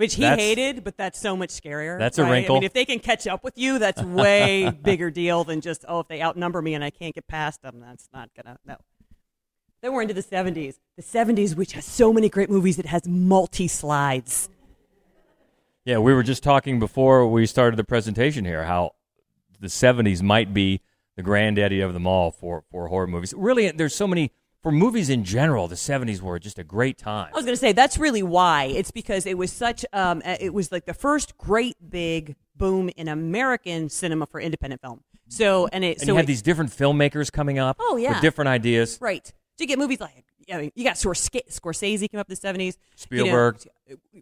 which 0.00 0.14
he 0.14 0.22
That's- 0.22 0.40
hated, 0.40 0.82
but 0.82 0.96
that's 0.96 1.20
so 1.20 1.36
much 1.36 1.50
scarier. 1.50 1.98
That's 1.98 2.16
a 2.16 2.22
right? 2.22 2.30
wrinkle. 2.30 2.56
I 2.56 2.60
mean, 2.60 2.64
if 2.64 2.72
they 2.72 2.86
can 2.86 3.00
catch 3.00 3.26
up 3.26 3.44
with 3.44 3.58
you, 3.58 3.78
that's 3.78 4.00
way 4.02 4.70
bigger 4.82 5.10
deal 5.10 5.44
than 5.44 5.60
just 5.60 5.84
oh, 5.86 6.00
if 6.00 6.08
they 6.08 6.22
outnumber 6.22 6.62
me 6.62 6.72
and 6.72 6.82
I 6.82 6.88
can't 6.88 7.14
get 7.14 7.26
past 7.26 7.60
them, 7.60 7.80
that's 7.80 8.08
not 8.10 8.30
gonna 8.34 8.56
no. 8.64 8.76
Then 9.82 9.92
we're 9.92 10.00
into 10.02 10.14
the 10.14 10.22
70s. 10.22 10.78
The 10.96 11.02
70s, 11.02 11.54
which 11.54 11.72
has 11.72 11.84
so 11.84 12.14
many 12.14 12.30
great 12.30 12.48
movies, 12.48 12.78
it 12.78 12.86
has 12.86 13.06
multi 13.06 13.68
slides. 13.68 14.48
yeah. 15.84 15.98
We 15.98 16.14
were 16.14 16.22
just 16.22 16.42
talking 16.42 16.78
before 16.78 17.26
we 17.26 17.44
started 17.44 17.76
the 17.76 17.84
presentation 17.84 18.46
here 18.46 18.64
how 18.64 18.92
the 19.60 19.68
'70s 19.68 20.22
might 20.22 20.54
be 20.54 20.80
the 21.16 21.22
granddaddy 21.22 21.82
of 21.82 21.92
them 21.92 22.06
all 22.06 22.30
for 22.30 22.64
for 22.70 22.88
horror 22.88 23.06
movies. 23.06 23.34
Really, 23.36 23.70
there's 23.70 23.94
so 23.94 24.06
many 24.06 24.32
for 24.62 24.70
movies 24.72 25.08
in 25.10 25.24
general. 25.24 25.68
The 25.68 25.74
'70s 25.74 26.20
were 26.20 26.38
just 26.38 26.58
a 26.58 26.64
great 26.64 26.98
time. 26.98 27.30
I 27.32 27.36
was 27.36 27.44
going 27.44 27.54
to 27.54 27.60
say 27.60 27.72
that's 27.72 27.98
really 27.98 28.22
why. 28.22 28.64
It's 28.64 28.90
because 28.90 29.26
it 29.26 29.36
was 29.38 29.52
such. 29.52 29.84
Um, 29.92 30.22
it 30.24 30.52
was 30.54 30.70
like 30.72 30.86
the 30.86 30.94
first 30.94 31.36
great 31.38 31.76
big 31.88 32.36
boom 32.56 32.90
in 32.96 33.08
American 33.08 33.88
cinema 33.88 34.26
for 34.26 34.40
independent 34.40 34.80
film. 34.82 35.02
So 35.28 35.68
and 35.68 35.84
it 35.84 35.98
and 35.98 36.06
so 36.06 36.12
you 36.12 36.16
had 36.16 36.24
it- 36.24 36.26
these 36.28 36.42
different 36.42 36.70
filmmakers 36.70 37.30
coming 37.32 37.58
up 37.58 37.76
Oh, 37.80 37.96
yeah. 37.96 38.12
with 38.14 38.20
different 38.22 38.48
ideas. 38.48 38.98
right. 39.00 39.26
So 39.26 39.32
you 39.64 39.66
get 39.66 39.78
movies 39.78 40.00
like 40.00 40.24
I 40.52 40.60
mean, 40.62 40.72
you 40.74 40.84
got 40.84 40.94
Scorsese, 40.96 42.10
came 42.10 42.20
up 42.20 42.28
in 42.28 42.32
the 42.32 42.36
seventies. 42.36 42.78
Spielberg. 42.96 43.58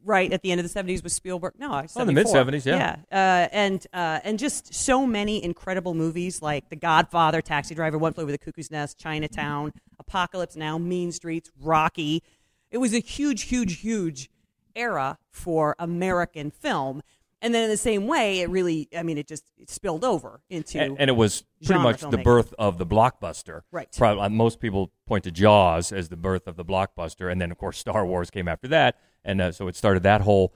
right 0.04 0.32
at 0.32 0.42
the 0.42 0.50
end 0.50 0.60
of 0.60 0.64
the 0.64 0.68
seventies 0.68 1.02
was 1.02 1.12
Spielberg. 1.12 1.54
No, 1.58 1.72
I 1.72 1.86
saw 1.86 2.00
Oh, 2.02 2.04
the 2.04 2.12
mid-seventies, 2.12 2.66
yeah. 2.66 2.96
yeah. 3.10 3.44
Uh, 3.44 3.48
and 3.52 3.86
uh, 3.92 4.20
and 4.24 4.38
just 4.38 4.74
so 4.74 5.06
many 5.06 5.42
incredible 5.42 5.94
movies 5.94 6.42
like 6.42 6.68
The 6.68 6.76
Godfather, 6.76 7.40
Taxi 7.40 7.74
Driver, 7.74 7.98
One 7.98 8.12
Flew 8.12 8.22
Over 8.24 8.32
the 8.32 8.38
Cuckoo's 8.38 8.70
Nest, 8.70 8.98
Chinatown, 8.98 9.72
Apocalypse 9.98 10.56
Now, 10.56 10.78
Mean 10.78 11.12
Streets, 11.12 11.50
Rocky. 11.60 12.22
It 12.70 12.78
was 12.78 12.92
a 12.94 12.98
huge, 13.00 13.42
huge, 13.42 13.80
huge 13.80 14.30
era 14.76 15.18
for 15.30 15.74
American 15.78 16.50
film. 16.50 17.02
And 17.40 17.54
then 17.54 17.64
in 17.64 17.70
the 17.70 17.76
same 17.76 18.06
way, 18.08 18.40
it 18.40 18.50
really, 18.50 18.88
I 18.96 19.02
mean, 19.04 19.16
it 19.16 19.28
just 19.28 19.44
it 19.56 19.70
spilled 19.70 20.04
over 20.04 20.40
into. 20.50 20.80
and, 20.80 20.96
and 20.98 21.08
it 21.08 21.12
was 21.14 21.44
pretty 21.64 21.80
much 21.82 22.00
the 22.00 22.18
birth 22.18 22.52
of 22.58 22.78
the 22.78 22.86
blockbuster. 22.86 23.60
Right. 23.70 23.88
Probably, 23.96 24.24
uh, 24.24 24.28
most 24.28 24.58
people 24.58 24.90
point 25.06 25.22
to 25.24 25.30
Jaws 25.30 25.92
as 25.92 26.08
the 26.08 26.16
birth 26.16 26.48
of 26.48 26.56
the 26.56 26.64
blockbuster, 26.64 27.30
and 27.30 27.40
then 27.40 27.50
of 27.52 27.58
course 27.58 27.78
Star 27.78 28.04
Wars 28.04 28.30
came 28.30 28.48
after 28.48 28.66
that, 28.68 28.96
and 29.24 29.40
uh, 29.40 29.52
so 29.52 29.68
it 29.68 29.76
started 29.76 30.02
that 30.02 30.22
whole, 30.22 30.52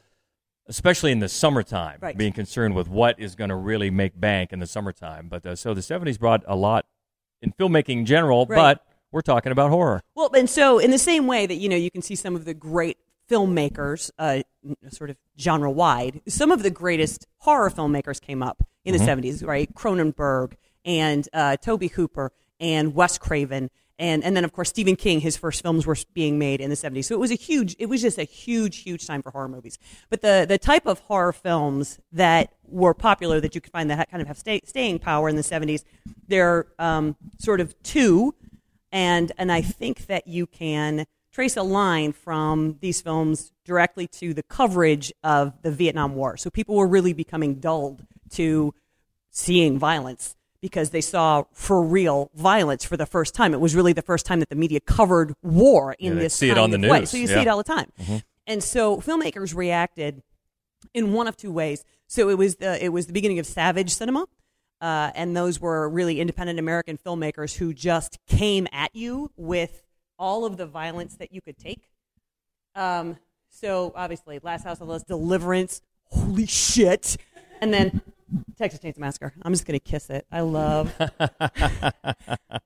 especially 0.67 1.13
in 1.13 1.21
the 1.21 1.29
summertime, 1.29 1.99
Right. 2.01 2.17
being 2.17 2.33
concerned 2.33 2.75
with 2.75 2.89
what 2.89 3.19
is 3.21 3.35
going 3.37 3.51
to 3.51 3.57
really 3.57 3.91
make 3.91 4.19
bank 4.21 4.53
in 4.53 4.59
the 4.59 4.67
summertime. 4.67 5.29
But 5.29 5.47
uh, 5.47 5.55
so 5.57 5.75
the 5.75 5.81
'70s 5.83 6.19
brought 6.19 6.43
a 6.49 6.57
lot 6.57 6.87
in 7.41 7.53
filmmaking 7.53 7.99
in 7.99 8.07
general, 8.07 8.47
Right. 8.47 8.57
but 8.57 8.87
we're 9.13 9.21
talking 9.23 9.53
about 9.53 9.71
horror. 9.71 10.01
Well, 10.17 10.31
and 10.35 10.49
so 10.51 10.79
in 10.79 10.91
the 10.91 10.99
same 10.99 11.27
way 11.29 11.47
that 11.47 11.57
you 11.57 11.69
know 11.69 11.77
you 11.77 11.91
can 11.93 12.03
see 12.03 12.15
some 12.17 12.35
of 12.35 12.45
the 12.45 12.55
great 12.55 12.99
filmmakers, 13.31 14.11
uh, 14.19 14.43
sort 14.91 15.11
of 15.11 15.17
genre 15.39 15.71
wide, 15.71 16.21
some 16.29 16.51
of 16.51 16.63
the 16.63 16.71
greatest 16.71 17.27
horror 17.39 17.71
filmmakers 17.71 18.21
came 18.21 18.43
up 18.43 18.63
in 18.85 18.97
the 18.97 19.03
70s, 19.03 19.47
right? 19.47 19.73
Cronenberg 19.75 20.55
and 20.85 21.29
uh, 21.33 21.57
Tobe 21.57 21.91
Hooper 21.91 22.33
and 22.61 22.95
Wes 22.95 23.19
Craven. 23.19 23.71
And, 23.99 24.25
and 24.25 24.35
then, 24.37 24.45
of 24.45 24.53
course, 24.53 24.69
Stephen 24.69 24.97
King, 24.97 25.21
his 25.21 25.37
first 25.37 25.63
films 25.63 25.87
were 25.87 25.97
being 26.13 26.39
made 26.39 26.61
in 26.61 26.71
the 26.71 26.77
70s. 26.77 27.05
So 27.05 27.15
it 27.15 27.21
was 27.21 27.31
a 27.31 27.37
huge, 27.37 27.77
it 27.79 27.87
was 27.87 28.03
just 28.03 28.19
a 28.19 28.25
huge, 28.25 28.79
huge 28.79 29.07
time 29.07 29.23
for 29.23 29.31
horror 29.31 29.49
movies. 29.49 29.79
But 30.11 30.23
the, 30.23 30.45
the 30.49 30.59
type 30.59 30.87
of 30.87 30.99
horror 31.01 31.33
films 31.33 32.01
that 32.11 32.53
were 32.67 32.95
popular 32.95 33.41
that 33.41 33.55
you 33.55 33.61
could 33.61 33.73
find 33.73 33.91
that 33.91 34.11
kind 34.11 34.21
of 34.21 34.27
have 34.29 34.39
stay, 34.39 34.61
staying 34.65 34.99
power 34.99 35.29
in 35.29 35.37
the 35.37 35.43
70s, 35.43 35.85
there 36.27 36.49
are 36.49 36.67
um, 36.79 37.17
sort 37.39 37.61
of 37.61 37.81
two. 37.83 38.35
And, 38.91 39.31
and 39.39 39.53
I 39.53 39.63
think 39.63 40.07
that 40.07 40.27
you 40.27 40.47
can 40.47 41.07
trace 41.33 41.57
a 41.57 41.63
line 41.63 42.13
from 42.13 42.77
these 42.81 43.01
films 43.01 43.53
directly 43.65 44.07
to 44.07 44.35
the 44.35 44.43
coverage 44.43 45.13
of 45.25 45.55
the 45.63 45.71
Vietnam 45.71 46.15
War. 46.15 46.37
So 46.37 46.51
people 46.51 46.75
were 46.77 46.87
really 46.87 47.13
becoming 47.13 47.55
dulled 47.55 48.05
to 48.31 48.75
seeing 49.31 49.79
violence 49.79 50.37
because 50.61 50.91
they 50.91 51.01
saw 51.01 51.45
for 51.53 51.83
real 51.83 52.31
violence 52.35 52.85
for 52.85 52.97
the 52.97 53.07
first 53.07 53.35
time. 53.35 53.55
It 53.55 53.61
was 53.61 53.75
really 53.75 53.93
the 53.93 54.03
first 54.03 54.27
time 54.27 54.41
that 54.41 54.49
the 54.49 54.55
media 54.57 54.81
covered 54.81 55.35
war 55.43 55.97
in 55.99 56.15
Yeah, 56.15 56.19
this 56.21 56.35
see 56.35 56.51
it 56.51 56.59
on 56.59 56.71
the 56.71 56.77
of 56.77 56.83
way. 56.83 57.01
news, 57.01 57.11
So 57.11 57.17
you 57.17 57.27
see 57.27 57.33
yeah. 57.33 57.39
Mm-hmm. 57.41 57.49
it 57.49 57.51
all 57.51 57.57
the 57.59 57.65
time. 57.65 58.23
And 58.47 58.63
so 58.63 58.99
filmmakers 59.01 59.55
reacted 59.55 60.23
in 60.95 61.13
one 61.13 61.27
of 61.29 61.37
two 61.37 61.51
ways. 61.53 61.85
So 62.07 62.29
it 62.29 62.37
was 62.37 62.57
the 62.57 62.85
it 62.85 62.91
was 62.91 63.07
the 63.07 63.13
beginning 63.13 63.39
of 63.39 63.47
Savage 63.47 63.91
cinema, 63.95 64.27
uh, 64.81 65.11
and 65.15 65.35
those 65.37 65.61
were 65.61 65.89
really 65.89 66.21
independent 66.21 66.59
American 66.59 66.99
filmmakers 66.99 67.57
who 67.57 67.73
just 67.73 68.19
came 68.27 68.67
at 68.73 68.95
you 68.95 69.31
with 69.37 69.83
all 70.23 70.45
of 70.45 70.57
the 70.57 70.65
violence 70.65 71.17
that 71.17 71.33
you 71.33 71.41
could 71.41 71.59
take. 71.59 71.91
Um, 72.77 73.19
so 73.51 73.93
obviously, 73.97 74.39
Last 74.41 74.63
House 74.63 74.81
on 74.81 74.87
the 74.87 74.93
Left, 74.93 75.09
Deliverance, 75.09 75.83
holy 76.05 76.47
shit, 76.47 77.17
and 77.61 77.75
then 77.75 78.01
Texas 78.57 78.79
Chainsaw 78.81 78.99
Massacre. 78.99 79.35
I'm 79.43 79.53
just 79.53 79.67
gonna 79.67 79.81
kiss 79.81 80.11
it. 80.11 80.25
I 80.31 80.43
love, 80.43 80.95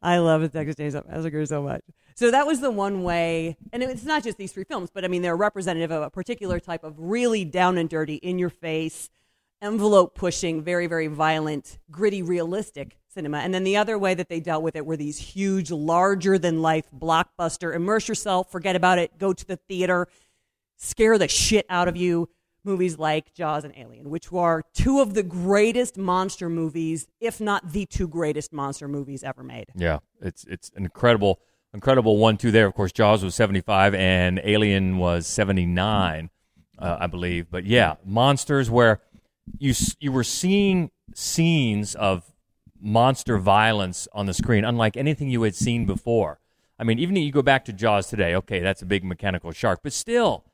I 0.03 0.19
love 0.19 0.43
the 0.43 0.51
Texas 0.51 0.77
Chainsaw 0.77 1.09
Massacre 1.09 1.47
so 1.47 1.63
much. 1.63 1.81
So 2.15 2.31
that 2.31 2.47
was 2.47 2.61
the 2.61 2.71
one 2.71 3.03
way, 3.03 3.57
and 3.73 3.83
it's 3.83 4.05
not 4.05 4.23
just 4.23 4.37
these 4.37 4.53
three 4.53 4.65
films, 4.65 4.91
but 4.93 5.05
I 5.05 5.09
mean 5.09 5.23
they're 5.23 5.35
representative 5.35 5.91
of 5.91 6.03
a 6.03 6.11
particular 6.11 6.61
type 6.61 6.85
of 6.85 6.95
really 6.99 7.47
down 7.47 7.79
and 7.79 7.89
dirty, 7.89 8.17
in 8.17 8.39
your 8.39 8.51
face, 8.51 9.09
envelope 9.63 10.15
pushing, 10.15 10.63
very 10.63 10.87
very 10.87 11.07
violent, 11.07 11.79
gritty, 11.91 12.21
realistic 12.21 12.99
cinema. 13.17 13.39
And 13.39 13.53
then 13.53 13.65
the 13.65 13.77
other 13.77 13.99
way 13.99 14.15
that 14.15 14.29
they 14.29 14.41
dealt 14.41 14.63
with 14.63 14.77
it 14.77 14.85
were 14.85 14.97
these 14.97 15.19
huge, 15.19 15.71
larger 15.71 16.39
than 16.39 16.63
life 16.63 16.85
blockbuster, 16.97 17.75
immerse 17.75 18.09
yourself, 18.09 18.53
forget 18.53 18.77
about 18.77 18.99
it, 18.99 19.19
go 19.19 19.33
to 19.33 19.47
the 19.47 19.57
theater, 19.57 20.07
scare 20.77 21.19
the 21.19 21.27
shit 21.29 21.67
out 21.69 21.89
of 21.89 21.97
you 21.97 22.29
movies 22.63 22.99
like 22.99 23.33
Jaws 23.33 23.65
and 23.65 23.73
Alien, 23.77 24.11
which 24.11 24.31
were 24.31 24.63
two 24.75 25.01
of 25.01 25.15
the 25.15 25.23
greatest 25.23 25.97
monster 25.97 26.51
movies, 26.51 27.07
if 27.21 27.41
not 27.41 27.73
the 27.73 27.87
two 27.87 28.09
greatest 28.09 28.53
monster 28.53 28.89
movies 28.89 29.23
ever 29.23 29.43
made. 29.43 29.67
Yeah, 29.75 30.01
it's 30.21 30.45
it's 30.45 30.71
an 30.77 30.85
incredible 30.85 31.41
incredible 31.73 32.19
one 32.19 32.37
two 32.37 32.51
there. 32.51 32.67
Of 32.67 32.75
course, 32.75 32.93
Jaws 32.93 33.25
was 33.25 33.35
seventy 33.35 33.61
five 33.61 33.95
and 33.95 34.41
Alien 34.45 34.99
was 34.99 35.27
seventy 35.27 35.65
nine, 35.65 36.29
uh, 36.79 36.99
I 37.01 37.07
believe. 37.07 37.47
But 37.51 37.65
yeah, 37.65 37.95
monsters 38.05 38.69
where 38.69 39.01
you 39.59 39.73
you 40.01 40.13
were 40.13 40.25
seeing 40.25 40.91
scenes 41.15 41.95
of 41.95 42.33
monster 42.81 43.39
violence 43.39 44.09
on 44.13 44.27
the 44.27 44.35
screen, 44.35 44.65
unlike 44.65 44.97
anything 44.97 45.31
you 45.31 45.43
had 45.43 45.55
seen 45.55 45.87
before. 45.87 46.41
I 46.79 46.85
mean, 46.85 46.99
even 46.99 47.17
if 47.17 47.25
you 47.25 47.33
go 47.33 47.43
back 47.43 47.65
to 47.67 47.73
Jaws 47.73 48.07
today, 48.09 48.35
okay, 48.35 48.61
that's 48.61 48.83
a 48.83 48.87
big 48.87 49.03
mechanical 49.05 49.51
shark, 49.53 49.81
but 49.83 49.93
still, 49.93 50.45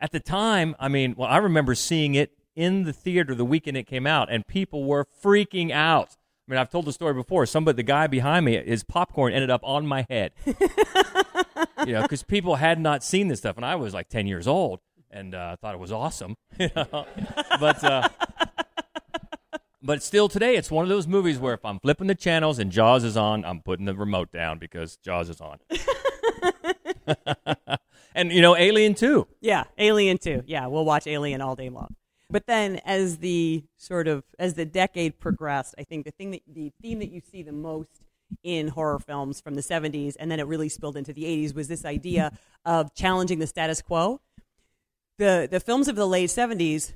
at 0.00 0.12
the 0.12 0.20
time, 0.20 0.74
I 0.78 0.88
mean, 0.88 1.14
well, 1.16 1.28
I 1.28 1.38
remember 1.38 1.74
seeing 1.74 2.14
it 2.14 2.32
in 2.56 2.84
the 2.84 2.92
theater 2.92 3.34
the 3.34 3.44
weekend 3.44 3.76
it 3.76 3.86
came 3.86 4.06
out, 4.06 4.30
and 4.30 4.46
people 4.46 4.84
were 4.84 5.06
freaking 5.22 5.70
out. 5.70 6.16
I 6.46 6.52
mean, 6.52 6.58
I've 6.58 6.70
told 6.70 6.86
the 6.86 6.92
story 6.92 7.12
before. 7.12 7.44
Somebody, 7.44 7.76
the 7.76 7.82
guy 7.82 8.06
behind 8.06 8.46
me, 8.46 8.56
his 8.56 8.82
popcorn 8.82 9.32
ended 9.32 9.50
up 9.50 9.60
on 9.62 9.86
my 9.86 10.06
head. 10.08 10.32
you 10.46 11.92
know, 11.92 12.02
because 12.02 12.22
people 12.22 12.56
had 12.56 12.80
not 12.80 13.04
seen 13.04 13.28
this 13.28 13.40
stuff, 13.40 13.56
and 13.56 13.66
I 13.66 13.74
was 13.74 13.92
like 13.92 14.08
ten 14.08 14.26
years 14.26 14.48
old 14.48 14.80
and 15.10 15.34
uh, 15.34 15.56
thought 15.56 15.74
it 15.74 15.80
was 15.80 15.92
awesome. 15.92 16.36
You 16.58 16.70
know, 16.74 17.06
but 17.60 17.84
uh, 17.84 18.08
but 19.82 20.02
still 20.02 20.28
today, 20.28 20.56
it's 20.56 20.70
one 20.70 20.84
of 20.84 20.88
those 20.88 21.06
movies 21.06 21.38
where 21.38 21.54
if 21.54 21.64
I'm 21.64 21.78
flipping 21.80 22.06
the 22.06 22.14
channels 22.14 22.58
and 22.58 22.70
Jaws 22.70 23.04
is 23.04 23.16
on, 23.16 23.44
I'm 23.44 23.60
putting 23.60 23.86
the 23.86 23.94
remote 23.94 24.32
down 24.32 24.58
because 24.58 24.96
Jaws 24.96 25.28
is 25.28 25.40
on. 25.40 25.58
and 28.14 28.32
you 28.32 28.40
know, 28.40 28.56
Alien 28.56 28.94
too. 28.94 29.26
Yeah, 29.40 29.64
Alien 29.78 30.18
too. 30.18 30.42
Yeah, 30.46 30.66
we'll 30.66 30.84
watch 30.84 31.06
Alien 31.06 31.40
all 31.40 31.54
day 31.54 31.68
long. 31.68 31.94
But 32.30 32.46
then, 32.46 32.80
as 32.84 33.18
the 33.18 33.64
sort 33.76 34.06
of 34.06 34.24
as 34.38 34.54
the 34.54 34.66
decade 34.66 35.18
progressed, 35.18 35.74
I 35.78 35.84
think 35.84 36.04
the 36.04 36.10
thing 36.10 36.32
that 36.32 36.42
the 36.46 36.72
theme 36.82 36.98
that 36.98 37.10
you 37.10 37.20
see 37.20 37.42
the 37.42 37.52
most 37.52 38.02
in 38.42 38.68
horror 38.68 38.98
films 38.98 39.40
from 39.40 39.54
the 39.54 39.62
70s 39.62 40.14
and 40.20 40.30
then 40.30 40.38
it 40.38 40.46
really 40.46 40.68
spilled 40.68 40.98
into 40.98 41.14
the 41.14 41.24
80s 41.24 41.54
was 41.54 41.66
this 41.66 41.86
idea 41.86 42.30
of 42.66 42.92
challenging 42.94 43.38
the 43.38 43.46
status 43.46 43.80
quo. 43.80 44.20
The 45.16 45.48
the 45.50 45.60
films 45.60 45.88
of 45.88 45.96
the 45.96 46.06
late 46.06 46.28
70s 46.28 46.92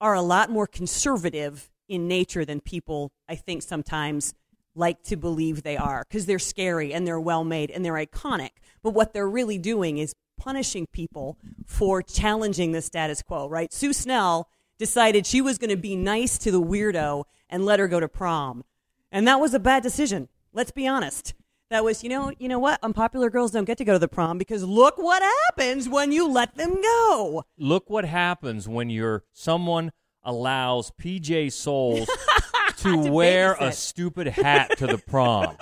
are 0.00 0.14
a 0.14 0.22
lot 0.22 0.50
more 0.50 0.68
conservative 0.68 1.68
in 1.88 2.08
nature 2.08 2.44
than 2.44 2.60
people 2.60 3.10
I 3.28 3.34
think 3.34 3.62
sometimes 3.62 4.34
like 4.74 5.02
to 5.04 5.16
believe 5.16 5.62
they 5.62 5.76
are 5.76 6.04
because 6.08 6.26
they're 6.26 6.38
scary 6.38 6.94
and 6.94 7.06
they're 7.06 7.20
well 7.20 7.44
made 7.44 7.70
and 7.70 7.84
they're 7.84 7.94
iconic. 7.94 8.50
But 8.82 8.90
what 8.94 9.12
they're 9.12 9.28
really 9.28 9.58
doing 9.58 9.98
is 9.98 10.14
punishing 10.38 10.86
people 10.92 11.36
for 11.66 12.00
challenging 12.00 12.72
the 12.72 12.80
status 12.80 13.22
quo, 13.22 13.48
right? 13.48 13.72
Sue 13.72 13.92
Snell 13.92 14.48
decided 14.78 15.26
she 15.26 15.40
was 15.40 15.58
going 15.58 15.70
to 15.70 15.76
be 15.76 15.96
nice 15.96 16.38
to 16.38 16.50
the 16.50 16.62
weirdo 16.62 17.24
and 17.50 17.66
let 17.66 17.80
her 17.80 17.88
go 17.88 17.98
to 17.98 18.08
prom. 18.08 18.64
And 19.10 19.26
that 19.26 19.40
was 19.40 19.52
a 19.52 19.58
bad 19.58 19.82
decision. 19.82 20.28
Let's 20.52 20.70
be 20.70 20.86
honest. 20.86 21.34
That 21.70 21.84
was, 21.84 22.02
you 22.02 22.08
know, 22.08 22.32
you 22.38 22.48
know 22.48 22.58
what? 22.58 22.82
Unpopular 22.82 23.28
girls 23.28 23.50
don't 23.50 23.66
get 23.66 23.76
to 23.78 23.84
go 23.84 23.92
to 23.92 23.98
the 23.98 24.08
prom 24.08 24.38
because 24.38 24.64
look 24.64 24.96
what 24.96 25.22
happens 25.22 25.86
when 25.88 26.12
you 26.12 26.26
let 26.30 26.56
them 26.56 26.80
go. 26.80 27.44
Look 27.58 27.90
what 27.90 28.06
happens 28.06 28.66
when 28.66 28.88
you're 28.88 29.24
someone 29.34 29.92
allows 30.28 30.90
PJ 30.92 31.50
Soles 31.52 32.08
to, 32.78 33.02
To 33.04 33.10
wear 33.10 33.56
a 33.58 33.72
stupid 33.72 34.28
hat 34.28 34.76
to 34.78 34.86
the 34.86 34.98
prom. 34.98 35.56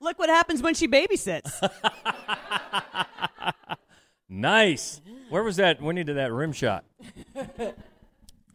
Look 0.00 0.18
what 0.18 0.28
happens 0.30 0.62
when 0.62 0.74
she 0.74 0.88
babysits. 0.88 1.50
Nice. 4.30 5.00
Where 5.30 5.42
was 5.42 5.56
that? 5.56 5.80
When 5.80 5.96
you 5.96 6.04
did 6.04 6.16
that 6.16 6.32
rim 6.32 6.52
shot? 6.52 6.84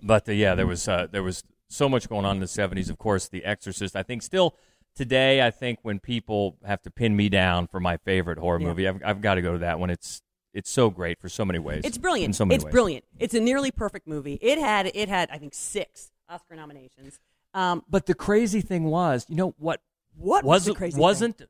but 0.04 0.30
uh, 0.30 0.32
yeah, 0.32 0.54
there 0.56 0.68
was 0.68 0.88
uh, 0.88 1.08
there 1.12 1.24
was 1.24 1.44
so 1.68 1.90
much 1.90 2.08
going 2.08 2.26
on 2.26 2.36
in 2.36 2.40
the 2.40 2.46
'70s. 2.46 2.90
Of 2.92 2.98
course, 3.00 3.28
The 3.28 3.44
Exorcist. 3.44 3.96
I 3.96 4.04
think 4.04 4.22
still 4.22 4.56
today, 4.96 5.42
I 5.46 5.50
think 5.50 5.80
when 5.82 6.00
people 6.00 6.58
have 6.64 6.82
to 6.84 6.92
pin 6.92 7.16
me 7.16 7.28
down 7.30 7.66
for 7.68 7.80
my 7.80 7.98
favorite 7.98 8.38
horror 8.38 8.60
Yeah. 8.62 8.68
movie, 8.68 8.88
I've, 8.88 9.02
I've 9.04 9.22
got 9.22 9.36
to 9.36 9.42
go 9.42 9.54
to 9.54 9.58
that 9.60 9.80
one. 9.80 9.90
It's 9.90 10.22
it's 10.54 10.70
so 10.70 10.90
great 10.90 11.20
for 11.20 11.30
so 11.30 11.44
many 11.46 11.60
ways. 11.60 11.82
It's 11.84 11.98
brilliant. 11.98 12.36
So 12.36 12.46
many 12.46 12.56
it's 12.56 12.64
ways. 12.66 12.72
brilliant. 12.72 13.06
It's 13.20 13.34
a 13.34 13.40
nearly 13.40 13.72
perfect 13.72 14.08
movie. 14.08 14.38
It 14.42 14.58
had 14.60 14.92
it 14.94 15.10
had 15.10 15.30
I 15.32 15.38
think 15.38 15.54
six 15.54 16.12
Oscar 16.30 16.56
nominations. 16.56 17.20
Um, 17.54 17.84
But 17.90 18.06
the 18.06 18.14
crazy 18.16 18.62
thing 18.62 18.86
was, 18.86 19.26
you 19.30 19.36
know 19.36 19.54
what? 19.58 19.82
What 20.16 20.44
was 20.44 20.66
the 20.66 20.72
wasn't 20.72 20.78
crazy 20.78 20.92
thing? 20.94 21.02
wasn't 21.02 21.42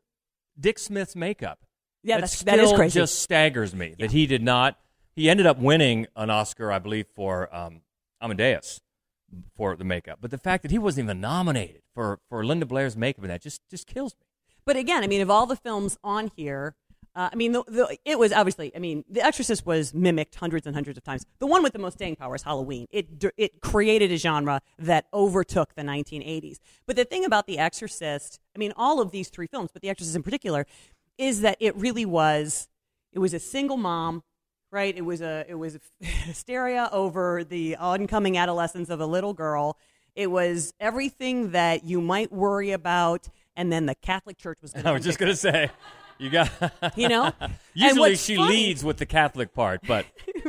Dick 0.60 0.80
Smith's 0.80 1.16
makeup? 1.16 1.60
yeah, 2.04 2.20
that's, 2.20 2.44
that 2.44 2.60
is 2.60 2.72
crazy. 2.74 3.00
just 3.00 3.20
staggers 3.20 3.74
me 3.74 3.96
that 4.00 4.12
he 4.12 4.26
did 4.28 4.44
not. 4.44 4.78
He 5.16 5.30
ended 5.30 5.46
up 5.46 5.58
winning 5.60 6.08
an 6.16 6.30
Oscar, 6.30 6.72
I 6.72 6.80
believe, 6.80 7.06
for 7.16 7.54
um, 7.56 7.82
Amadeus 8.22 8.82
for 9.56 9.76
the 9.76 9.84
makeup. 9.84 10.20
But 10.22 10.32
the 10.32 10.38
fact 10.38 10.64
that 10.64 10.72
he 10.72 10.78
wasn't 10.78 11.06
even 11.06 11.22
nominated 11.22 11.82
for, 11.94 12.20
for 12.30 12.46
Linda 12.46 12.66
Blair's 12.66 12.98
makeup 12.98 13.24
in 13.24 13.30
that 13.30 13.42
just 13.42 13.62
just 13.70 13.88
kills 13.88 14.16
me. 14.20 14.26
But 14.66 14.76
again, 14.78 15.04
I 15.04 15.08
mean, 15.08 15.22
of 15.22 15.30
all 15.30 15.46
the 15.46 15.56
films 15.58 15.98
on 16.04 16.32
here, 16.36 16.76
uh, 17.16 17.30
I 17.32 17.36
mean, 17.36 17.52
the, 17.52 17.64
the, 17.68 17.98
it 18.06 18.18
was 18.18 18.34
obviously, 18.34 18.76
I 18.76 18.80
mean, 18.80 19.04
The 19.08 19.24
Exorcist 19.24 19.66
was 19.66 19.94
mimicked 19.94 20.36
hundreds 20.36 20.66
and 20.66 20.76
hundreds 20.76 20.98
of 20.98 21.04
times. 21.04 21.26
The 21.40 21.46
one 21.46 21.62
with 21.62 21.74
the 21.74 21.80
most 21.80 21.94
staying 21.94 22.16
power 22.16 22.36
is 22.36 22.42
Halloween. 22.42 22.88
It 22.90 23.24
it 23.38 23.62
created 23.62 24.12
a 24.12 24.18
genre 24.18 24.62
that 24.80 25.06
overtook 25.14 25.76
the 25.76 25.84
1980s. 25.84 26.58
But 26.88 26.96
the 26.96 27.06
thing 27.06 27.24
about 27.24 27.46
The 27.46 27.60
Exorcist, 27.60 28.40
I 28.56 28.60
mean, 28.60 28.74
all 28.76 29.00
of 29.00 29.12
these 29.12 29.30
three 29.30 29.46
films, 29.46 29.70
but 29.72 29.84
The 29.84 29.90
Exorcist 29.90 30.16
in 30.16 30.24
particular, 30.24 30.66
is 31.18 31.42
that 31.42 31.58
it 31.60 31.76
really 31.76 32.06
was. 32.06 32.68
It 33.12 33.20
was 33.20 33.36
a 33.36 33.40
single 33.40 33.78
mom, 33.78 34.24
right? 34.72 34.96
It 34.98 35.06
was 35.06 35.22
a 35.22 35.46
it 35.48 35.56
was 35.56 35.78
hysteria 36.00 36.90
over 36.92 37.44
the 37.44 37.76
oncoming 37.76 38.38
adolescence 38.38 38.90
of 38.90 39.00
a 39.00 39.06
little 39.06 39.34
girl. 39.34 39.78
It 40.16 40.32
was 40.32 40.74
everything 40.80 41.52
that 41.52 41.84
you 41.84 42.02
might 42.02 42.32
worry 42.32 42.72
about, 42.72 43.30
and 43.56 43.72
then 43.72 43.86
the 43.86 43.96
Catholic 43.96 44.38
Church 44.38 44.60
was. 44.64 44.74
Going 44.74 44.86
I 44.88 44.92
was 44.92 45.04
just 45.04 45.20
gonna 45.20 45.36
say, 45.36 45.70
you 46.18 46.30
got. 46.30 46.50
you 46.96 47.10
know. 47.10 47.32
Usually 47.74 48.16
she 48.16 48.36
funny- 48.36 48.50
leads 48.50 48.84
with 48.84 48.98
the 48.98 49.06
Catholic 49.06 49.54
part, 49.54 49.82
but 49.88 50.06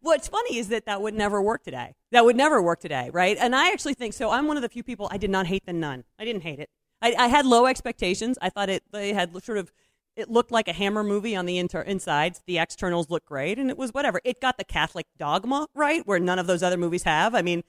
What's 0.00 0.28
funny 0.28 0.58
is 0.58 0.68
that 0.68 0.86
that 0.86 1.02
would 1.02 1.14
never 1.14 1.42
work 1.42 1.64
today. 1.64 1.94
That 2.12 2.24
would 2.24 2.36
never 2.36 2.62
work 2.62 2.80
today, 2.80 3.10
right? 3.12 3.36
And 3.38 3.54
I 3.54 3.72
actually 3.72 3.94
think 3.94 4.14
so. 4.14 4.30
I'm 4.30 4.46
one 4.46 4.56
of 4.56 4.62
the 4.62 4.68
few 4.68 4.84
people 4.84 5.08
I 5.10 5.18
did 5.18 5.28
not 5.28 5.46
hate 5.48 5.66
the 5.66 5.72
nun. 5.72 6.04
I 6.18 6.24
didn't 6.24 6.42
hate 6.42 6.60
it. 6.60 6.70
I, 7.02 7.14
I 7.18 7.26
had 7.26 7.44
low 7.44 7.66
expectations. 7.66 8.38
I 8.40 8.48
thought 8.48 8.70
it 8.70 8.84
they 8.92 9.12
had 9.12 9.30
sort 9.42 9.58
of 9.58 9.72
It 10.16 10.30
looked 10.30 10.52
like 10.52 10.68
a 10.68 10.72
Hammer 10.72 11.02
movie 11.02 11.34
on 11.34 11.46
the 11.46 11.58
inter- 11.58 11.82
insides. 11.82 12.42
The 12.46 12.58
externals 12.58 13.10
looked 13.10 13.26
great, 13.26 13.58
and 13.58 13.70
it 13.70 13.76
was 13.76 13.92
whatever. 13.92 14.20
It 14.24 14.40
got 14.40 14.56
the 14.56 14.64
Catholic 14.64 15.06
dogma 15.18 15.66
right, 15.74 16.06
where 16.06 16.20
none 16.20 16.38
of 16.38 16.46
those 16.46 16.62
other 16.62 16.76
movies 16.76 17.02
have. 17.02 17.34
I 17.34 17.42
mean, 17.42 17.64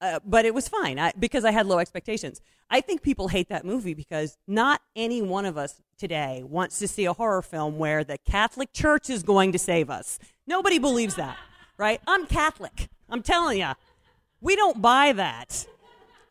uh, 0.00 0.20
but 0.24 0.44
it 0.44 0.54
was 0.54 0.68
fine 0.68 0.98
I, 0.98 1.12
because 1.18 1.44
I 1.44 1.50
had 1.50 1.66
low 1.66 1.78
expectations. 1.78 2.40
I 2.70 2.80
think 2.80 3.02
people 3.02 3.28
hate 3.28 3.48
that 3.48 3.64
movie 3.64 3.94
because 3.94 4.36
not 4.46 4.80
any 4.96 5.22
one 5.22 5.44
of 5.44 5.56
us 5.56 5.80
today 5.98 6.42
wants 6.44 6.78
to 6.80 6.88
see 6.88 7.04
a 7.04 7.12
horror 7.12 7.42
film 7.42 7.78
where 7.78 8.04
the 8.04 8.18
Catholic 8.18 8.72
Church 8.72 9.08
is 9.10 9.22
going 9.22 9.52
to 9.52 9.58
save 9.58 9.90
us. 9.90 10.18
Nobody 10.46 10.78
believes 10.78 11.14
that, 11.16 11.36
right? 11.78 12.00
I'm 12.06 12.26
Catholic. 12.26 12.88
I'm 13.08 13.22
telling 13.22 13.58
you, 13.58 13.72
we 14.40 14.56
don't 14.56 14.82
buy 14.82 15.12
that. 15.12 15.66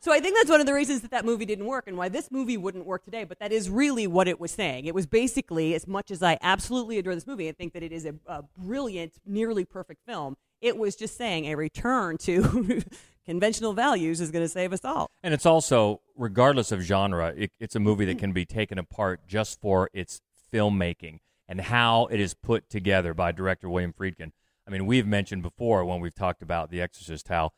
So 0.04 0.12
I 0.12 0.20
think 0.20 0.36
that's 0.36 0.50
one 0.50 0.60
of 0.60 0.66
the 0.66 0.74
reasons 0.74 1.00
that 1.00 1.12
that 1.12 1.24
movie 1.24 1.46
didn't 1.46 1.64
work 1.64 1.84
and 1.86 1.96
why 1.96 2.10
this 2.10 2.30
movie 2.30 2.58
wouldn't 2.58 2.84
work 2.84 3.04
today. 3.04 3.24
But 3.24 3.38
that 3.38 3.52
is 3.52 3.70
really 3.70 4.06
what 4.06 4.28
it 4.28 4.38
was 4.38 4.50
saying. 4.50 4.84
It 4.84 4.94
was 4.94 5.06
basically, 5.06 5.74
as 5.74 5.86
much 5.86 6.10
as 6.10 6.22
I 6.22 6.36
absolutely 6.42 6.98
adore 6.98 7.14
this 7.14 7.26
movie, 7.26 7.48
I 7.48 7.52
think 7.52 7.72
that 7.72 7.82
it 7.82 7.90
is 7.90 8.04
a, 8.04 8.14
a 8.26 8.42
brilliant, 8.58 9.14
nearly 9.24 9.64
perfect 9.64 10.02
film. 10.06 10.36
It 10.64 10.78
was 10.78 10.96
just 10.96 11.18
saying 11.18 11.44
a 11.44 11.56
return 11.56 12.16
to 12.18 12.82
conventional 13.26 13.74
values 13.74 14.22
is 14.22 14.30
going 14.30 14.46
to 14.46 14.48
save 14.48 14.72
us 14.72 14.82
all. 14.82 15.10
And 15.22 15.34
it's 15.34 15.44
also, 15.44 16.00
regardless 16.16 16.72
of 16.72 16.80
genre, 16.80 17.34
it, 17.36 17.50
it's 17.60 17.76
a 17.76 17.80
movie 17.80 18.06
that 18.06 18.18
can 18.18 18.32
be 18.32 18.46
taken 18.46 18.78
apart 18.78 19.20
just 19.28 19.60
for 19.60 19.90
its 19.92 20.22
filmmaking 20.50 21.18
and 21.46 21.60
how 21.60 22.06
it 22.06 22.18
is 22.18 22.32
put 22.32 22.70
together 22.70 23.12
by 23.12 23.30
director 23.30 23.68
William 23.68 23.92
Friedkin. 23.92 24.32
I 24.66 24.70
mean, 24.70 24.86
we've 24.86 25.06
mentioned 25.06 25.42
before 25.42 25.84
when 25.84 26.00
we've 26.00 26.14
talked 26.14 26.40
about 26.40 26.70
The 26.70 26.80
Exorcist 26.80 27.28
how 27.28 27.50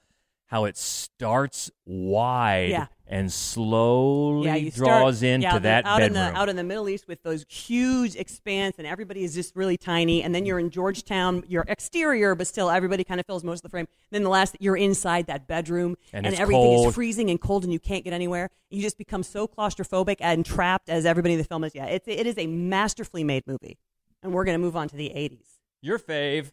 how 0.46 0.64
it 0.64 0.76
starts 0.76 1.70
wide 1.84 2.70
Yeah. 2.70 2.86
and 3.06 3.32
slowly 3.32 4.46
yeah, 4.46 4.70
draws 4.70 5.18
start, 5.18 5.28
into 5.34 5.46
yeah, 5.46 5.58
that 5.58 5.84
out 5.84 5.98
bedroom. 5.98 6.16
in 6.24 6.32
the 6.32 6.38
out 6.38 6.48
in 6.48 6.56
the 6.56 6.62
Middle 6.64 6.88
East 6.88 7.08
with 7.08 7.22
those 7.24 7.44
huge 7.48 8.14
expanse, 8.16 8.76
and 8.78 8.86
everybody 8.86 9.24
is 9.24 9.34
just 9.34 9.56
really 9.56 9.76
tiny. 9.76 10.22
And 10.22 10.34
then 10.34 10.46
you're 10.46 10.58
in 10.60 10.70
Georgetown, 10.70 11.42
you're 11.48 11.64
exterior, 11.66 12.34
but 12.34 12.46
still 12.46 12.70
everybody 12.70 13.02
kind 13.04 13.18
of 13.18 13.26
fills 13.26 13.42
most 13.44 13.58
of 13.58 13.62
the 13.62 13.68
frame. 13.70 13.86
And 13.88 14.12
then 14.12 14.22
the 14.22 14.28
last, 14.30 14.56
you're 14.60 14.76
inside 14.76 15.26
that 15.26 15.46
bedroom, 15.48 15.96
And 16.12 16.26
and, 16.26 16.34
everything 16.36 16.62
cold. 16.62 16.88
is 16.88 16.94
freezing 16.94 17.28
and 17.30 17.40
cold, 17.40 17.64
and 17.64 17.72
you 17.72 17.80
can't 17.80 18.04
get 18.04 18.12
anywhere. 18.12 18.48
You 18.70 18.82
just 18.82 18.98
become 18.98 19.22
so 19.24 19.48
claustrophobic 19.48 20.16
and 20.20 20.46
trapped 20.46 20.88
as 20.88 21.06
everybody 21.06 21.34
in 21.34 21.38
the 21.38 21.44
film 21.44 21.64
is. 21.64 21.74
Yeah, 21.74 21.86
it's 21.86 22.06
it 22.06 22.26
is 22.26 22.36
a 22.38 22.46
masterfully 22.46 23.24
made 23.24 23.46
movie, 23.46 23.78
and 24.22 24.32
we're 24.32 24.44
going 24.44 24.58
to 24.58 24.62
move 24.64 24.76
on 24.76 24.88
to 24.88 24.96
the 24.96 25.08
'80s. 25.10 25.58
Your 25.82 25.98
fave, 25.98 26.52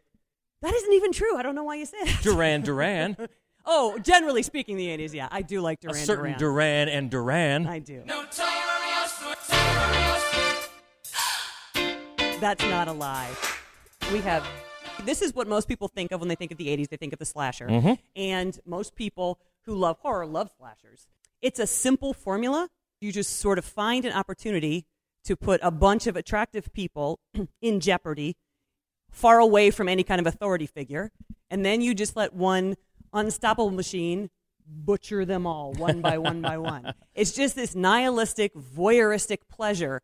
That 0.61 0.73
isn't 0.73 0.93
even 0.93 1.11
true. 1.11 1.37
I 1.37 1.43
don't 1.43 1.55
know 1.55 1.63
why 1.63 1.75
you 1.75 1.85
say 1.85 1.97
that. 2.05 2.21
Duran 2.23 2.61
Duran. 2.63 3.17
Oh, 3.65 3.97
generally 3.99 4.43
speaking, 4.43 4.77
the 4.77 4.87
'80s. 4.87 5.13
Yeah, 5.13 5.27
I 5.31 5.41
do 5.41 5.61
like 5.61 5.79
a 5.83 5.87
Duran 5.87 6.05
certain 6.05 6.37
Duran. 6.37 6.39
Duran 6.39 6.89
and 6.89 7.09
Duran. 7.09 7.67
I 7.67 7.79
do. 7.79 8.03
That's 12.39 12.63
not 12.65 12.87
a 12.87 12.93
lie. 12.93 13.31
We 14.11 14.19
have. 14.19 14.45
This 15.05 15.21
is 15.21 15.33
what 15.33 15.47
most 15.47 15.67
people 15.67 15.87
think 15.87 16.11
of 16.11 16.19
when 16.19 16.29
they 16.29 16.35
think 16.35 16.51
of 16.51 16.57
the 16.57 16.67
80s. 16.67 16.89
They 16.89 16.97
think 16.97 17.13
of 17.13 17.19
the 17.19 17.25
slasher. 17.25 17.67
Mm-hmm. 17.67 17.93
And 18.15 18.59
most 18.65 18.95
people 18.95 19.39
who 19.65 19.75
love 19.75 19.97
horror 19.99 20.25
love 20.25 20.49
slashers. 20.57 21.07
It's 21.41 21.59
a 21.59 21.67
simple 21.67 22.13
formula. 22.13 22.69
You 23.01 23.11
just 23.11 23.39
sort 23.39 23.57
of 23.57 23.65
find 23.65 24.05
an 24.05 24.13
opportunity 24.13 24.85
to 25.25 25.35
put 25.35 25.59
a 25.63 25.71
bunch 25.71 26.07
of 26.07 26.15
attractive 26.15 26.71
people 26.73 27.19
in 27.61 27.79
jeopardy, 27.79 28.35
far 29.09 29.39
away 29.39 29.71
from 29.71 29.89
any 29.89 30.03
kind 30.03 30.21
of 30.21 30.27
authority 30.27 30.67
figure. 30.67 31.11
And 31.49 31.65
then 31.65 31.81
you 31.81 31.93
just 31.93 32.15
let 32.15 32.33
one 32.33 32.75
unstoppable 33.13 33.71
machine 33.71 34.29
butcher 34.65 35.25
them 35.25 35.45
all 35.45 35.73
one 35.73 36.01
by 36.01 36.17
one 36.17 36.41
by 36.41 36.57
one. 36.73 36.93
It's 37.13 37.31
just 37.33 37.55
this 37.55 37.75
nihilistic, 37.75 38.53
voyeuristic 38.55 39.39
pleasure. 39.49 40.01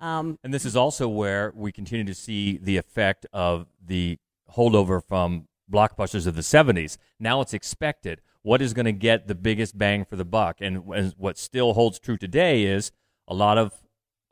Um, 0.00 0.38
And 0.44 0.54
this 0.54 0.64
is 0.64 0.76
also 0.76 1.08
where 1.08 1.52
we 1.54 1.72
continue 1.72 2.04
to 2.04 2.14
see 2.14 2.56
the 2.58 2.76
effect 2.76 3.26
of 3.32 3.66
the 3.84 4.18
holdover 4.56 5.02
from 5.02 5.48
blockbusters 5.70 6.26
of 6.26 6.34
the 6.34 6.42
70s. 6.42 6.96
Now 7.18 7.40
it's 7.40 7.52
expected. 7.52 8.20
What 8.42 8.62
is 8.62 8.72
going 8.72 8.86
to 8.86 8.92
get 8.92 9.26
the 9.26 9.34
biggest 9.34 9.76
bang 9.76 10.04
for 10.04 10.16
the 10.16 10.24
buck? 10.24 10.58
And 10.60 10.84
and 10.94 11.12
what 11.18 11.36
still 11.36 11.74
holds 11.74 11.98
true 11.98 12.16
today 12.16 12.62
is 12.64 12.92
a 13.26 13.34
lot 13.34 13.58
of 13.58 13.74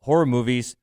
horror 0.03 0.25
movies, 0.25 0.77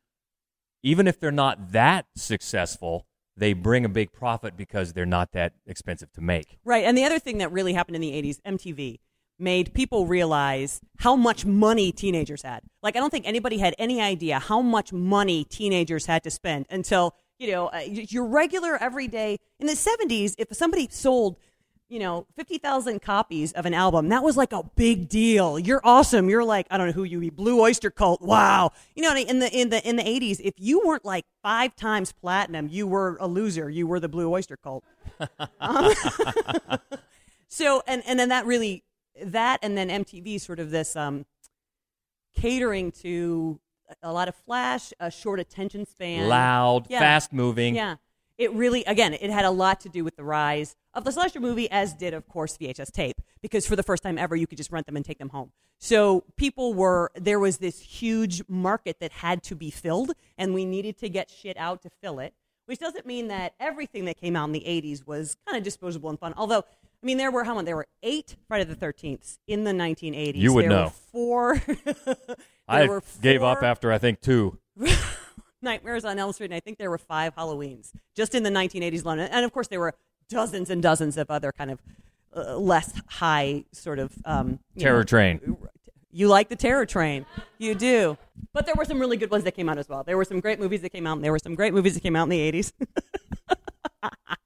even 0.84 1.08
if 1.08 1.20
they're 1.20 1.32
not 1.32 1.72
that 1.72 2.06
successful, 2.16 3.08
they 3.36 3.54
bring 3.54 3.86
a 3.86 3.90
big 3.90 4.12
profit 4.12 4.56
because 4.56 4.94
they're 4.94 5.06
not 5.06 5.32
that 5.32 5.54
expensive 5.66 6.12
to 6.14 6.22
make. 6.22 6.60
Right. 6.64 6.86
And 6.86 6.98
the 6.98 7.04
other 7.04 7.20
thing 7.20 7.40
that 7.40 7.52
really 7.52 7.74
happened 7.74 7.96
in 7.96 8.02
the 8.02 8.12
80s, 8.12 8.40
MTV 8.42 9.00
made 9.40 9.74
people 9.74 10.06
realize 10.06 10.80
how 11.00 11.16
much 11.16 11.46
money 11.46 11.92
teenagers 11.92 12.44
had. 12.44 12.62
Like, 12.82 12.96
I 12.96 13.00
don't 13.00 13.10
think 13.10 13.28
anybody 13.28 13.58
had 13.58 13.76
any 13.78 14.02
idea 14.02 14.40
how 14.40 14.62
much 14.62 14.94
money 14.94 15.44
teenagers 15.44 16.06
had 16.06 16.24
to 16.24 16.32
spend 16.32 16.68
until, 16.70 17.16
you 17.40 17.52
know, 17.52 17.68
uh, 17.68 17.80
your 17.88 18.26
regular 18.26 18.78
everyday. 18.78 19.38
In 19.60 19.68
the 19.68 19.74
70s, 19.74 20.36
if 20.38 20.48
somebody 20.56 20.88
sold, 20.92 21.38
you 21.90 22.00
know, 22.00 22.26
50,000 22.36 23.02
copies 23.02 23.52
of 23.52 23.66
an 23.66 23.74
album, 23.74 24.10
that 24.10 24.24
was 24.24 24.36
like 24.36 24.52
a 24.52 24.64
big 24.76 25.10
deal. 25.10 25.60
You're 25.60 25.82
awesome. 25.84 26.30
You're 26.30 26.44
like, 26.44 26.66
I 26.72 26.78
don't 26.78 26.88
know 26.88 26.94
who 26.94 27.04
you 27.04 27.20
be, 27.20 27.30
Blue 27.30 27.60
Oyster 27.62 27.92
Cult. 27.92 28.22
Wow. 28.22 28.72
You 28.96 29.04
know, 29.04 29.16
in 29.16 29.40
the 29.40 29.52
in 29.56 29.70
the 29.70 29.88
in 29.88 29.96
the 29.98 30.04
80s, 30.04 30.40
if 30.44 30.56
you 30.58 30.82
weren't 30.86 31.06
like 31.06 31.26
5 31.44 31.76
times 31.76 32.12
platinum, 32.12 32.68
you 32.68 32.88
were 32.88 33.18
a 33.20 33.28
loser. 33.28 33.70
You 33.70 33.86
were 33.86 34.00
the 34.00 34.10
Blue 34.10 34.32
Oyster 34.32 34.58
Cult. 34.58 34.84
So 37.54 37.84
and 37.86 38.02
and 38.08 38.20
then 38.20 38.30
that 38.30 38.48
really 38.48 38.84
that 39.24 39.60
and 39.62 39.78
then 39.78 39.88
MTV 39.90 40.42
sort 40.42 40.60
of 40.60 40.72
this 40.72 40.96
um, 40.96 41.28
catering 42.36 42.92
to 43.04 43.60
a 44.02 44.12
lot 44.12 44.28
of 44.28 44.34
flash, 44.34 44.92
a 45.00 45.12
short 45.12 45.40
attention 45.40 45.86
span, 45.86 46.28
Loud, 46.28 46.88
Yeah. 46.90 46.98
fast 47.00 47.32
moving. 47.32 47.76
Yeah, 47.76 47.98
it 48.38 48.52
really 48.54 48.84
again 48.86 49.14
it 49.14 49.30
had 49.30 49.46
a 49.46 49.52
lot 49.52 49.80
to 49.82 49.90
do 49.90 50.04
with 50.04 50.16
the 50.16 50.24
rise 50.24 50.76
of 50.94 51.04
the 51.04 51.12
slasher 51.12 51.40
movie, 51.40 51.70
as 51.72 51.94
did 51.94 52.14
of 52.14 52.28
course 52.28 52.58
VHS 52.58 52.92
tape, 52.92 53.22
because 53.42 53.66
for 53.66 53.76
the 53.76 53.84
first 53.84 54.04
time 54.04 54.18
ever 54.18 54.36
you 54.36 54.48
could 54.48 54.58
just 54.58 54.72
rent 54.72 54.86
them 54.86 54.96
and 54.96 55.06
take 55.06 55.20
them 55.20 55.30
home. 55.30 55.52
So 55.80 56.24
people 56.38 56.74
were 56.74 57.12
there 57.16 57.40
was 57.40 57.58
this 57.58 57.80
huge 57.80 58.42
market 58.48 59.00
that 59.00 59.12
had 59.12 59.44
to 59.44 59.56
be 59.56 59.70
filled, 59.70 60.12
and 60.38 60.54
we 60.54 60.66
needed 60.66 60.98
to 61.00 61.10
get 61.10 61.30
shit 61.30 61.58
out 61.58 61.82
to 61.84 61.90
fill 62.02 62.20
it. 62.20 62.34
Which 62.66 62.80
doesn't 62.80 63.06
mean 63.06 63.28
that 63.28 63.54
everything 63.60 64.06
that 64.06 64.18
came 64.18 64.38
out 64.38 64.46
in 64.46 64.54
the 64.54 64.64
'80s 64.66 65.06
was 65.06 65.36
kind 65.46 65.58
of 65.58 65.64
disposable 65.64 66.10
and 66.10 66.18
fun. 66.18 66.34
Although, 66.38 66.60
I 66.60 67.06
mean, 67.06 67.18
there 67.18 67.32
were 67.32 67.44
how 67.44 67.56
many? 67.56 67.66
There 67.66 67.76
were 67.76 67.88
eight 68.02 68.38
Friday 68.48 68.64
the 68.64 68.76
Thirteenth 68.76 69.38
in 69.48 69.66
the 69.66 69.72
1980s. 69.72 70.36
You 70.36 70.54
would 70.54 70.64
there 70.64 70.70
know. 70.70 70.84
Were 70.86 70.90
four. 70.90 71.58
there 72.06 72.16
I 72.70 72.86
were 72.86 73.04
gave 73.22 73.44
up 73.44 73.62
after 73.64 73.92
I 73.92 73.98
think 73.98 74.22
two. 74.22 74.58
Nightmares 75.64 76.05
on 76.05 76.20
Elm 76.20 76.34
Street, 76.34 76.47
and 76.47 76.55
I 76.55 76.59
think 76.59 76.78
there 76.78 76.89
were 76.89 76.97
five 76.97 77.36
Halloweens 77.36 77.91
just 78.16 78.36
in 78.36 78.43
the 78.43 78.49
1980s 78.49 79.03
alone. 79.03 79.20
And 79.20 79.45
of 79.45 79.51
course, 79.51 79.68
there 79.68 79.80
were 79.80 79.95
dozens 80.30 80.70
and 80.70 80.82
dozens 80.82 81.18
of 81.18 81.32
other 81.32 81.51
kind 81.51 81.72
of 81.72 81.80
uh, 82.36 82.57
less 82.57 82.93
high 83.07 83.66
sort 83.72 83.99
of 83.99 84.14
um, 84.26 84.59
Terror 84.78 84.99
know, 84.99 85.03
Train. 85.03 85.57
You 86.11 86.28
like 86.28 86.49
the 86.49 86.55
Terror 86.55 86.86
Train, 86.86 87.26
you 87.57 87.74
do. 87.74 88.18
But 88.53 88.66
there 88.66 88.76
were 88.78 88.86
some 88.86 88.99
really 88.99 89.18
good 89.18 89.32
ones 89.32 89.43
that 89.45 89.55
came 89.55 89.68
out 89.68 89.78
as 89.78 89.89
well. 89.89 90.03
There 90.03 90.18
were 90.18 90.26
some 90.26 90.39
great 90.39 90.59
movies 90.59 90.82
that 90.82 90.91
came 90.91 91.07
out, 91.07 91.14
and 91.14 91.24
there 91.24 91.32
were 91.32 91.39
some 91.39 91.55
great 91.55 91.74
movies 91.74 91.95
that 91.95 92.01
came 92.01 92.16
out 92.16 92.24
in 92.24 92.30
the 92.30 92.51
80s. 92.51 92.72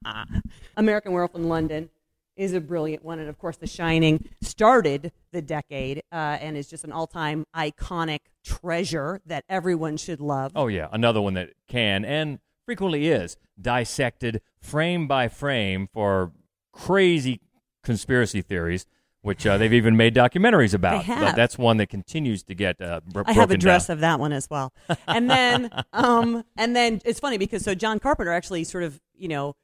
American 0.77 1.11
Werewolf 1.11 1.35
in 1.35 1.49
London 1.49 1.89
is 2.37 2.53
a 2.53 2.61
brilliant 2.61 3.03
one, 3.03 3.19
and 3.19 3.27
of 3.27 3.37
course, 3.37 3.57
The 3.57 3.67
Shining 3.67 4.29
started 4.41 5.11
the 5.31 5.41
decade 5.41 6.03
uh, 6.11 6.37
and 6.39 6.55
is 6.55 6.69
just 6.69 6.83
an 6.83 6.91
all-time 6.91 7.45
iconic 7.55 8.19
treasure 8.45 9.19
that 9.25 9.43
everyone 9.49 9.97
should 9.97 10.21
love. 10.21 10.53
Oh 10.55 10.67
yeah, 10.67 10.87
another 10.91 11.21
one 11.21 11.33
that 11.33 11.49
can 11.67 12.05
and 12.05 12.39
frequently 12.65 13.07
is 13.07 13.37
dissected 13.59 14.41
frame 14.61 15.07
by 15.07 15.27
frame 15.27 15.89
for 15.91 16.31
crazy 16.71 17.41
conspiracy 17.83 18.41
theories, 18.41 18.85
which 19.21 19.47
uh, 19.47 19.57
they've 19.57 19.73
even 19.73 19.97
made 19.97 20.13
documentaries 20.13 20.73
about. 20.73 21.05
That's 21.07 21.57
one 21.57 21.77
that 21.77 21.87
continues 21.89 22.43
to 22.43 22.53
get 22.53 22.79
uh, 22.81 23.01
bro- 23.11 23.23
I 23.25 23.33
have 23.33 23.51
a 23.51 23.57
dress 23.57 23.87
down. 23.87 23.95
of 23.95 24.01
that 24.01 24.19
one 24.19 24.31
as 24.31 24.49
well. 24.49 24.73
And 25.07 25.29
then, 25.29 25.71
um, 25.93 26.43
and 26.55 26.75
then 26.75 27.01
it's 27.03 27.19
funny 27.19 27.37
because 27.37 27.63
so 27.63 27.73
John 27.73 27.99
Carpenter 27.99 28.31
actually 28.31 28.63
sort 28.63 28.83
of, 28.83 28.99
you 29.15 29.27
know, 29.27 29.55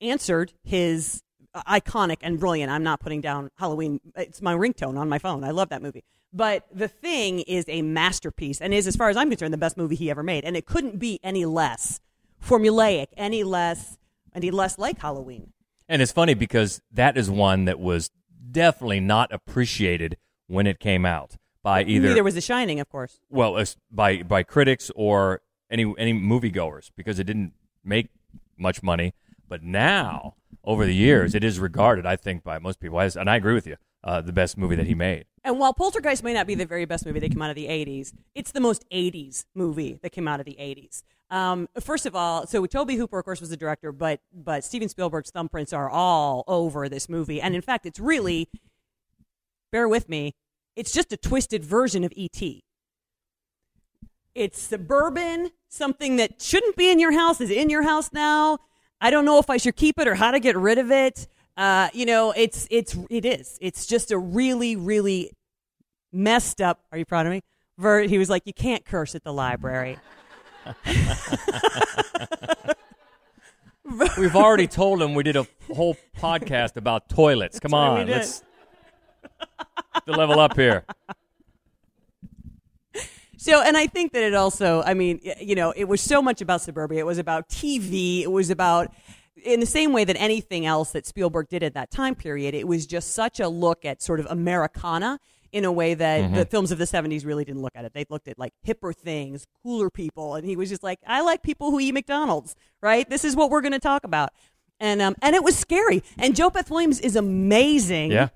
answered 0.00 0.52
his 0.64 1.22
iconic 1.54 2.18
and 2.22 2.38
brilliant. 2.40 2.70
I'm 2.70 2.82
not 2.82 3.00
putting 3.00 3.20
down 3.20 3.50
Halloween. 3.58 4.00
It's 4.16 4.40
my 4.42 4.54
ringtone 4.54 4.98
on 4.98 5.08
my 5.08 5.18
phone. 5.18 5.44
I 5.44 5.50
love 5.50 5.68
that 5.70 5.82
movie. 5.82 6.04
But 6.32 6.66
The 6.72 6.88
Thing 6.88 7.40
is 7.40 7.64
a 7.68 7.82
masterpiece 7.82 8.60
and 8.60 8.72
is, 8.72 8.86
as 8.86 8.96
far 8.96 9.10
as 9.10 9.16
I'm 9.16 9.28
concerned, 9.28 9.52
the 9.52 9.58
best 9.58 9.76
movie 9.76 9.96
he 9.96 10.10
ever 10.10 10.22
made. 10.22 10.44
And 10.44 10.56
it 10.56 10.64
couldn't 10.66 10.98
be 10.98 11.20
any 11.22 11.44
less 11.44 12.00
formulaic, 12.42 13.08
any 13.16 13.44
less, 13.44 13.98
any 14.34 14.50
less 14.50 14.78
like 14.78 14.98
Halloween. 15.00 15.52
And 15.88 16.00
it's 16.00 16.12
funny 16.12 16.34
because 16.34 16.80
that 16.90 17.16
is 17.18 17.30
one 17.30 17.66
that 17.66 17.78
was 17.78 18.10
definitely 18.50 19.00
not 19.00 19.30
appreciated 19.32 20.16
when 20.46 20.66
it 20.66 20.78
came 20.80 21.04
out 21.04 21.36
by 21.62 21.84
either 21.84 22.08
Neither 22.08 22.24
was 22.24 22.34
The 22.34 22.40
Shining, 22.40 22.80
of 22.80 22.88
course. 22.88 23.20
well 23.30 23.62
by 23.90 24.22
by 24.22 24.42
critics 24.42 24.90
or 24.96 25.42
any 25.70 25.94
any 25.98 26.12
moviegoers 26.12 26.90
because 26.96 27.18
it 27.18 27.24
didn't 27.24 27.52
make 27.84 28.08
much 28.58 28.82
money. 28.82 29.14
But 29.48 29.62
now, 29.62 30.34
over 30.64 30.86
the 30.86 30.94
years, 30.94 31.34
it 31.34 31.44
is 31.44 31.58
regarded, 31.58 32.06
I 32.06 32.16
think, 32.16 32.44
by 32.44 32.58
most 32.58 32.80
people, 32.80 33.00
as, 33.00 33.16
and 33.16 33.28
I 33.28 33.36
agree 33.36 33.54
with 33.54 33.66
you, 33.66 33.76
uh, 34.04 34.20
the 34.20 34.32
best 34.32 34.56
movie 34.56 34.76
that 34.76 34.86
he 34.86 34.94
made. 34.94 35.26
And 35.44 35.58
while 35.58 35.72
Poltergeist 35.72 36.22
may 36.22 36.34
not 36.34 36.46
be 36.46 36.54
the 36.54 36.66
very 36.66 36.84
best 36.84 37.04
movie 37.04 37.20
that 37.20 37.30
came 37.30 37.42
out 37.42 37.50
of 37.50 37.56
the 37.56 37.66
80s, 37.66 38.12
it's 38.34 38.52
the 38.52 38.60
most 38.60 38.84
80s 38.90 39.44
movie 39.54 39.98
that 40.02 40.10
came 40.10 40.28
out 40.28 40.40
of 40.40 40.46
the 40.46 40.56
80s. 40.58 41.02
Um, 41.30 41.68
first 41.80 42.04
of 42.06 42.14
all, 42.14 42.46
so 42.46 42.64
Tobe 42.66 42.90
Hooper, 42.90 43.18
of 43.18 43.24
course, 43.24 43.40
was 43.40 43.48
the 43.48 43.56
director, 43.56 43.90
but 43.90 44.20
but 44.34 44.64
Steven 44.64 44.88
Spielberg's 44.88 45.30
thumbprints 45.30 45.74
are 45.74 45.88
all 45.88 46.44
over 46.46 46.90
this 46.90 47.08
movie, 47.08 47.40
and 47.40 47.54
in 47.54 47.62
fact, 47.62 47.86
it's 47.86 47.98
really, 47.98 48.50
bear 49.70 49.88
with 49.88 50.10
me, 50.10 50.34
it's 50.76 50.92
just 50.92 51.10
a 51.10 51.16
twisted 51.16 51.64
version 51.64 52.04
of 52.04 52.12
E.T. 52.14 52.62
It's 54.34 54.60
suburban, 54.60 55.52
something 55.68 56.16
that 56.16 56.42
shouldn't 56.42 56.76
be 56.76 56.90
in 56.90 56.98
your 56.98 57.12
house 57.12 57.40
is 57.40 57.50
in 57.50 57.70
your 57.70 57.82
house 57.82 58.10
now. 58.12 58.58
I 59.02 59.10
don't 59.10 59.24
know 59.24 59.38
if 59.40 59.50
I 59.50 59.56
should 59.56 59.74
keep 59.74 59.98
it 59.98 60.06
or 60.06 60.14
how 60.14 60.30
to 60.30 60.38
get 60.38 60.56
rid 60.56 60.78
of 60.78 60.92
it. 60.92 61.26
Uh, 61.56 61.88
you 61.92 62.06
know, 62.06 62.30
it's 62.30 62.68
it's 62.70 62.96
it 63.10 63.26
is. 63.26 63.58
It's 63.60 63.84
just 63.84 64.12
a 64.12 64.18
really 64.18 64.76
really 64.76 65.32
messed 66.12 66.62
up. 66.62 66.80
Are 66.92 66.98
you 66.98 67.04
proud 67.04 67.26
of 67.26 67.32
me? 67.32 67.42
Ver, 67.78 68.02
he 68.02 68.16
was 68.16 68.30
like, 68.30 68.44
you 68.46 68.54
can't 68.54 68.84
curse 68.84 69.16
at 69.16 69.24
the 69.24 69.32
library. 69.32 69.98
We've 74.16 74.36
already 74.36 74.68
told 74.68 75.02
him 75.02 75.14
we 75.14 75.24
did 75.24 75.36
a 75.36 75.46
whole 75.74 75.96
podcast 76.16 76.76
about 76.76 77.08
toilets. 77.08 77.58
Come 77.58 77.74
on, 77.74 78.06
let's 78.06 78.44
to 80.06 80.12
level 80.12 80.38
up 80.38 80.56
here. 80.56 80.84
So, 83.42 83.60
and 83.60 83.76
I 83.76 83.88
think 83.88 84.12
that 84.12 84.22
it 84.22 84.34
also, 84.34 84.82
I 84.86 84.94
mean, 84.94 85.20
you 85.40 85.56
know, 85.56 85.72
it 85.74 85.86
was 85.86 86.00
so 86.00 86.22
much 86.22 86.40
about 86.40 86.60
suburbia. 86.60 87.00
It 87.00 87.06
was 87.06 87.18
about 87.18 87.48
TV. 87.48 88.22
It 88.22 88.30
was 88.30 88.50
about, 88.50 88.94
in 89.44 89.58
the 89.58 89.66
same 89.66 89.92
way 89.92 90.04
that 90.04 90.14
anything 90.16 90.64
else 90.64 90.92
that 90.92 91.06
Spielberg 91.06 91.48
did 91.48 91.64
at 91.64 91.74
that 91.74 91.90
time 91.90 92.14
period, 92.14 92.54
it 92.54 92.68
was 92.68 92.86
just 92.86 93.14
such 93.14 93.40
a 93.40 93.48
look 93.48 93.84
at 93.84 94.00
sort 94.00 94.20
of 94.20 94.26
Americana 94.26 95.18
in 95.50 95.64
a 95.64 95.72
way 95.72 95.94
that 95.94 96.32
the 96.32 96.46
films 96.46 96.70
of 96.70 96.78
the 96.78 96.84
70s 96.84 97.26
really 97.26 97.44
didn't 97.44 97.62
look 97.62 97.72
at 97.74 97.84
it. 97.84 97.92
They 97.92 98.06
looked 98.08 98.28
at 98.28 98.38
like 98.38 98.54
hipper 98.64 98.94
things, 98.94 99.44
cooler 99.64 99.90
people. 99.90 100.36
And 100.36 100.46
he 100.46 100.54
was 100.54 100.68
just 100.68 100.84
like, 100.84 101.00
I 101.04 101.22
like 101.22 101.42
people 101.42 101.72
who 101.72 101.80
eat 101.80 101.92
McDonald's, 101.92 102.54
right? 102.80 103.10
This 103.10 103.24
is 103.24 103.34
what 103.34 103.50
we're 103.50 103.60
going 103.60 103.72
to 103.72 103.80
talk 103.80 104.04
about. 104.04 104.30
And, 104.78 105.02
um, 105.02 105.16
and 105.20 105.34
it 105.34 105.42
was 105.42 105.58
scary. 105.58 106.04
And 106.16 106.36
JoBeth 106.36 106.70
Williams 106.70 107.00
is 107.00 107.16
amazing. 107.16 108.12
Yeah, 108.12 108.28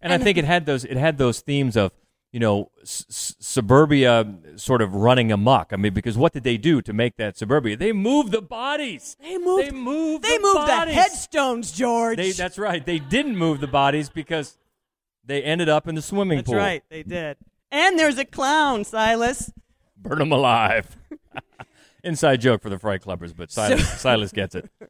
and, 0.00 0.12
I 0.12 0.18
think 0.18 0.38
it 0.38 0.44
had 0.44 0.66
those 0.66 0.84
it 0.84 0.96
had 0.96 1.16
those 1.18 1.40
themes 1.40 1.76
of 1.76 1.92
you 2.34 2.40
know 2.40 2.68
s- 2.82 3.36
suburbia 3.38 4.26
sort 4.56 4.82
of 4.82 4.92
running 4.92 5.30
amok. 5.30 5.72
I 5.72 5.76
mean, 5.76 5.94
because 5.94 6.18
what 6.18 6.32
did 6.32 6.42
they 6.42 6.56
do 6.56 6.82
to 6.82 6.92
make 6.92 7.16
that 7.16 7.36
suburbia? 7.38 7.76
They 7.76 7.92
moved 7.92 8.32
the 8.32 8.42
bodies. 8.42 9.16
They 9.22 9.38
moved, 9.38 9.68
They 9.68 9.70
moved. 9.70 10.24
they 10.24 10.36
the 10.38 10.42
moved 10.42 10.66
the 10.66 10.92
headstones, 10.92 11.70
George. 11.70 12.16
They, 12.16 12.32
that's 12.32 12.58
right. 12.58 12.84
They 12.84 12.98
didn't 12.98 13.38
move 13.38 13.60
the 13.60 13.68
bodies 13.68 14.08
because 14.08 14.58
they 15.24 15.44
ended 15.44 15.68
up 15.68 15.86
in 15.86 15.94
the 15.94 16.02
swimming 16.02 16.38
That's 16.38 16.46
pool. 16.50 16.56
That's 16.56 16.64
right, 16.72 16.82
they 16.90 17.04
did. 17.04 17.36
And 17.70 17.96
there's 17.96 18.18
a 18.18 18.24
clown, 18.24 18.82
Silas. 18.84 19.52
Burn 19.96 20.18
them 20.18 20.32
alive. 20.32 20.96
Inside 22.02 22.40
joke 22.40 22.62
for 22.62 22.68
the 22.68 22.78
Fright 22.80 23.00
Clubbers, 23.02 23.32
but 23.34 23.52
Silas, 23.52 24.00
Silas 24.00 24.32
gets 24.32 24.56
it. 24.56 24.68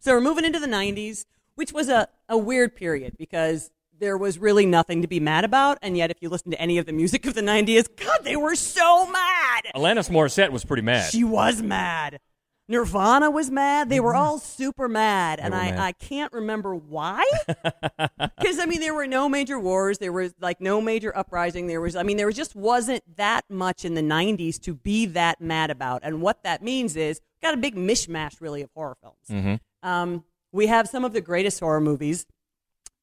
So 0.00 0.12
we're 0.12 0.20
moving 0.20 0.44
into 0.44 0.58
the 0.58 0.66
90s, 0.66 1.24
which 1.54 1.72
was 1.72 1.88
a, 1.88 2.08
a 2.28 2.36
weird 2.36 2.74
period 2.74 3.16
because 3.16 3.70
there 3.98 4.16
was 4.16 4.38
really 4.38 4.66
nothing 4.66 5.02
to 5.02 5.08
be 5.08 5.20
mad 5.20 5.44
about. 5.44 5.78
And 5.82 5.96
yet, 5.96 6.10
if 6.10 6.18
you 6.20 6.28
listen 6.28 6.50
to 6.50 6.60
any 6.60 6.78
of 6.78 6.86
the 6.86 6.92
music 6.92 7.26
of 7.26 7.34
the 7.34 7.40
90s, 7.40 7.86
God, 7.96 8.20
they 8.22 8.36
were 8.36 8.54
so 8.54 9.06
mad. 9.10 9.64
Alanis 9.74 10.10
Morissette 10.10 10.50
was 10.50 10.64
pretty 10.64 10.82
mad. 10.82 11.10
She 11.10 11.24
was 11.24 11.62
mad. 11.62 12.20
Nirvana 12.70 13.30
was 13.30 13.50
mad. 13.50 13.88
They 13.88 13.98
were 13.98 14.14
all 14.14 14.38
super 14.38 14.88
mad, 14.88 15.40
and 15.40 15.54
I, 15.54 15.70
mad. 15.70 15.80
I 15.80 15.92
can't 15.92 16.32
remember 16.32 16.74
why. 16.74 17.24
Because 18.38 18.58
I 18.60 18.66
mean, 18.66 18.80
there 18.80 18.94
were 18.94 19.06
no 19.06 19.28
major 19.28 19.58
wars. 19.58 19.98
There 19.98 20.12
was 20.12 20.32
like 20.40 20.60
no 20.60 20.80
major 20.80 21.16
uprising. 21.16 21.66
There 21.66 21.80
was, 21.80 21.96
I 21.96 22.02
mean, 22.04 22.16
there 22.16 22.30
just 22.30 22.54
wasn't 22.54 23.02
that 23.16 23.44
much 23.48 23.84
in 23.84 23.94
the 23.94 24.00
'90s 24.00 24.60
to 24.62 24.74
be 24.74 25.06
that 25.06 25.40
mad 25.40 25.70
about. 25.70 26.02
And 26.04 26.22
what 26.22 26.44
that 26.44 26.62
means 26.62 26.94
is, 26.94 27.20
got 27.42 27.54
a 27.54 27.56
big 27.56 27.74
mishmash 27.74 28.40
really 28.40 28.62
of 28.62 28.70
horror 28.74 28.96
films. 29.00 29.58
Um, 29.82 30.24
we 30.52 30.68
have 30.68 30.88
some 30.88 31.04
of 31.04 31.12
the 31.12 31.20
greatest 31.20 31.58
horror 31.60 31.80
movies 31.80 32.26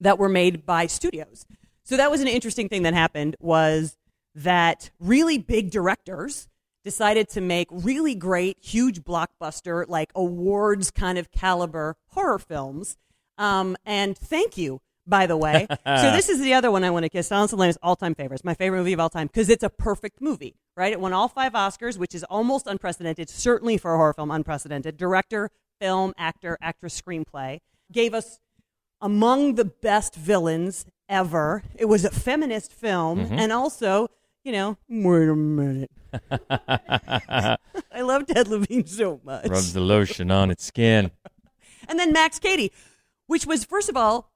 that 0.06 0.20
were 0.20 0.30
made 0.30 0.66
by 0.66 0.88
studios. 0.88 1.46
So 1.84 1.98
that 1.98 2.10
was 2.12 2.22
an 2.22 2.28
interesting 2.28 2.70
thing 2.70 2.84
that 2.84 2.94
happened 2.94 3.36
was 3.40 3.98
that 4.36 4.90
really 5.00 5.38
big 5.38 5.72
directors 5.72 6.48
decided 6.84 7.28
to 7.30 7.42
make 7.42 7.68
really 7.72 8.14
great, 8.16 8.58
huge 8.62 9.02
blockbuster, 9.02 9.86
like 9.88 10.12
awards 10.16 10.92
kind 10.92 11.18
of 11.18 11.32
caliber 11.32 11.96
horror 12.10 12.40
films. 12.40 12.98
Um, 13.38 13.76
and 13.86 14.18
thank 14.18 14.58
you, 14.58 14.82
by 15.08 15.26
the 15.26 15.38
way. 15.38 15.68
so 15.86 16.12
this 16.12 16.30
is 16.30 16.40
the 16.42 16.54
other 16.54 16.70
one 16.70 16.84
I 16.84 16.92
want 16.92 17.04
to 17.04 17.10
kiss. 17.10 17.28
Silence 17.28 17.52
of 17.52 17.58
the 17.58 17.62
Lambs, 17.62 17.78
all 17.82 17.96
time 17.96 18.14
favorites, 18.14 18.44
my 18.44 18.54
favorite 18.54 18.80
movie 18.80 18.94
of 18.94 19.00
all 19.00 19.10
time, 19.10 19.28
because 19.28 19.50
it's 19.50 19.64
a 19.64 19.70
perfect 19.70 20.22
movie, 20.22 20.56
right? 20.78 20.94
It 20.94 21.00
won 21.00 21.14
all 21.14 21.28
five 21.28 21.54
Oscars, 21.54 21.98
which 21.98 22.14
is 22.14 22.24
almost 22.26 22.68
unprecedented, 22.68 23.30
certainly 23.30 23.78
for 23.78 23.96
a 23.96 23.98
horror 23.98 24.14
film, 24.14 24.30
unprecedented. 24.30 24.98
Director, 24.98 25.50
film, 25.82 26.14
actor, 26.18 26.58
actress, 26.62 27.00
screenplay. 27.02 27.60
Gave 27.92 28.14
us 28.14 28.40
among 29.02 29.56
the 29.56 29.66
best 29.66 30.16
villains 30.16 30.86
ever. 31.10 31.64
It 31.76 31.86
was 31.86 32.06
a 32.06 32.10
feminist 32.10 32.72
film, 32.74 33.20
and 33.32 33.52
also, 33.52 34.08
you 34.44 34.52
know, 34.52 34.78
wait 34.90 35.30
a 35.30 35.36
minute. 35.36 35.92
I 36.50 38.02
love 38.02 38.26
Ted 38.28 38.48
Levine 38.48 38.86
so 38.86 39.20
much. 39.24 39.48
Rubs 39.48 39.74
the 39.74 39.80
lotion 39.82 40.32
on 40.32 40.52
its 40.52 40.64
skin. 40.66 41.12
And 41.88 42.00
then 42.00 42.12
Max 42.12 42.40
Cady, 42.40 42.72
which 43.28 43.46
was, 43.46 43.64
first 43.64 43.90
of 43.90 43.96
all, 43.96 44.32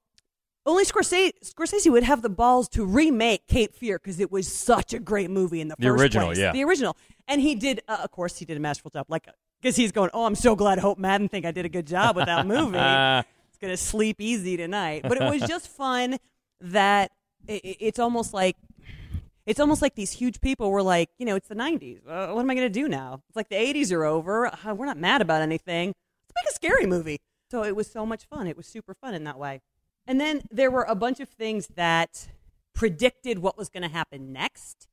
only 0.68 0.86
Scorsese, 0.86 1.32
Scorsese 1.44 1.92
would 1.92 2.04
have 2.04 2.22
the 2.22 2.30
balls 2.30 2.70
to 2.70 2.86
remake 2.86 3.48
Cape 3.48 3.74
Fear 3.74 3.98
because 3.98 4.20
it 4.20 4.32
was 4.32 4.48
such 4.48 4.94
a 4.94 5.00
great 5.00 5.32
movie 5.32 5.60
in 5.60 5.68
the, 5.68 5.76
The 5.80 5.88
first 5.88 6.00
original, 6.00 6.28
place. 6.28 6.38
yeah. 6.38 6.52
The 6.52 6.64
original. 6.64 6.96
And 7.28 7.42
he 7.42 7.56
did, 7.56 7.82
uh, 7.88 8.02
of 8.04 8.12
course, 8.12 8.38
he 8.38 8.46
did 8.46 8.56
a 8.56 8.60
masterful 8.60 8.92
job. 8.92 9.08
Like, 9.10 9.28
because 9.60 9.76
he's 9.76 9.92
going, 9.92 10.12
oh, 10.14 10.26
I'm 10.26 10.36
so 10.36 10.56
glad 10.56 10.78
Hope 10.78 11.00
Madden 11.00 11.28
think 11.28 11.44
I 11.44 11.50
did 11.50 11.66
a 11.66 11.70
good 11.70 11.88
job 11.88 12.16
with 12.16 12.28
that 12.28 12.46
movie. 12.46 12.78
going 13.60 13.72
to 13.74 13.78
sleep 13.78 14.18
easy 14.20 14.58
tonight. 14.58 15.02
But 15.04 15.18
it 15.22 15.24
was 15.30 15.42
just 15.48 15.68
fun 15.68 16.18
that 16.62 17.12
it- 17.48 17.78
it's 17.80 18.00
almost 18.00 18.34
like 18.34 18.56
it's 19.46 19.60
almost 19.60 19.82
like 19.82 19.96
these 19.96 20.12
huge 20.12 20.42
people 20.42 20.70
were 20.70 20.84
like, 20.84 21.10
you 21.18 21.26
know, 21.26 21.36
it's 21.36 21.48
the 21.48 21.56
90s. 21.56 22.00
Uh, 22.08 22.32
what 22.34 22.42
am 22.42 22.50
I 22.52 22.54
going 22.56 22.68
to 22.72 22.80
do 22.82 22.88
now? 22.88 23.24
It's 23.30 23.36
like 23.36 23.50
the 23.50 23.56
80s 23.56 23.92
are 23.92 24.04
over. 24.04 24.46
Uh, 24.48 24.76
we're 24.76 24.86
not 24.86 24.98
mad 24.98 25.22
about 25.22 25.42
anything. 25.42 25.88
Let's 25.88 26.46
make 26.46 26.52
a 26.52 26.54
scary 26.54 26.86
movie. 26.86 27.18
So 27.50 27.64
it 27.64 27.76
was 27.76 27.90
so 27.90 28.06
much 28.06 28.26
fun. 28.26 28.46
It 28.46 28.56
was 28.56 28.68
super 28.68 28.94
fun 28.94 29.16
in 29.16 29.24
that 29.24 29.40
way. 29.40 29.62
And 30.06 30.22
then 30.22 30.44
there 30.52 30.70
were 30.70 30.84
a 30.84 30.94
bunch 30.94 31.20
of 31.20 31.30
things 31.30 31.68
that 31.76 32.28
predicted 32.76 33.40
what 33.40 33.58
was 33.58 33.70
going 33.70 33.82
to 33.82 33.90
happen 33.90 34.32
next. 34.32 34.88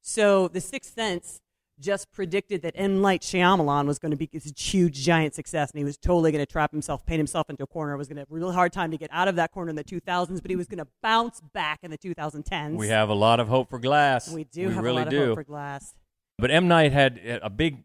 So 0.00 0.48
The 0.48 0.62
Sixth 0.62 0.94
Sense 0.94 1.42
just 1.80 2.12
predicted 2.12 2.62
that 2.62 2.74
M. 2.76 3.00
Night 3.00 3.22
Shyamalan 3.22 3.86
was 3.86 3.98
going 3.98 4.10
to 4.10 4.16
be 4.16 4.28
this 4.32 4.52
huge, 4.56 4.94
giant 4.94 5.34
success, 5.34 5.70
and 5.70 5.78
he 5.78 5.84
was 5.84 5.96
totally 5.96 6.30
going 6.30 6.44
to 6.44 6.50
trap 6.50 6.70
himself, 6.70 7.04
paint 7.06 7.18
himself 7.18 7.50
into 7.50 7.64
a 7.64 7.66
corner. 7.66 7.96
Was 7.96 8.08
going 8.08 8.16
to 8.16 8.20
have 8.20 8.30
a 8.30 8.34
real 8.34 8.52
hard 8.52 8.72
time 8.72 8.90
to 8.90 8.96
get 8.96 9.10
out 9.12 9.28
of 9.28 9.36
that 9.36 9.52
corner 9.52 9.70
in 9.70 9.76
the 9.76 9.84
2000s, 9.84 10.42
but 10.42 10.50
he 10.50 10.56
was 10.56 10.66
going 10.66 10.78
to 10.78 10.86
bounce 11.02 11.40
back 11.40 11.80
in 11.82 11.90
the 11.90 11.98
2010s. 11.98 12.76
We 12.76 12.88
have 12.88 13.08
a 13.08 13.14
lot 13.14 13.40
of 13.40 13.48
hope 13.48 13.70
for 13.70 13.78
Glass. 13.78 14.30
we 14.30 14.44
do 14.44 14.68
we 14.68 14.74
have 14.74 14.84
really 14.84 15.02
a 15.02 15.04
lot 15.06 15.10
do. 15.10 15.22
of 15.22 15.28
hope 15.28 15.36
for 15.36 15.44
Glass. 15.44 15.94
But 16.38 16.50
M 16.50 16.68
Night 16.68 16.92
had 16.92 17.20
a 17.42 17.50
big, 17.50 17.84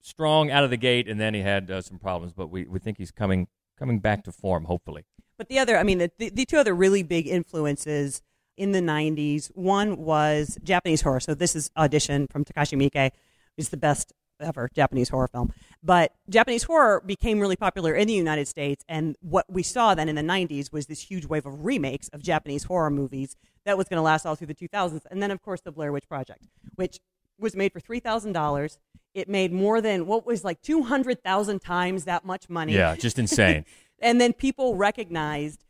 strong 0.00 0.50
out 0.50 0.64
of 0.64 0.70
the 0.70 0.76
gate, 0.76 1.08
and 1.08 1.20
then 1.20 1.34
he 1.34 1.40
had 1.40 1.70
uh, 1.70 1.80
some 1.80 1.98
problems. 1.98 2.32
But 2.32 2.48
we, 2.48 2.64
we 2.64 2.78
think 2.78 2.98
he's 2.98 3.10
coming 3.10 3.48
coming 3.78 3.98
back 3.98 4.24
to 4.24 4.32
form, 4.32 4.64
hopefully. 4.64 5.04
But 5.38 5.48
the 5.48 5.58
other, 5.58 5.76
I 5.76 5.82
mean, 5.82 5.98
the, 5.98 6.10
the, 6.18 6.30
the 6.30 6.44
two 6.46 6.56
other 6.56 6.74
really 6.74 7.02
big 7.02 7.26
influences 7.26 8.22
in 8.56 8.72
the 8.72 8.80
90s, 8.80 9.48
one 9.54 9.98
was 9.98 10.58
Japanese 10.62 11.02
horror. 11.02 11.20
So 11.20 11.34
this 11.34 11.54
is 11.54 11.70
Audition 11.76 12.26
from 12.28 12.44
Takashi 12.44 12.80
Miike. 12.80 13.10
It's 13.56 13.68
the 13.68 13.76
best 13.76 14.12
ever 14.40 14.70
Japanese 14.74 15.08
horror 15.08 15.28
film. 15.28 15.52
But 15.82 16.12
Japanese 16.28 16.64
horror 16.64 17.02
became 17.04 17.40
really 17.40 17.56
popular 17.56 17.94
in 17.94 18.08
the 18.08 18.14
United 18.14 18.48
States. 18.48 18.84
And 18.88 19.16
what 19.20 19.46
we 19.50 19.62
saw 19.62 19.94
then 19.94 20.08
in 20.08 20.16
the 20.16 20.22
90s 20.22 20.72
was 20.72 20.86
this 20.86 21.02
huge 21.02 21.26
wave 21.26 21.46
of 21.46 21.64
remakes 21.64 22.08
of 22.08 22.22
Japanese 22.22 22.64
horror 22.64 22.90
movies 22.90 23.36
that 23.64 23.78
was 23.78 23.88
going 23.88 23.98
to 23.98 24.02
last 24.02 24.26
all 24.26 24.34
through 24.34 24.48
the 24.48 24.54
2000s. 24.54 25.02
And 25.10 25.22
then, 25.22 25.30
of 25.30 25.42
course, 25.42 25.60
the 25.60 25.72
Blair 25.72 25.92
Witch 25.92 26.08
Project, 26.08 26.46
which 26.74 26.98
was 27.38 27.56
made 27.56 27.72
for 27.72 27.80
$3,000. 27.80 28.78
It 29.14 29.28
made 29.28 29.52
more 29.52 29.80
than 29.80 30.06
what 30.06 30.26
was 30.26 30.44
like 30.44 30.60
200,000 30.62 31.60
times 31.60 32.04
that 32.04 32.24
much 32.24 32.48
money 32.48 32.74
Yeah, 32.74 32.96
just 32.96 33.18
insane. 33.18 33.64
and 34.00 34.20
then 34.20 34.32
people 34.32 34.76
recognized 34.76 35.64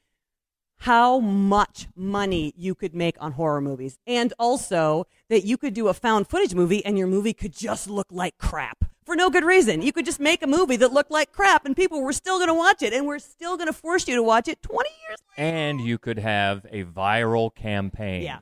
how 0.79 1.19
much 1.19 1.89
money 1.97 2.53
you 2.57 2.75
could 2.75 2.95
make 2.95 3.17
on 3.21 3.33
horror 3.33 3.61
movies 3.61 3.99
and 4.07 4.33
also 4.39 5.07
that 5.29 5.45
you 5.45 5.57
could 5.57 5.75
do 5.75 5.89
a 5.89 5.95
found 5.95 6.29
footage 6.29 6.55
movie 6.55 6.85
and 6.85 6.99
your 6.99 7.07
movie 7.07 7.33
could 7.33 7.53
just 7.53 7.89
look 7.89 8.07
like 8.11 8.37
crap 8.39 8.85
for 9.05 9.17
no 9.17 9.31
good 9.31 9.45
reason 9.45 9.83
you 9.83 9.93
could 9.93 10.05
just 10.05 10.21
make 10.21 10.43
a 10.43 10.47
movie 10.47 10.77
that 10.77 10.93
looked 10.93 11.11
like 11.11 11.33
crap 11.33 11.65
and 11.65 11.77
people 11.77 12.03
were 12.03 12.13
still 12.13 12.37
going 12.37 12.49
to 12.49 12.55
watch 12.55 12.83
it 12.83 12.93
and 12.93 13.07
we're 13.07 13.19
still 13.19 13.57
going 13.57 13.69
to 13.69 13.73
force 13.73 14.07
you 14.07 14.15
to 14.15 14.23
watch 14.23 14.49
it 14.49 14.61
20 14.63 14.89
years 15.09 15.19
later 15.39 15.49
and 15.57 15.81
you 15.81 15.99
could 15.99 16.19
have 16.19 16.67
a 16.71 16.85
viral 16.85 17.55
campaign. 17.55 18.23
Yeah. 18.23 18.39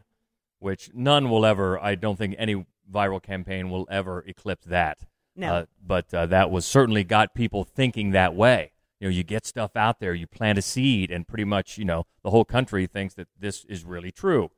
Which 0.58 0.90
none 0.94 1.28
will 1.28 1.44
ever, 1.44 1.78
I 1.78 1.94
don't 1.94 2.16
think 2.16 2.36
any 2.38 2.64
viral 2.90 3.22
campaign 3.22 3.70
will 3.70 3.86
ever 3.90 4.24
eclipse 4.26 4.64
that. 4.66 4.98
No. 5.36 5.54
Uh, 5.54 5.64
but 5.84 6.12
uh, 6.14 6.26
that 6.26 6.50
was 6.50 6.64
certainly 6.64 7.04
got 7.04 7.34
people 7.34 7.64
thinking 7.64 8.12
that 8.12 8.34
way. 8.34 8.72
You 9.04 9.10
know 9.10 9.14
you 9.14 9.22
get 9.22 9.44
stuff 9.44 9.76
out 9.76 10.00
there, 10.00 10.14
you 10.14 10.26
plant 10.26 10.56
a 10.58 10.62
seed, 10.62 11.10
and 11.10 11.28
pretty 11.28 11.44
much 11.44 11.76
you 11.76 11.84
know 11.84 12.04
the 12.22 12.30
whole 12.30 12.44
country 12.46 12.86
thinks 12.86 13.12
that 13.14 13.28
this 13.38 13.66
is 13.66 13.84
really 13.84 14.10
true. 14.10 14.50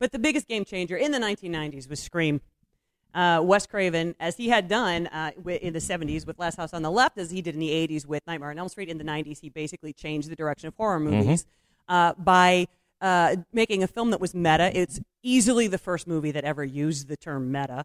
But 0.00 0.10
the 0.10 0.18
biggest 0.18 0.48
game 0.48 0.64
changer 0.64 0.96
in 0.96 1.12
the 1.12 1.18
1990s 1.18 1.88
was 1.88 2.00
Scream. 2.00 2.40
Uh, 3.12 3.40
Wes 3.42 3.66
Craven, 3.66 4.14
as 4.20 4.36
he 4.36 4.48
had 4.48 4.68
done 4.68 5.06
uh, 5.08 5.32
in 5.46 5.72
the 5.72 5.80
70s 5.80 6.26
with 6.26 6.38
Last 6.38 6.56
House 6.56 6.72
on 6.72 6.82
the 6.82 6.90
Left, 6.90 7.18
as 7.18 7.30
he 7.30 7.42
did 7.42 7.54
in 7.54 7.60
the 7.60 7.70
80s 7.70 8.06
with 8.06 8.22
Nightmare 8.26 8.50
on 8.50 8.58
Elm 8.58 8.68
Street, 8.68 8.88
in 8.88 8.96
the 8.96 9.04
90s, 9.04 9.40
he 9.40 9.48
basically 9.48 9.92
changed 9.92 10.30
the 10.30 10.36
direction 10.36 10.68
of 10.68 10.74
horror 10.76 11.00
movies 11.00 11.44
uh, 11.88 12.12
by 12.16 12.68
uh, 13.00 13.36
making 13.52 13.82
a 13.82 13.86
film 13.86 14.10
that 14.10 14.20
was 14.20 14.34
meta. 14.34 14.70
It's 14.78 15.00
easily 15.22 15.66
the 15.66 15.78
first 15.78 16.06
movie 16.06 16.30
that 16.30 16.44
ever 16.44 16.64
used 16.64 17.08
the 17.08 17.16
term 17.16 17.50
meta. 17.50 17.84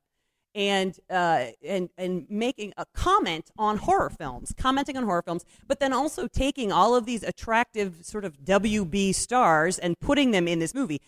And, 0.56 0.96
uh, 1.10 1.46
and 1.66 1.90
and 1.98 2.28
making 2.30 2.74
a 2.78 2.86
comment 2.94 3.50
on 3.58 3.78
horror 3.78 4.12
films, 4.12 4.54
commenting 4.56 4.96
on 4.96 5.04
horror 5.04 5.24
films, 5.24 5.46
but 5.68 5.80
then 5.80 5.92
also 5.94 6.28
taking 6.28 6.72
all 6.72 6.96
of 6.96 7.08
these 7.08 7.24
attractive 7.24 8.06
sort 8.06 8.24
of 8.24 8.38
WB 8.44 9.16
stars 9.16 9.80
and 9.80 10.00
putting 10.00 10.30
them 10.30 10.48
in 10.48 10.60
this 10.60 10.76
movie 10.76 11.02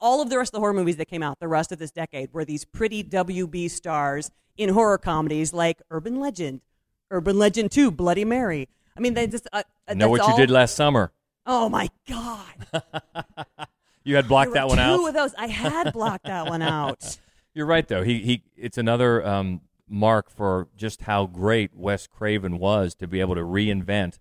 all 0.00 0.22
of 0.22 0.30
the 0.30 0.38
rest 0.38 0.50
of 0.50 0.52
the 0.52 0.60
horror 0.60 0.72
movies 0.72 0.96
that 0.96 1.06
came 1.06 1.22
out 1.22 1.38
the 1.40 1.48
rest 1.48 1.72
of 1.72 1.78
this 1.78 1.90
decade 1.90 2.32
were 2.32 2.44
these 2.44 2.64
pretty 2.64 3.02
WB 3.04 3.70
stars 3.70 4.30
in 4.56 4.70
horror 4.70 4.98
comedies 4.98 5.52
like 5.52 5.82
Urban 5.90 6.18
Legend, 6.18 6.60
Urban 7.10 7.38
Legend 7.38 7.70
2, 7.70 7.90
Bloody 7.90 8.24
Mary. 8.24 8.68
I 8.96 9.00
mean, 9.00 9.14
they 9.14 9.26
just 9.26 9.46
uh, 9.52 9.62
uh, 9.86 9.94
know 9.94 10.08
what 10.08 10.22
that's 10.22 10.30
you 10.30 10.36
did 10.46 10.50
last 10.50 10.74
summer? 10.74 11.12
Oh 11.44 11.68
my 11.68 11.88
god! 12.08 12.84
You 14.06 14.14
had 14.14 14.28
blocked 14.28 14.52
that 14.52 14.68
one 14.68 14.78
out. 14.78 14.98
Two 14.98 15.06
of 15.08 15.14
those. 15.14 15.34
I 15.36 15.48
had 15.48 15.92
blocked 15.92 16.26
that 16.26 16.46
one 16.46 16.62
out. 16.62 17.18
You're 17.56 17.64
right, 17.66 17.88
though. 17.88 18.02
He 18.02 18.18
he. 18.20 18.42
It's 18.54 18.76
another 18.76 19.26
um, 19.26 19.62
mark 19.88 20.28
for 20.30 20.68
just 20.76 21.00
how 21.02 21.24
great 21.26 21.74
Wes 21.74 22.06
Craven 22.06 22.58
was 22.58 22.94
to 22.96 23.06
be 23.06 23.20
able 23.20 23.34
to 23.34 23.40
reinvent 23.40 24.18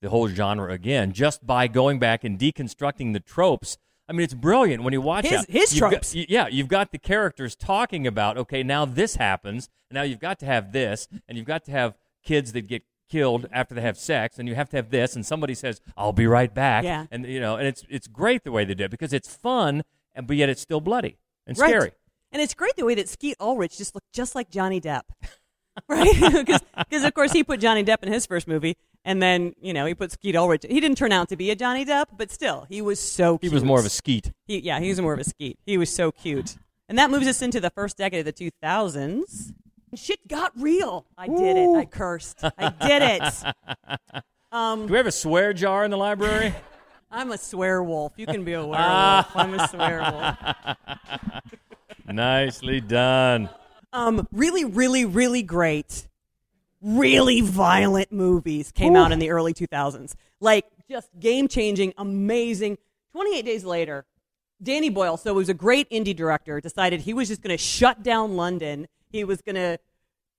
the 0.00 0.08
whole 0.08 0.28
genre 0.28 0.72
again, 0.72 1.12
just 1.12 1.46
by 1.46 1.66
going 1.68 1.98
back 1.98 2.24
and 2.24 2.38
deconstructing 2.38 3.12
the 3.12 3.20
tropes. 3.20 3.76
I 4.08 4.12
mean, 4.14 4.22
it's 4.24 4.32
brilliant 4.32 4.82
when 4.82 4.94
you 4.94 5.02
watch 5.02 5.26
His- 5.26 5.44
it. 5.44 5.50
his 5.50 5.72
You've 5.74 5.80
got- 5.82 5.90
tropes. 5.90 6.14
yeah, 6.14 6.46
you've 6.48 6.68
got 6.68 6.90
the 6.90 6.98
characters 6.98 7.54
talking 7.54 8.06
about, 8.06 8.36
okay, 8.38 8.62
now 8.62 8.84
this 8.86 9.16
happens, 9.16 9.68
and 9.90 9.94
now 9.96 10.02
you've 10.02 10.18
got 10.20 10.38
to 10.40 10.46
have 10.46 10.72
this, 10.72 11.06
and 11.28 11.36
you've 11.36 11.46
got 11.46 11.64
to 11.66 11.70
have 11.70 11.96
kids 12.22 12.52
that 12.52 12.62
get 12.66 12.82
killed 13.10 13.46
after 13.52 13.74
they 13.74 13.80
have 13.82 13.98
sex, 13.98 14.38
and 14.38 14.48
you 14.48 14.54
have 14.54 14.70
to 14.70 14.76
have 14.76 14.88
this, 14.90 15.14
and 15.16 15.24
somebody 15.26 15.54
says, 15.54 15.82
"I'll 15.98 16.12
be 16.14 16.26
right 16.26 16.52
back," 16.54 16.84
Yeah. 16.84 17.06
and 17.10 17.26
you 17.26 17.40
know, 17.40 17.56
and 17.56 17.66
it's 17.66 17.84
it's 17.90 18.06
great 18.06 18.44
the 18.44 18.52
way 18.52 18.64
they 18.64 18.74
did 18.74 18.84
it 18.86 18.90
because 18.90 19.12
it's 19.12 19.34
fun, 19.34 19.84
and 20.14 20.26
but 20.26 20.36
yet 20.36 20.48
it's 20.48 20.62
still 20.62 20.80
bloody 20.80 21.18
and 21.46 21.58
Right. 21.58 21.68
scary. 21.70 21.92
And 22.34 22.42
it's 22.42 22.52
great 22.52 22.74
the 22.74 22.84
way 22.84 22.96
that 22.96 23.08
Skeet 23.08 23.36
Ulrich 23.40 23.78
just 23.78 23.94
looked 23.94 24.12
just 24.12 24.34
like 24.34 24.50
Johnny 24.50 24.80
Depp. 24.80 25.02
right? 25.88 26.12
Because, 26.76 27.04
of 27.04 27.14
course, 27.14 27.32
he 27.32 27.44
put 27.44 27.60
Johnny 27.60 27.84
Depp 27.84 28.02
in 28.02 28.12
his 28.12 28.26
first 28.26 28.48
movie, 28.48 28.76
and 29.04 29.22
then, 29.22 29.54
you 29.60 29.72
know, 29.72 29.86
he 29.86 29.94
put 29.94 30.10
Skeet 30.10 30.34
Ulrich. 30.34 30.66
He 30.68 30.80
didn't 30.80 30.98
turn 30.98 31.12
out 31.12 31.28
to 31.28 31.36
be 31.36 31.50
a 31.50 31.54
Johnny 31.56 31.84
Depp, 31.84 32.06
but 32.16 32.30
still, 32.32 32.66
he 32.68 32.82
was 32.82 32.98
so 32.98 33.38
cute. 33.38 33.42
He 33.42 33.48
cute. 33.48 33.54
was 33.54 33.64
more 33.64 33.78
of 33.78 33.86
a 33.86 33.90
skeet. 33.90 34.32
He, 34.46 34.58
yeah, 34.58 34.80
he 34.80 34.88
was 34.88 35.00
more 35.00 35.14
of 35.14 35.20
a 35.20 35.24
Skeet. 35.24 35.58
He 35.64 35.78
was 35.78 35.94
so 35.94 36.10
cute. 36.10 36.56
And 36.88 36.98
that 36.98 37.10
moves 37.10 37.28
us 37.28 37.40
into 37.42 37.60
the 37.60 37.70
first 37.70 37.96
decade 37.96 38.26
of 38.26 38.36
the 38.36 38.50
2000s. 38.50 39.52
Shit 39.94 40.26
got 40.26 40.52
real. 40.60 41.06
I 41.16 41.28
did 41.28 41.56
it. 41.56 41.76
I 41.76 41.84
cursed. 41.84 42.42
I 42.58 42.70
did 42.70 43.02
it. 43.02 44.22
Um, 44.52 44.86
Do 44.86 44.92
we 44.92 44.98
have 44.98 45.08
a 45.08 45.10
swear 45.10 45.52
jar 45.52 45.84
in 45.84 45.90
the 45.90 45.96
library? 45.96 46.54
I'm 47.10 47.32
a 47.32 47.38
swear 47.38 47.82
wolf. 47.82 48.12
You 48.16 48.24
can 48.26 48.44
be 48.44 48.52
a 48.52 48.64
werewolf. 48.64 49.36
I'm 49.36 49.54
a 49.54 49.66
swear 49.66 50.00
wolf. 50.12 50.76
Nicely 52.06 52.80
done. 52.80 53.48
um, 53.92 54.26
really, 54.32 54.64
really, 54.64 55.04
really 55.04 55.42
great, 55.42 56.08
really 56.82 57.40
violent 57.40 58.12
movies 58.12 58.72
came 58.72 58.94
out 58.96 59.12
in 59.12 59.18
the 59.18 59.30
early 59.30 59.54
2000s. 59.54 60.14
Like 60.40 60.66
just 60.90 61.08
game 61.18 61.48
changing, 61.48 61.94
amazing. 61.96 62.78
28 63.12 63.44
days 63.44 63.64
later, 63.64 64.04
Danny 64.62 64.90
Boyle, 64.90 65.16
so 65.16 65.32
he 65.32 65.36
was 65.38 65.48
a 65.48 65.54
great 65.54 65.88
indie 65.90 66.14
director, 66.14 66.60
decided 66.60 67.00
he 67.00 67.14
was 67.14 67.28
just 67.28 67.42
going 67.42 67.56
to 67.56 67.62
shut 67.62 68.02
down 68.02 68.36
London. 68.36 68.86
He 69.10 69.24
was 69.24 69.40
going 69.40 69.56
to 69.56 69.78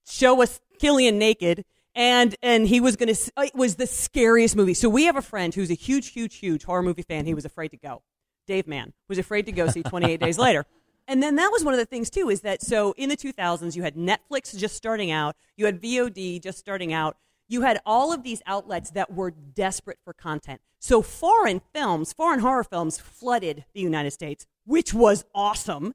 show 0.08 0.42
us 0.42 0.60
Cillian 0.80 1.16
naked. 1.16 1.66
And 1.98 2.36
and 2.44 2.68
he 2.68 2.82
was 2.82 2.98
gonna. 2.98 3.14
It 3.38 3.56
was 3.56 3.76
the 3.76 3.88
scariest 3.88 4.54
movie. 4.58 4.74
So 4.74 4.90
we 4.90 5.06
have 5.06 5.16
a 5.16 5.22
friend 5.22 5.56
who's 5.56 5.72
a 5.72 5.76
huge, 5.76 6.10
huge, 6.10 6.36
huge 6.36 6.66
horror 6.66 6.84
movie 6.84 7.04
fan. 7.04 7.26
He 7.26 7.34
was 7.34 7.46
afraid 7.46 7.70
to 7.70 7.78
go. 7.78 8.02
Dave 8.48 8.68
Mann 8.68 8.92
was 9.08 9.18
afraid 9.18 9.46
to 9.46 9.54
go 9.54 9.70
see 9.70 9.82
28 9.92 10.20
Days 10.20 10.38
Later. 10.38 10.66
And 11.08 11.22
then 11.22 11.36
that 11.36 11.52
was 11.52 11.64
one 11.64 11.74
of 11.74 11.80
the 11.80 11.86
things 11.86 12.10
too 12.10 12.30
is 12.30 12.42
that 12.42 12.62
so 12.62 12.94
in 12.98 13.10
the 13.10 13.18
2000s 13.18 13.76
you 13.76 13.84
had 13.84 13.96
Netflix 13.96 14.58
just 14.58 14.76
starting 14.76 15.12
out, 15.12 15.36
you 15.56 15.66
had 15.66 15.82
VOD 15.82 16.42
just 16.42 16.58
starting 16.58 16.94
out, 16.94 17.18
you 17.48 17.62
had 17.62 17.80
all 17.86 18.12
of 18.12 18.24
these 18.24 18.42
outlets 18.48 18.90
that 18.92 19.14
were 19.14 19.32
desperate 19.32 20.00
for 20.04 20.14
content. 20.14 20.62
So 20.80 21.02
foreign 21.02 21.62
films, 21.74 22.12
foreign 22.12 22.40
horror 22.40 22.64
films 22.64 22.98
flooded 22.98 23.66
the 23.74 23.82
United 23.82 24.12
States, 24.12 24.46
which 24.66 24.94
was 24.94 25.26
awesome. 25.34 25.94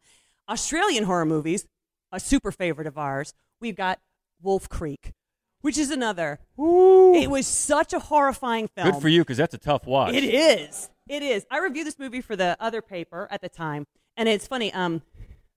Australian 0.48 1.04
horror 1.04 1.24
movies, 1.24 1.66
a 2.12 2.20
super 2.20 2.52
favorite 2.52 2.86
of 2.86 2.98
ours. 2.98 3.34
We've 3.60 3.76
got 3.76 4.00
Wolf 4.42 4.68
Creek, 4.68 5.12
which 5.60 5.76
is 5.76 5.90
another. 5.90 6.38
It 6.56 7.30
was 7.30 7.46
such 7.46 7.92
a 7.92 7.98
horrifying 7.98 8.68
film. 8.68 8.92
Good 8.92 9.02
for 9.02 9.08
you, 9.08 9.22
because 9.22 9.36
that's 9.36 9.54
a 9.54 9.58
tough 9.58 9.86
watch. 9.86 10.14
It 10.14 10.24
is. 10.24 10.88
It 11.08 11.22
is. 11.22 11.46
I 11.50 11.58
reviewed 11.58 11.86
this 11.86 11.98
movie 11.98 12.20
for 12.20 12.36
the 12.36 12.56
other 12.60 12.80
paper 12.80 13.28
at 13.30 13.42
the 13.42 13.48
time, 13.48 13.86
and 14.20 14.28
it's 14.28 14.46
funny. 14.46 14.70
Um, 14.74 15.00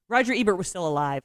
Roger 0.07 0.33
Ebert 0.33 0.57
was 0.57 0.69
still 0.69 0.87
alive, 0.87 1.21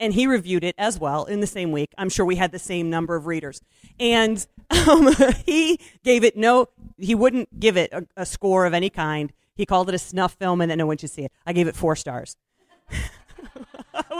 and 0.00 0.14
he 0.14 0.26
reviewed 0.26 0.64
it 0.64 0.74
as 0.78 0.98
well 0.98 1.26
in 1.26 1.40
the 1.40 1.46
same 1.46 1.70
week. 1.70 1.90
I'm 1.98 2.08
sure 2.08 2.24
we 2.24 2.36
had 2.36 2.50
the 2.50 2.58
same 2.58 2.88
number 2.88 3.14
of 3.14 3.26
readers, 3.26 3.60
and 4.00 4.44
um, 4.70 5.14
he 5.44 5.78
gave 6.02 6.24
it 6.24 6.36
no. 6.36 6.68
He 6.96 7.14
wouldn't 7.14 7.60
give 7.60 7.76
it 7.76 7.92
a, 7.92 8.06
a 8.16 8.24
score 8.26 8.64
of 8.64 8.72
any 8.72 8.88
kind. 8.88 9.32
He 9.54 9.66
called 9.66 9.88
it 9.90 9.94
a 9.94 9.98
snuff 9.98 10.32
film, 10.34 10.62
and 10.62 10.70
that 10.70 10.76
no 10.76 10.86
one 10.86 10.96
should 10.96 11.10
see 11.10 11.22
it. 11.24 11.32
I 11.46 11.52
gave 11.52 11.68
it 11.68 11.76
four 11.76 11.94
stars. 11.94 12.36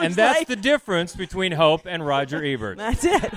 And 0.01 0.15
that's 0.15 0.41
like- 0.41 0.49
the 0.49 0.57
difference 0.57 1.17
between 1.17 1.53
Hope 1.53 1.87
and 1.87 2.07
Roger 2.07 2.45
Ebert. 2.45 2.77
that's 2.79 3.05
it. 3.05 3.33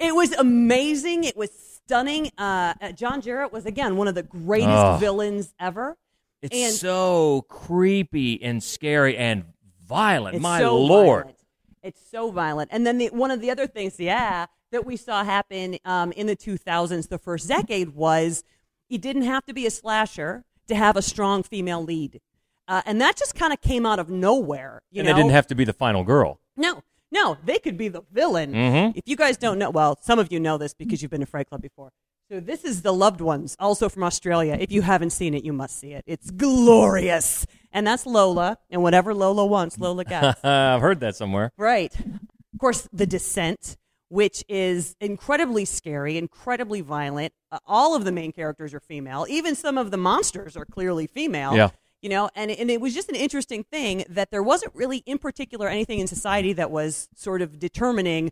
It 0.00 0.14
was 0.14 0.32
amazing. 0.32 1.24
It 1.24 1.36
was 1.36 1.50
stunning. 1.52 2.30
Uh, 2.38 2.74
uh, 2.80 2.92
John 2.92 3.20
Jarratt 3.22 3.52
was 3.52 3.66
again 3.66 3.96
one 3.96 4.08
of 4.08 4.14
the 4.14 4.22
greatest 4.24 4.68
Ugh. 4.70 5.00
villains 5.00 5.54
ever. 5.60 5.96
It's 6.42 6.56
and 6.56 6.72
so 6.72 7.44
creepy 7.48 8.42
and 8.42 8.62
scary 8.62 9.16
and 9.16 9.44
violent. 9.86 10.36
it's 10.36 10.42
My 10.42 10.60
so 10.60 10.78
lord. 10.78 11.24
violent. 11.24 11.36
It's 11.82 12.00
so 12.10 12.30
violent. 12.30 12.70
And 12.72 12.86
then 12.86 12.98
the, 12.98 13.08
one 13.08 13.30
of 13.30 13.40
the 13.40 13.50
other 13.50 13.66
things, 13.66 13.98
yeah, 13.98 14.46
that 14.72 14.84
we 14.86 14.96
saw 14.96 15.24
happen 15.24 15.78
um, 15.84 16.12
in 16.12 16.26
the 16.26 16.36
2000s, 16.36 17.08
the 17.08 17.18
first 17.18 17.48
decade, 17.48 17.90
was 17.90 18.44
it 18.88 19.00
didn't 19.00 19.22
have 19.22 19.44
to 19.46 19.54
be 19.54 19.66
a 19.66 19.70
slasher 19.70 20.44
to 20.68 20.74
have 20.74 20.96
a 20.96 21.02
strong 21.02 21.42
female 21.42 21.82
lead. 21.82 22.20
Uh, 22.68 22.82
and 22.86 23.00
that 23.00 23.16
just 23.16 23.34
kind 23.34 23.52
of 23.52 23.60
came 23.60 23.84
out 23.84 23.98
of 23.98 24.08
nowhere. 24.08 24.82
You 24.90 25.00
and 25.00 25.08
know? 25.08 25.14
they 25.14 25.20
didn't 25.20 25.32
have 25.32 25.46
to 25.48 25.54
be 25.54 25.64
the 25.64 25.72
final 25.72 26.04
girl. 26.04 26.38
No, 26.56 26.82
no, 27.10 27.36
they 27.44 27.58
could 27.58 27.76
be 27.76 27.88
the 27.88 28.02
villain. 28.12 28.52
Mhm. 28.52 28.92
If 28.96 29.08
you 29.08 29.16
guys 29.16 29.36
don't 29.36 29.58
know, 29.58 29.70
well, 29.70 29.98
some 30.00 30.18
of 30.18 30.30
you 30.32 30.38
know 30.38 30.56
this 30.58 30.72
because 30.74 31.02
you've 31.02 31.10
been 31.10 31.20
to 31.20 31.26
Fright 31.26 31.48
Club 31.48 31.62
before. 31.62 31.90
So 32.30 32.38
this 32.38 32.62
is 32.64 32.82
The 32.82 32.92
Loved 32.92 33.20
Ones, 33.20 33.56
also 33.58 33.88
from 33.88 34.04
Australia. 34.04 34.56
If 34.60 34.70
you 34.70 34.82
haven't 34.82 35.10
seen 35.10 35.34
it, 35.34 35.42
you 35.42 35.52
must 35.52 35.80
see 35.80 35.94
it. 35.94 36.04
It's 36.06 36.30
glorious. 36.30 37.44
And 37.72 37.84
that's 37.84 38.06
Lola, 38.06 38.56
and 38.70 38.84
whatever 38.84 39.12
Lola 39.14 39.44
wants, 39.44 39.80
Lola 39.80 40.04
gets. 40.04 40.38
I've 40.44 40.80
heard 40.80 41.00
that 41.00 41.16
somewhere. 41.16 41.50
right. 41.56 41.92
Of 41.98 42.60
course, 42.60 42.88
The 42.92 43.04
Descent, 43.04 43.76
which 44.10 44.44
is 44.48 44.94
incredibly 45.00 45.64
scary, 45.64 46.18
incredibly 46.18 46.82
violent. 46.82 47.32
Uh, 47.50 47.58
all 47.66 47.96
of 47.96 48.04
the 48.04 48.12
main 48.12 48.30
characters 48.30 48.74
are 48.74 48.80
female. 48.80 49.26
Even 49.28 49.56
some 49.56 49.76
of 49.76 49.90
the 49.90 49.96
monsters 49.96 50.56
are 50.56 50.64
clearly 50.64 51.08
female 51.08 51.56
Yeah. 51.56 51.70
you 52.00 52.10
know 52.10 52.30
and, 52.36 52.52
and 52.52 52.70
it 52.70 52.80
was 52.80 52.94
just 52.94 53.08
an 53.08 53.16
interesting 53.16 53.64
thing 53.64 54.04
that 54.08 54.30
there 54.30 54.42
wasn't 54.42 54.72
really 54.76 54.98
in 54.98 55.18
particular 55.18 55.66
anything 55.68 55.98
in 55.98 56.06
society 56.06 56.52
that 56.52 56.70
was 56.70 57.08
sort 57.16 57.42
of 57.42 57.58
determining 57.58 58.30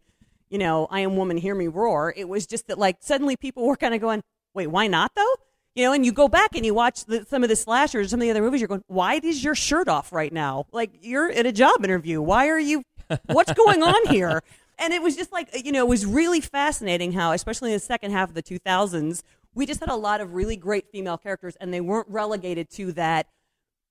you 0.51 0.59
know 0.59 0.86
i 0.90 1.01
am 1.01 1.16
woman 1.16 1.36
hear 1.36 1.55
me 1.55 1.68
roar. 1.68 2.12
It 2.16 2.28
was 2.28 2.46
just 2.46 2.68
that 2.68 2.78
like 2.78 2.96
suddenly 3.01 3.36
people 3.36 3.66
were 3.66 3.76
kind 3.76 3.94
of 3.94 4.01
going 4.01 4.22
wait 4.55 4.68
why 4.68 4.86
not 4.86 5.12
though? 5.14 5.34
You 5.74 5.84
know 5.84 5.92
and 5.92 6.05
you 6.05 6.12
go 6.12 6.28
back 6.28 6.57
and 6.57 6.64
you 6.66 6.74
watch 6.74 7.05
the, 7.05 7.24
some 7.28 7.42
of 7.42 7.49
the 7.49 7.57
slashers 7.57 8.11
some 8.11 8.20
of 8.20 8.24
the 8.24 8.30
other 8.30 8.42
movies 8.42 8.61
you're 8.61 8.68
going 8.68 8.82
why 8.86 9.20
is 9.22 9.42
your 9.42 9.55
shirt 9.55 9.88
off 9.88 10.12
right 10.12 10.32
now? 10.32 10.66
Like 10.72 10.90
you're 11.01 11.30
at 11.30 11.46
a 11.46 11.53
job 11.53 11.84
interview. 11.84 12.20
Why 12.20 12.49
are 12.49 12.59
you 12.59 12.82
what's 13.26 13.53
going 13.53 13.82
on 13.82 14.07
here? 14.09 14.42
And 14.80 14.92
it 14.92 15.03
was 15.03 15.16
just 15.16 15.32
like 15.32 15.64
you 15.64 15.72
know 15.72 15.84
it 15.84 15.88
was 15.88 16.07
really 16.07 16.40
fascinating 16.40 17.12
how 17.12 17.32
especially 17.32 17.70
in 17.70 17.76
the 17.76 17.80
second 17.80 18.12
half 18.12 18.28
of 18.28 18.34
the 18.34 18.42
2000s 18.42 19.22
we 19.55 19.66
just 19.66 19.80
had 19.80 19.88
a 19.88 19.96
lot 19.96 20.20
of 20.20 20.34
really 20.34 20.57
great 20.57 20.86
female 20.90 21.18
characters 21.18 21.57
and 21.57 21.74
they 21.74 21.80
weren't 21.80 22.09
relegated 22.09 22.70
to 22.70 22.92
that 22.92 23.26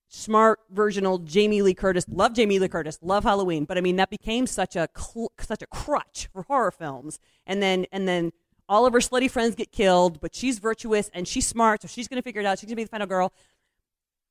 smart 0.08 0.60
versional 0.70 1.20
Jamie 1.20 1.62
Lee 1.62 1.74
Curtis. 1.74 2.06
Love 2.08 2.34
Jamie 2.34 2.60
Lee 2.60 2.68
Curtis. 2.68 3.00
Love 3.02 3.24
Halloween. 3.24 3.66
But 3.66 3.78
I 3.78 3.82
mean, 3.82 3.96
that 3.98 4.10
became 4.10 4.48
such 4.48 4.76
a 4.76 4.88
cl- 4.96 5.32
such 5.40 5.62
a 5.62 5.68
crutch 5.68 6.30
for 6.32 6.44
horror 6.44 6.72
films. 6.72 7.20
And 7.46 7.62
then 7.62 7.86
and 7.92 8.08
then 8.08 8.32
all 8.70 8.86
of 8.86 8.94
her 8.94 9.00
slutty 9.00 9.30
friends 9.30 9.56
get 9.56 9.72
killed, 9.72 10.20
but 10.20 10.36
she's 10.36 10.60
virtuous 10.60 11.10
and 11.14 11.28
she's 11.28 11.48
smart, 11.48 11.82
so 11.82 11.88
she's 11.88 12.08
going 12.08 12.18
to 12.18 12.24
figure 12.24 12.42
it 12.42 12.46
out. 12.46 12.60
She's 12.60 12.68
going 12.68 12.74
to 12.74 12.78
be 12.78 12.84
the 12.84 12.90
final 12.90 13.08
girl. 13.08 13.32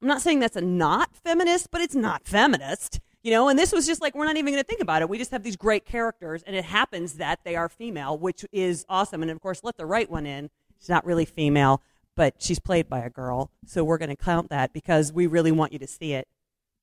I'm 0.02 0.08
not 0.08 0.20
saying 0.20 0.40
that's 0.40 0.56
a 0.56 0.60
not 0.60 1.16
feminist, 1.16 1.70
but 1.70 1.80
it's 1.80 1.94
not 1.94 2.26
feminist. 2.26 3.00
You 3.22 3.32
know, 3.32 3.48
and 3.48 3.58
this 3.58 3.72
was 3.72 3.86
just 3.86 4.00
like 4.00 4.14
we're 4.14 4.26
not 4.26 4.36
even 4.36 4.52
going 4.52 4.62
to 4.62 4.68
think 4.68 4.80
about 4.80 5.02
it. 5.02 5.08
We 5.08 5.18
just 5.18 5.32
have 5.32 5.42
these 5.42 5.56
great 5.56 5.84
characters, 5.84 6.42
and 6.44 6.54
it 6.54 6.64
happens 6.64 7.14
that 7.14 7.40
they 7.44 7.56
are 7.56 7.68
female, 7.68 8.16
which 8.16 8.44
is 8.52 8.84
awesome. 8.88 9.22
And 9.22 9.30
of 9.30 9.40
course, 9.40 9.64
let 9.64 9.76
the 9.76 9.86
right 9.86 10.08
one 10.08 10.26
in. 10.26 10.50
She's 10.78 10.90
not 10.90 11.04
really 11.04 11.24
female, 11.24 11.82
but 12.16 12.34
she's 12.38 12.58
played 12.58 12.88
by 12.88 13.00
a 13.00 13.10
girl, 13.10 13.50
so 13.66 13.84
we're 13.84 13.98
going 13.98 14.08
to 14.08 14.16
count 14.16 14.48
that 14.50 14.72
because 14.72 15.12
we 15.12 15.26
really 15.26 15.52
want 15.52 15.72
you 15.72 15.78
to 15.78 15.86
see 15.86 16.14
it. 16.14 16.26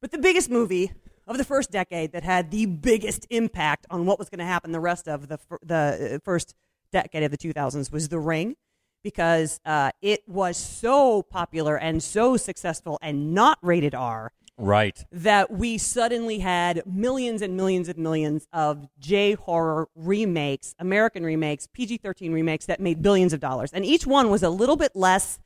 But 0.02 0.12
the 0.12 0.18
biggest 0.18 0.50
movie 0.50 0.92
of 1.28 1.38
the 1.38 1.44
first 1.44 1.72
decade 1.72 2.12
that 2.12 2.24
had 2.24 2.52
the 2.52 2.66
biggest 2.66 3.26
impact 3.30 3.86
on 3.90 4.06
what 4.06 4.20
was 4.20 4.30
going 4.30 4.40
to 4.40 4.46
happen 4.46 4.72
the 4.72 4.80
rest 4.80 5.08
of 5.08 5.28
the 5.28 5.40
the 5.62 6.16
uh, 6.16 6.20
first 6.24 6.54
decade 6.92 7.24
of 7.24 7.32
the 7.32 7.38
2000s 7.38 7.92
was 7.92 8.10
The 8.10 8.20
Ring 8.20 8.56
because 9.04 9.60
uh, 9.66 9.92
it 10.02 10.28
was 10.28 10.58
so 10.58 11.22
popular 11.22 11.78
and 11.78 12.02
so 12.02 12.38
successful 12.38 12.98
and 13.02 13.34
not 13.34 13.60
rated 13.62 13.94
R 13.94 14.32
Right. 14.58 15.04
that 15.12 15.52
we 15.52 15.78
suddenly 15.78 16.40
had 16.40 16.84
millions 16.86 17.42
and 17.42 17.58
millions 17.58 17.90
and 17.90 17.98
millions 17.98 18.48
of 18.54 18.88
J 19.00 19.34
horror 19.34 19.90
remakes, 19.96 20.76
American 20.80 21.24
remakes, 21.24 21.68
PG 21.68 21.98
13 21.98 22.32
remakes 22.32 22.68
that 22.68 22.80
made 22.80 23.02
billions 23.02 23.34
of 23.34 23.40
dollars. 23.40 23.72
And 23.74 23.84
each 23.86 24.06
one 24.06 24.30
was 24.30 24.44
a 24.44 24.50
little 24.50 24.76
bit 24.76 24.96
less 24.96 25.40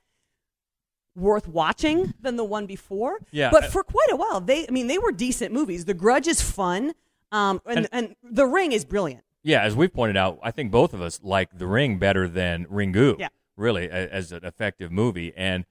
worth 1.15 1.47
watching 1.47 2.13
than 2.21 2.35
the 2.35 2.43
one 2.43 2.65
before. 2.65 3.19
Yeah. 3.31 3.49
But 3.49 3.65
for 3.65 3.83
quite 3.83 4.11
a 4.11 4.15
while, 4.15 4.39
they, 4.39 4.67
I 4.67 4.71
mean, 4.71 4.87
they 4.87 4.97
were 4.97 5.11
decent 5.11 5.53
movies. 5.53 5.85
The 5.85 5.93
Grudge 5.93 6.27
is 6.27 6.41
fun, 6.41 6.93
um, 7.31 7.61
and, 7.65 7.87
and, 7.91 8.15
The 8.23 8.45
Ring 8.45 8.71
is 8.71 8.85
brilliant. 8.85 9.23
Yeah, 9.43 9.63
as 9.63 9.75
we've 9.75 9.93
pointed 9.93 10.17
out, 10.17 10.39
I 10.43 10.51
think 10.51 10.71
both 10.71 10.93
of 10.93 11.01
us 11.01 11.19
like 11.23 11.57
The 11.57 11.65
Ring 11.65 11.97
better 11.97 12.27
than 12.27 12.65
Ringu. 12.65 13.17
Yeah. 13.19 13.29
Really, 13.57 13.89
as 13.89 14.31
an 14.31 14.45
effective 14.45 14.91
movie, 14.91 15.33
and 15.35 15.65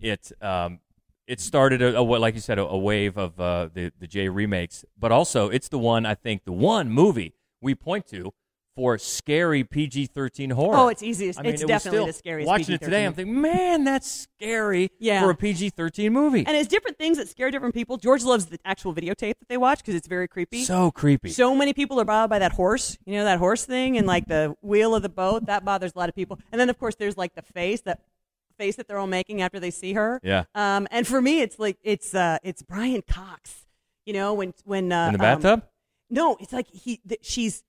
it 0.00 0.32
um, 0.42 0.80
it 1.26 1.40
started 1.40 1.80
a, 1.80 1.98
a 1.98 2.02
like 2.02 2.34
you 2.34 2.40
said 2.40 2.58
a, 2.58 2.66
a 2.66 2.78
wave 2.78 3.16
of 3.16 3.40
uh, 3.40 3.68
the 3.72 3.92
the 3.98 4.06
J 4.06 4.28
remakes, 4.28 4.84
but 4.98 5.12
also 5.12 5.48
it's 5.48 5.68
the 5.68 5.78
one 5.78 6.04
I 6.04 6.14
think 6.14 6.44
the 6.44 6.52
one 6.52 6.90
movie 6.90 7.34
we 7.60 7.74
point 7.74 8.06
to 8.08 8.32
for 8.80 8.96
scary 8.96 9.62
PG 9.62 10.06
thirteen 10.06 10.48
horror. 10.48 10.74
Oh, 10.74 10.88
it's 10.88 11.02
easiest. 11.02 11.38
I 11.38 11.42
mean, 11.42 11.52
it's 11.52 11.62
it 11.62 11.66
definitely 11.68 11.98
still- 11.98 12.06
the 12.06 12.12
scariest. 12.14 12.46
Watching 12.48 12.74
it 12.76 12.80
today, 12.80 13.02
PG-13. 13.02 13.06
I'm 13.08 13.12
thinking, 13.12 13.40
man, 13.42 13.84
that's 13.84 14.10
scary 14.38 14.90
Yeah. 14.98 15.20
for 15.20 15.28
a 15.30 15.34
PG 15.34 15.68
thirteen 15.70 16.14
movie. 16.14 16.44
and 16.46 16.56
it's 16.56 16.66
different 16.66 16.96
things 16.96 17.18
that 17.18 17.28
scare 17.28 17.50
different 17.50 17.74
people. 17.74 17.98
George 17.98 18.24
loves 18.24 18.46
the 18.46 18.58
actual 18.64 18.94
videotape 18.94 19.38
that 19.38 19.48
they 19.50 19.58
watch 19.58 19.80
because 19.80 19.94
it's 19.94 20.08
very 20.08 20.26
creepy. 20.26 20.64
so 20.64 20.90
creepy. 20.90 21.28
So 21.28 21.54
many 21.54 21.74
people 21.74 22.00
are 22.00 22.06
bothered 22.06 22.30
by 22.30 22.38
that 22.38 22.52
horse, 22.52 22.96
you 23.04 23.12
know, 23.16 23.24
that 23.24 23.38
horse 23.38 23.66
thing 23.66 23.98
and 23.98 24.06
like 24.06 24.26
the 24.28 24.56
wheel 24.62 24.94
of 24.94 25.02
the 25.02 25.10
boat. 25.10 25.44
That 25.44 25.62
bothers 25.62 25.92
a 25.94 25.98
lot 25.98 26.08
of 26.08 26.14
people. 26.14 26.38
And 26.50 26.58
then, 26.58 26.70
of 26.70 26.78
course, 26.78 26.94
there's 26.94 27.18
like 27.18 27.34
the 27.34 27.42
face, 27.42 27.82
that 27.82 28.00
face 28.56 28.76
that 28.76 28.88
they're 28.88 28.98
all 28.98 29.06
making 29.06 29.42
after 29.42 29.60
they 29.60 29.70
see 29.70 29.92
her. 29.92 30.20
Yeah. 30.22 30.44
Um, 30.54 30.88
and 30.90 31.06
for 31.06 31.20
me, 31.20 31.42
it's 31.42 31.58
like, 31.58 31.76
it's, 31.82 32.14
uh, 32.14 32.38
it's 32.42 32.62
Brian 32.62 33.02
Cox, 33.02 33.66
you 34.06 34.14
know, 34.14 34.32
when, 34.32 34.54
when, 34.64 34.90
uh, 34.90 35.08
In 35.08 35.12
the 35.18 35.18
um, 35.18 35.40
bathtub. 35.40 35.64
no, 36.08 36.36
it's 36.40 36.52
like 36.52 36.66
he, 36.72 37.00
th- 37.06 37.20
she's, 37.22 37.62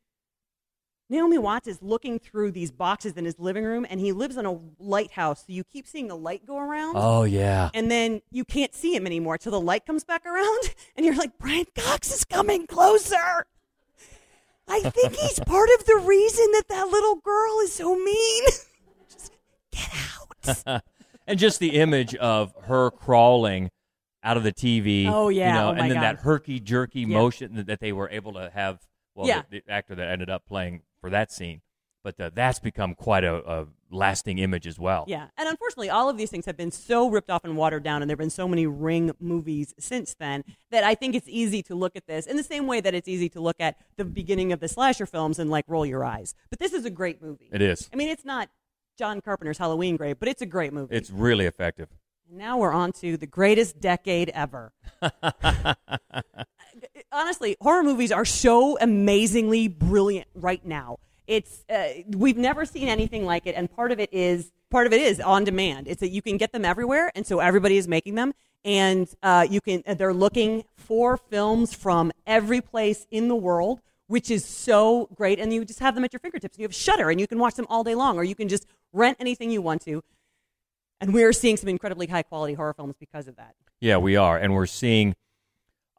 Naomi 1.12 1.38
Watts 1.38 1.68
is 1.68 1.82
looking 1.82 2.20
through 2.20 2.52
these 2.52 2.72
boxes 2.72 3.14
in 3.18 3.26
his 3.26 3.38
living 3.38 3.66
room 3.66 3.86
and 3.90 4.00
he 4.00 4.14
lives 4.14 4.38
on 4.38 4.46
a 4.46 4.58
lighthouse. 4.80 5.40
So 5.42 5.48
you 5.50 5.66
keep 5.66 5.86
seeing 5.86 6.08
the 6.08 6.16
light 6.16 6.46
go 6.46 6.58
around 6.58 6.94
oh 6.98 7.24
yeah. 7.24 7.70
and 7.74 7.92
then 7.92 8.22
you 8.32 8.46
can't 8.46 8.74
see 8.74 8.96
him 8.96 9.06
anymore 9.06 9.38
till 9.38 9.52
the 9.52 9.60
light 9.60 9.86
comes 9.86 10.06
back 10.06 10.26
around, 10.26 10.74
and 10.96 11.06
you're 11.06 11.16
like, 11.18 11.38
Brian 11.38 11.66
Cox 11.78 12.14
is 12.14 12.24
coming 12.24 12.66
closer. 12.66 13.46
I 14.70 14.80
think 14.90 15.16
he's 15.18 15.38
part 15.46 15.70
of 15.78 15.86
the 15.86 15.98
reason 15.98 16.46
that 16.54 16.70
that 16.70 16.88
little 16.88 17.16
girl 17.18 17.60
is 17.60 17.74
so 17.74 17.94
mean. 17.94 18.44
Just 19.12 19.34
get 19.74 19.90
out. 20.66 20.82
and 21.28 21.38
just 21.38 21.60
the 21.60 21.72
image 21.72 22.16
of 22.16 22.54
her 22.64 22.90
crawling 22.90 23.70
out 24.24 24.38
of 24.38 24.44
the 24.44 24.54
TV. 24.54 25.08
Oh, 25.10 25.28
yeah. 25.28 25.48
you 25.50 25.54
know, 25.60 25.68
Oh, 25.68 25.72
and 25.72 25.92
then 25.92 25.96
God. 25.96 26.04
that 26.04 26.16
herky 26.22 26.62
jerky 26.62 27.02
Yeah. 27.02 27.08
motion 27.08 27.56
that- 27.56 27.66
that 27.66 27.80
they 27.82 27.92
were 27.92 28.10
able 28.10 28.32
to 28.34 28.50
have. 28.54 28.80
Well, 29.14 29.28
Yeah. 29.28 29.42
the, 29.50 29.60
the 29.66 29.72
actor 29.74 29.94
that 29.96 30.08
ended 30.08 30.30
up 30.30 30.46
playing 30.46 30.84
for 31.02 31.10
that 31.10 31.32
scene, 31.32 31.62
but 32.04 32.20
uh, 32.20 32.30
that's 32.34 32.60
become 32.60 32.96
quite 32.96 33.24
a, 33.24 33.36
a 33.36 33.68
lasting 33.90 34.38
image 34.38 34.66
as 34.66 34.80
well. 34.80 35.04
Yeah, 35.08 35.28
and 35.38 35.50
unfortunately, 35.50 35.90
all 35.90 36.10
of 36.10 36.18
these 36.18 36.30
things 36.30 36.46
have 36.46 36.56
been 36.56 36.72
so 36.72 37.10
ripped 37.10 37.30
off 37.30 37.44
and 37.44 37.58
watered 37.58 37.84
down, 37.84 38.02
and 38.02 38.10
there 38.10 38.14
have 38.14 38.20
been 38.20 38.30
so 38.30 38.48
many 38.48 38.66
Ring 38.68 39.12
movies 39.20 39.74
since 39.80 40.16
then 40.20 40.44
that 40.70 40.84
I 40.84 40.96
think 40.96 41.16
it's 41.16 41.28
easy 41.28 41.62
to 41.64 41.76
look 41.76 41.96
at 41.96 42.08
this 42.08 42.26
in 42.28 42.38
the 42.38 42.44
same 42.44 42.68
way 42.68 42.80
that 42.80 42.94
it's 42.94 43.08
easy 43.08 43.28
to 43.30 43.42
look 43.42 43.58
at 43.60 43.78
the 43.98 44.06
beginning 44.06 44.54
of 44.54 44.60
the 44.60 44.68
slasher 44.68 45.06
films 45.06 45.40
and 45.40 45.50
like 45.50 45.66
roll 45.68 45.86
your 45.86 46.06
eyes. 46.06 46.34
But 46.50 46.60
this 46.60 46.74
is 46.74 46.86
a 46.86 46.90
great 46.90 47.22
movie. 47.22 47.50
It 47.52 47.62
is. 47.62 47.90
I 47.92 47.96
mean, 47.98 48.10
it's 48.10 48.26
not 48.26 48.50
John 48.98 49.20
Carpenter's 49.22 49.58
Halloween 49.58 49.98
great, 49.98 50.20
but 50.20 50.30
it's 50.30 50.42
a 50.42 50.46
great 50.46 50.74
movie. 50.74 50.96
It's 50.96 51.10
really 51.10 51.46
effective. 51.46 51.90
And 52.30 52.38
now 52.38 52.58
we're 52.58 52.72
on 52.72 52.92
to 52.94 53.18
the 53.18 53.28
greatest 53.28 53.82
decade 53.82 54.30
ever. 54.30 54.72
Honestly, 57.12 57.58
horror 57.60 57.84
movies 57.84 58.12
are 58.12 58.24
so 58.26 58.78
amazingly 58.80 59.68
brilliant 59.68 60.28
right 60.34 60.66
now. 60.66 60.98
It's 61.28 61.64
uh, 61.70 61.90
we've 62.08 62.38
never 62.38 62.66
seen 62.66 62.88
anything 62.88 63.26
like 63.26 63.46
it, 63.46 63.56
and 63.56 63.70
part 63.74 63.92
of 63.92 64.00
it 64.00 64.10
is 64.14 64.52
part 64.70 64.88
of 64.88 64.94
it 64.94 65.02
is 65.02 65.20
on 65.20 65.44
demand. 65.44 65.88
It's 65.88 66.00
that 66.00 66.10
you 66.10 66.22
can 66.22 66.38
get 66.38 66.52
them 66.52 66.64
everywhere, 66.64 67.12
and 67.16 67.26
so 67.28 67.40
everybody 67.40 67.78
is 67.78 67.88
making 67.88 68.16
them, 68.16 68.34
and 68.64 69.10
uh, 69.24 69.46
you 69.50 69.60
can. 69.62 69.84
uh, 69.86 69.94
They're 69.94 70.14
looking 70.14 70.64
for 70.76 71.18
films 71.18 71.74
from 71.74 72.12
every 72.26 72.62
place 72.62 73.08
in 73.12 73.28
the 73.28 73.36
world, 73.36 73.82
which 74.08 74.32
is 74.32 74.46
so 74.46 75.10
great. 75.14 75.40
And 75.40 75.54
you 75.54 75.64
just 75.66 75.80
have 75.80 75.96
them 75.96 76.04
at 76.06 76.14
your 76.14 76.20
fingertips. 76.22 76.58
You 76.58 76.64
have 76.64 76.76
Shudder, 76.76 77.10
and 77.10 77.20
you 77.20 77.28
can 77.28 77.40
watch 77.40 77.56
them 77.56 77.68
all 77.70 77.84
day 77.84 77.96
long, 77.96 78.18
or 78.18 78.24
you 78.24 78.36
can 78.36 78.48
just 78.48 78.66
rent 78.94 79.18
anything 79.20 79.52
you 79.52 79.62
want 79.62 79.82
to. 79.84 80.02
And 81.02 81.14
we're 81.14 81.34
seeing 81.34 81.58
some 81.58 81.68
incredibly 81.70 82.08
high 82.08 82.24
quality 82.24 82.54
horror 82.54 82.74
films 82.74 82.96
because 83.00 83.28
of 83.28 83.36
that. 83.36 83.56
Yeah, 83.80 83.98
we 83.98 84.16
are, 84.16 84.38
and 84.38 84.54
we're 84.54 84.66
seeing 84.66 85.16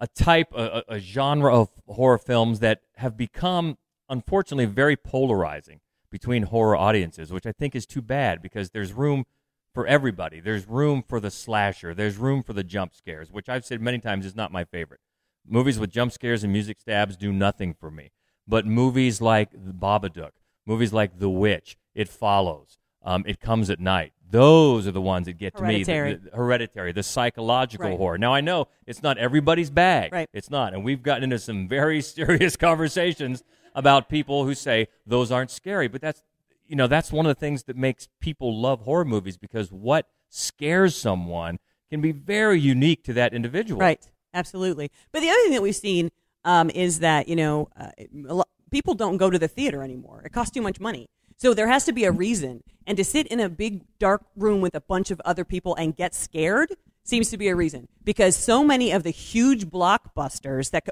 a 0.03 0.09
type, 0.09 0.49
a, 0.53 0.83
a 0.89 0.99
genre 0.99 1.55
of 1.55 1.71
horror 1.87 2.19
films 2.19 2.59
that 2.59 2.81
have 2.97 3.17
become, 3.17 3.79
unfortunately, 4.09 4.65
very 4.65 4.97
polarizing 4.97 5.79
between 6.11 6.43
horror 6.43 6.77
audiences, 6.77 7.33
which 7.33 7.47
I 7.47 7.53
think 7.53 7.77
is 7.77 7.87
too 7.87 8.03
bad 8.03 8.43
because 8.43 8.71
there's 8.71 8.93
room 8.93 9.25
for 9.73 9.87
everybody. 9.87 10.41
There's 10.41 10.67
room 10.67 11.05
for 11.07 11.21
the 11.21 11.31
slasher. 11.31 11.95
There's 11.95 12.17
room 12.17 12.43
for 12.43 12.53
the 12.53 12.65
jump 12.65 12.95
scares, 12.95 13.31
which 13.31 13.49
I've 13.49 13.65
said 13.65 13.81
many 13.81 14.01
times 14.01 14.27
is 14.27 14.35
not 14.35 14.51
my 14.51 14.65
favorite. 14.65 14.99
Movies 15.47 15.79
with 15.79 15.93
jump 15.93 16.11
scares 16.11 16.43
and 16.43 16.53
music 16.53 16.81
stabs 16.81 17.17
do 17.17 17.33
nothing 17.33 17.73
for 17.73 17.91
me. 17.91 18.11
But 18.47 18.67
movies 18.67 19.21
like 19.21 19.53
Babadook, 19.53 20.33
movies 20.67 20.93
like 20.93 21.21
The 21.21 21.31
Witch, 21.31 21.77
It 21.95 22.09
Follows, 22.09 22.77
um, 23.05 23.23
It 23.25 23.41
Comes 23.41 23.71
at 23.71 23.79
Night, 23.79 24.13
those 24.33 24.87
are 24.87 24.91
the 24.93 25.01
ones 25.01 25.27
that 25.27 25.35
get 25.39 25.55
to 25.57 25.63
me. 25.63 25.85
The- 25.85 25.93
Hereditary. 25.93 26.15
the- 26.31 26.37
hereditary, 26.37 26.93
the 26.93 27.03
psychological 27.03 27.89
Right. 27.91 27.97
horror. 27.99 28.19
Now 28.19 28.35
I 28.35 28.41
know 28.41 28.67
it's 28.87 29.03
not 29.03 29.19
everybody's 29.19 29.71
bag. 29.71 30.13
Right. 30.13 30.29
It's 30.33 30.51
not, 30.51 30.75
and 30.75 30.83
we've 30.85 31.03
gotten 31.03 31.25
into 31.25 31.39
some 31.39 31.69
very 31.69 32.01
serious 32.17 32.57
conversations 32.57 33.45
about 33.75 34.09
people 34.09 34.45
who 34.45 34.55
say 34.55 34.89
those 35.07 35.31
aren't 35.31 35.51
scary. 35.51 35.87
But 35.89 36.01
that's 36.01 36.23
you 36.67 36.77
know 36.77 36.87
that's 36.87 37.13
one 37.13 37.27
of 37.27 37.31
the 37.31 37.39
things 37.39 37.65
that 37.65 37.77
makes 37.77 38.09
people 38.21 38.59
love 38.61 38.81
horror 38.81 39.05
movies 39.05 39.37
because 39.37 39.71
what 39.71 40.07
scares 40.31 40.97
someone 40.97 41.59
can 41.91 42.01
be 42.01 42.13
very 42.13 42.59
unique 42.59 43.05
to 43.05 43.13
that 43.13 43.35
individual. 43.35 43.81
Right. 43.81 44.01
Absolutely. 44.35 44.91
But 45.13 45.21
the 45.21 45.29
other 45.29 45.43
thing 45.43 45.53
that 45.53 45.63
we've 45.63 45.77
seen 45.77 46.11
um, 46.45 46.71
is 46.71 47.01
that 47.01 47.29
you 47.29 47.37
know 47.37 47.69
uh, 47.79 48.43
people 48.71 48.95
don't 48.95 49.19
go 49.19 49.29
to 49.31 49.39
the 49.39 49.49
theater 49.49 49.83
anymore. 49.83 50.23
It 50.25 50.33
costs 50.33 50.53
too 50.53 50.63
much 50.63 50.81
money. 50.81 51.09
So 51.37 51.55
there 51.55 51.69
has 51.69 51.85
to 51.87 51.93
be 51.93 52.05
a 52.05 52.11
reason. 52.13 52.63
And 52.87 52.97
to 52.97 53.05
sit 53.05 53.27
in 53.29 53.41
a 53.41 53.49
big 53.49 53.83
dark 53.99 54.25
room 54.37 54.61
with 54.61 54.75
a 54.75 54.81
bunch 54.81 55.11
of 55.11 55.21
other 55.25 55.45
people 55.45 55.75
and 55.77 55.95
get 55.97 56.15
scared 56.15 56.75
seems 57.05 57.31
to 57.31 57.37
be 57.39 57.49
a 57.49 57.57
reason. 57.57 57.89
Because 58.05 58.37
so 58.37 58.65
many 58.65 58.93
of 58.93 59.03
the 59.03 59.11
huge 59.11 59.67
blockbusters 59.67 60.71
that 60.71 60.89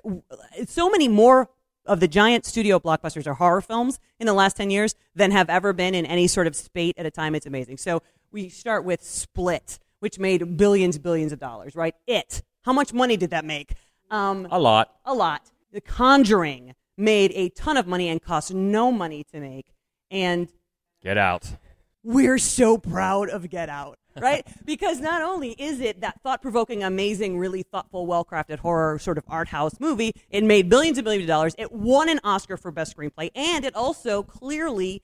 so 0.69 0.91
many 0.91 1.09
more 1.09 1.49
of 1.87 2.01
the 2.01 2.09
giant 2.09 2.45
studio 2.45 2.79
blockbusters 2.79 3.27
are 3.27 3.35
horror 3.35 3.61
films 3.61 3.99
in 4.19 4.27
the 4.27 4.33
last 4.33 4.57
10 4.57 4.71
years 4.71 4.95
than 5.15 5.31
have 5.31 5.49
ever 5.49 5.73
been 5.73 5.95
in 5.95 6.07
any 6.07 6.27
sort 6.27 6.47
of 6.47 6.55
spate 6.55 6.95
at 6.99 7.07
a 7.07 7.11
time 7.11 7.35
it's 7.35 7.47
amazing. 7.47 7.79
So 7.79 8.03
we 8.31 8.49
start 8.49 8.85
with 8.85 9.03
split 9.03 9.79
which 10.01 10.19
made 10.19 10.57
billions 10.57 10.99
billions 10.99 11.33
of 11.33 11.39
dollars 11.39 11.77
right? 11.77 11.95
It. 12.07 12.43
How 12.63 12.73
much 12.73 12.93
money 12.93 13.17
did 13.17 13.31
that 13.31 13.45
make? 13.45 13.75
Um, 14.11 14.47
A 14.51 14.59
lot. 14.59 14.95
a 15.05 15.15
lot. 15.15 15.51
The 15.73 15.81
conjuring 15.81 16.75
made 16.97 17.33
a 17.35 17.49
ton 17.51 17.77
of 17.77 17.87
money 17.87 18.09
and 18.09 18.21
cost 18.21 18.53
no 18.53 18.93
money 18.93 19.25
to 19.33 19.41
make. 19.41 19.67
And 20.11 20.49
Get 21.03 21.17
out. 21.17 21.57
We're 22.03 22.39
so 22.39 22.79
proud 22.79 23.29
of 23.29 23.49
Get 23.51 23.69
Out, 23.69 23.99
right? 24.19 24.47
because 24.65 25.01
not 25.01 25.23
only 25.23 25.51
is 25.51 25.81
it 25.81 26.01
that 26.01 26.21
thought 26.23 26.43
provoking, 26.43 26.83
amazing, 26.83 27.39
really 27.39 27.63
thoughtful, 27.63 28.07
well 28.07 28.25
crafted 28.25 28.59
horror 28.59 28.99
sort 28.99 29.19
of 29.19 29.25
art 29.29 29.49
house 29.49 29.79
movie, 29.81 30.13
it 30.31 30.45
made 30.45 30.69
billions 30.69 30.99
and 30.99 31.05
billions 31.05 31.25
of 31.25 31.29
dollars. 31.29 31.55
It 31.59 31.73
won 31.73 32.09
an 32.09 32.21
Oscar 32.25 32.57
for 32.57 32.71
Best 32.71 32.97
Screenplay, 32.97 33.31
and 33.35 33.65
it 33.65 33.75
also 33.75 34.23
clearly 34.23 35.03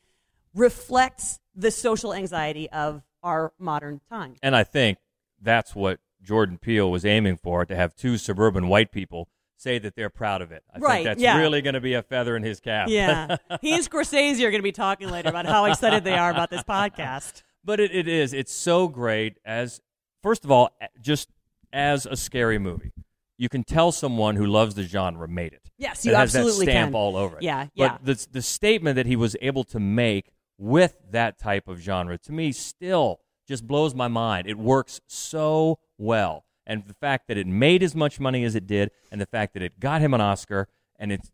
reflects 0.54 1.38
the 1.54 1.70
social 1.70 2.14
anxiety 2.14 2.70
of 2.70 3.02
our 3.22 3.52
modern 3.58 4.00
time. 4.08 4.36
And 4.42 4.56
I 4.56 4.64
think 4.64 4.98
that's 5.40 5.74
what 5.74 6.00
Jordan 6.22 6.58
Peele 6.58 6.90
was 6.90 7.04
aiming 7.04 7.36
for 7.36 7.64
to 7.64 7.76
have 7.76 7.94
two 7.94 8.16
suburban 8.16 8.68
white 8.68 8.90
people 8.90 9.28
say 9.56 9.78
that 9.78 9.96
they're 9.96 10.10
proud 10.10 10.42
of 10.42 10.52
it. 10.52 10.62
I 10.74 10.78
Right, 10.78 10.94
think 10.96 11.04
that's 11.06 11.20
yeah. 11.22 11.38
really 11.38 11.62
going 11.62 11.74
to 11.74 11.80
be 11.80 11.94
a 11.94 12.02
feather 12.02 12.36
in 12.36 12.42
his 12.42 12.60
cap. 12.60 12.88
Yeah. 12.88 13.36
he 13.62 13.72
and 13.74 13.82
Scorsese 13.84 14.38
are 14.40 14.50
going 14.50 14.60
to 14.60 14.62
be 14.62 14.72
talking 14.72 15.08
later 15.10 15.28
about 15.30 15.46
how 15.46 15.64
excited 15.66 16.04
they 16.04 16.14
are 16.16 16.30
about 16.30 16.50
this 16.50 16.62
podcast. 16.62 17.42
But 17.64 17.80
it, 17.80 17.94
it 17.94 18.06
is. 18.06 18.32
It's 18.32 18.52
so 18.52 18.86
great 18.88 19.38
as, 19.44 19.80
first 20.22 20.44
of 20.44 20.50
all, 20.50 20.70
just 21.00 21.28
as 21.72 22.06
a 22.06 22.16
scary 22.16 22.58
movie. 22.58 22.92
you 23.38 23.48
can 23.48 23.64
tell 23.64 23.92
someone 23.92 24.36
who 24.36 24.46
loves 24.46 24.74
the 24.74 24.82
genre 24.84 25.26
made 25.28 25.52
it. 25.52 25.68
Yes, 25.76 26.04
It 26.06 26.10
you 26.10 26.14
has 26.14 26.34
absolutely 26.34 26.64
that 26.66 26.72
stamp 26.72 26.88
can. 26.92 26.94
all 26.94 27.16
over 27.16 27.36
it. 27.36 27.42
Yeah, 27.42 27.66
yeah. 27.74 27.98
But 27.98 28.04
the 28.06 28.26
the 28.32 28.40
statement 28.42 28.96
that 28.96 29.04
he 29.04 29.14
was 29.16 29.36
able 29.42 29.62
to 29.64 29.78
make 29.78 30.32
with 30.56 30.96
that 31.10 31.38
type 31.38 31.68
of 31.68 31.78
genre 31.80 32.16
to 32.16 32.32
me 32.32 32.50
still 32.52 33.20
just 33.46 33.66
blows 33.66 33.94
my 33.94 34.08
mind. 34.08 34.46
It 34.46 34.56
works 34.56 35.02
so 35.06 35.78
well. 35.98 36.45
And 36.66 36.84
the 36.86 36.94
fact 36.94 37.28
that 37.28 37.36
it 37.36 37.46
made 37.46 37.82
as 37.82 37.94
much 37.94 38.18
money 38.18 38.44
as 38.44 38.54
it 38.54 38.66
did 38.66 38.90
and 39.12 39.20
the 39.20 39.26
fact 39.26 39.54
that 39.54 39.62
it 39.62 39.78
got 39.78 40.00
him 40.00 40.14
an 40.14 40.20
Oscar 40.20 40.68
and 40.98 41.12
it's 41.12 41.30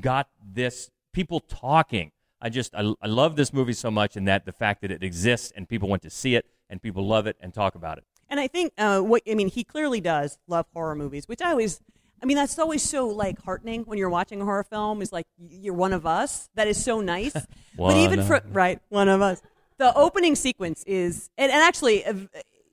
got 0.00 0.28
this 0.42 0.90
people 1.12 1.40
talking. 1.40 2.12
I 2.40 2.48
just 2.48 2.74
I, 2.74 2.94
I 3.02 3.06
love 3.06 3.36
this 3.36 3.52
movie 3.52 3.74
so 3.74 3.90
much 3.90 4.16
and 4.16 4.26
that 4.26 4.46
the 4.46 4.52
fact 4.52 4.80
that 4.82 4.90
it 4.90 5.02
exists 5.02 5.52
and 5.54 5.68
people 5.68 5.88
want 5.88 6.02
to 6.02 6.10
see 6.10 6.34
it 6.34 6.46
and 6.70 6.80
people 6.80 7.06
love 7.06 7.26
it 7.26 7.36
and 7.40 7.52
talk 7.52 7.74
about 7.74 7.98
it. 7.98 8.04
And 8.30 8.38
I 8.38 8.46
think 8.46 8.72
uh, 8.78 9.00
what 9.00 9.22
I 9.28 9.34
mean, 9.34 9.48
he 9.48 9.64
clearly 9.64 10.00
does 10.00 10.38
love 10.46 10.66
horror 10.72 10.94
movies, 10.94 11.26
which 11.28 11.42
I 11.42 11.50
always. 11.50 11.80
I 12.22 12.26
mean, 12.26 12.36
that's 12.36 12.58
always 12.58 12.82
so 12.82 13.08
like 13.08 13.42
heartening 13.42 13.84
when 13.84 13.96
you're 13.96 14.10
watching 14.10 14.42
a 14.42 14.44
horror 14.44 14.64
film. 14.64 15.02
Is 15.02 15.12
like 15.12 15.26
you're 15.38 15.74
one 15.74 15.92
of 15.92 16.06
us. 16.06 16.48
That 16.54 16.68
is 16.68 16.82
so 16.82 17.00
nice. 17.00 17.32
but 17.76 17.96
even 17.96 18.22
for 18.24 18.42
right, 18.50 18.80
one 18.88 19.08
of 19.08 19.20
us. 19.20 19.42
The 19.78 19.96
opening 19.96 20.34
sequence 20.34 20.84
is, 20.86 21.30
and, 21.38 21.50
and 21.50 21.62
actually, 21.62 22.04
uh, 22.04 22.12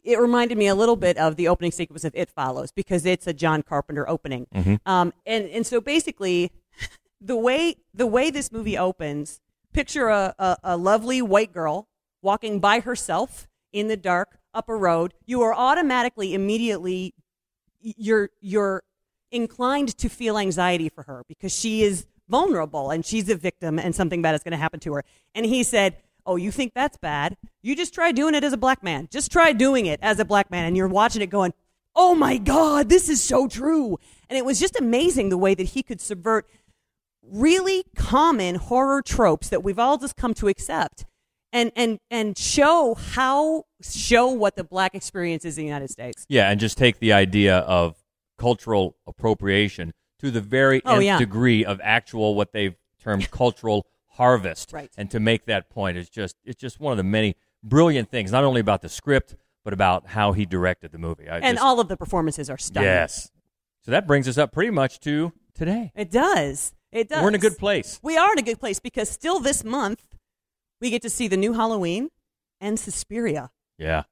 it 0.08 0.20
reminded 0.20 0.58
me 0.58 0.68
a 0.68 0.76
little 0.76 0.96
bit 0.96 1.18
of 1.18 1.36
the 1.36 1.50
opening 1.50 1.72
sequence 1.72 2.06
of 2.06 2.16
It 2.16 2.30
Follows 2.30 2.72
because 2.72 3.06
it's 3.06 3.28
a 3.28 3.34
John 3.34 3.62
Carpenter 3.62 4.08
opening. 4.08 4.48
Mm-hmm. 4.56 4.76
Um, 4.86 5.14
and 5.26 5.50
and 5.50 5.68
so 5.68 5.82
basically, 5.82 6.52
the 7.22 7.36
way 7.36 7.76
the 7.94 8.08
way 8.08 8.32
this 8.32 8.50
movie 8.50 8.78
opens, 8.78 9.42
picture 9.74 10.08
a, 10.08 10.34
a, 10.40 10.58
a 10.64 10.78
lovely 10.78 11.22
white 11.22 11.52
girl 11.52 11.90
walking 12.22 12.62
by 12.62 12.80
herself 12.80 13.48
in 13.74 13.90
the 13.90 13.98
dark 13.98 14.40
up 14.54 14.70
a 14.70 14.76
road. 14.76 15.14
You 15.26 15.42
are 15.42 15.54
automatically 15.54 16.34
immediately 16.34 17.14
you're 17.82 18.30
you're 18.40 18.84
inclined 19.30 19.98
to 19.98 20.08
feel 20.08 20.38
anxiety 20.38 20.88
for 20.88 21.04
her 21.04 21.24
because 21.28 21.54
she 21.54 21.84
is 21.84 22.06
vulnerable 22.30 22.92
and 22.92 23.06
she's 23.06 23.30
a 23.30 23.36
victim 23.36 23.78
and 23.78 23.94
something 23.94 24.22
bad 24.22 24.36
is 24.36 24.44
going 24.44 24.52
to 24.52 24.58
happen 24.58 24.80
to 24.80 24.94
her. 24.94 25.04
And 25.36 25.46
he 25.46 25.64
said, 25.64 25.98
"Oh, 26.28 26.36
you 26.36 26.52
think 26.52 26.74
that's 26.76 26.98
bad? 26.98 27.38
You 27.64 27.76
just 27.76 27.94
try 27.94 28.12
doing 28.12 28.36
it 28.36 28.44
as 28.44 28.54
a 28.54 28.58
black 28.58 28.84
man. 28.84 29.08
Just 29.10 29.32
try 29.32 29.54
doing 29.54 29.86
it 29.88 30.00
as 30.04 30.20
a 30.20 30.26
black 30.26 30.52
man." 30.52 30.66
And 30.66 30.78
you're 30.78 30.88
watching 30.88 31.22
it 31.24 31.28
going, 31.32 31.54
"Oh 31.96 32.14
my 32.14 32.38
god, 32.38 32.90
this 32.90 33.10
is 33.10 33.24
so 33.24 33.48
true." 33.48 33.98
And 34.30 34.38
it 34.38 34.46
was 34.46 34.60
just 34.60 34.80
amazing 34.80 35.30
the 35.30 35.38
way 35.38 35.56
that 35.56 35.70
he 35.70 35.82
could 35.82 36.02
subvert 36.02 36.46
really 37.24 37.84
common 37.96 38.56
horror 38.56 39.02
tropes 39.02 39.50
that 39.50 39.64
we've 39.64 39.80
all 39.80 39.98
just 39.98 40.16
come 40.16 40.34
to 40.36 40.48
accept 40.48 41.06
and 41.52 41.72
and 41.76 42.00
and 42.12 42.38
show 42.38 42.96
how 42.96 43.64
show 43.82 44.28
what 44.28 44.56
the 44.56 44.64
black 44.64 44.94
experience 44.96 45.46
is 45.46 45.58
in 45.58 45.64
the 45.64 45.68
United 45.68 45.90
States. 45.90 46.26
Yeah, 46.30 46.50
and 46.50 46.60
just 46.60 46.78
take 46.78 47.00
the 47.00 47.14
idea 47.14 47.60
of 47.60 47.96
cultural 48.38 48.96
appropriation 49.08 49.94
to 50.20 50.32
the 50.32 50.42
very 50.42 50.82
Oh, 50.86 50.96
nth 50.96 51.04
yeah. 51.04 51.18
degree 51.18 51.66
of 51.66 51.80
actual 51.84 52.36
what 52.36 52.52
they've 52.52 52.76
termed 53.00 53.30
cultural 53.32 53.86
harvest. 54.18 54.74
Right. 54.74 54.92
And 54.98 55.10
to 55.12 55.20
make 55.20 55.46
that 55.46 55.70
point 55.70 55.98
is 55.98 56.10
just 56.10 56.36
it's 56.46 56.60
just 56.60 56.80
one 56.80 56.92
of 56.92 56.98
the 56.98 57.04
many 57.04 57.36
brilliant 57.64 58.10
things, 58.12 58.32
not 58.32 58.44
only 58.44 58.62
about 58.62 58.82
the 58.82 58.90
script, 58.90 59.36
but 59.64 59.74
about 59.74 60.08
how 60.08 60.32
he 60.34 60.46
directed 60.46 60.92
the 60.92 60.98
movie. 60.98 61.28
I 61.30 61.38
And 61.38 61.56
just- 61.58 61.64
all 61.64 61.80
of 61.80 61.88
the 61.88 61.98
performances 61.98 62.50
are 62.50 62.58
stunning. 62.58 62.90
Yes. 62.90 63.32
So 63.82 63.92
that 63.92 64.06
brings 64.08 64.28
us 64.28 64.38
up 64.38 64.52
pretty 64.52 64.72
much 64.72 65.00
to 65.02 65.32
today. 65.54 65.92
It 65.96 66.12
does. 66.12 66.74
It 66.92 67.10
does. 67.10 67.22
We're 67.22 67.30
in 67.30 67.36
a 67.36 67.40
good 67.40 67.58
place. 67.58 68.00
We 68.02 68.18
are 68.18 68.32
in 68.34 68.40
a 68.40 68.44
good 68.44 68.60
place 68.60 68.80
because 68.80 69.10
still 69.10 69.40
this 69.40 69.64
month 69.64 70.16
we 70.80 70.90
get 70.90 71.02
to 71.02 71.10
see 71.10 71.28
the 71.28 71.38
new 71.38 71.54
Halloween 71.54 72.10
and 72.62 72.80
Suspiria. 72.80 73.52
Yeah. 73.78 74.04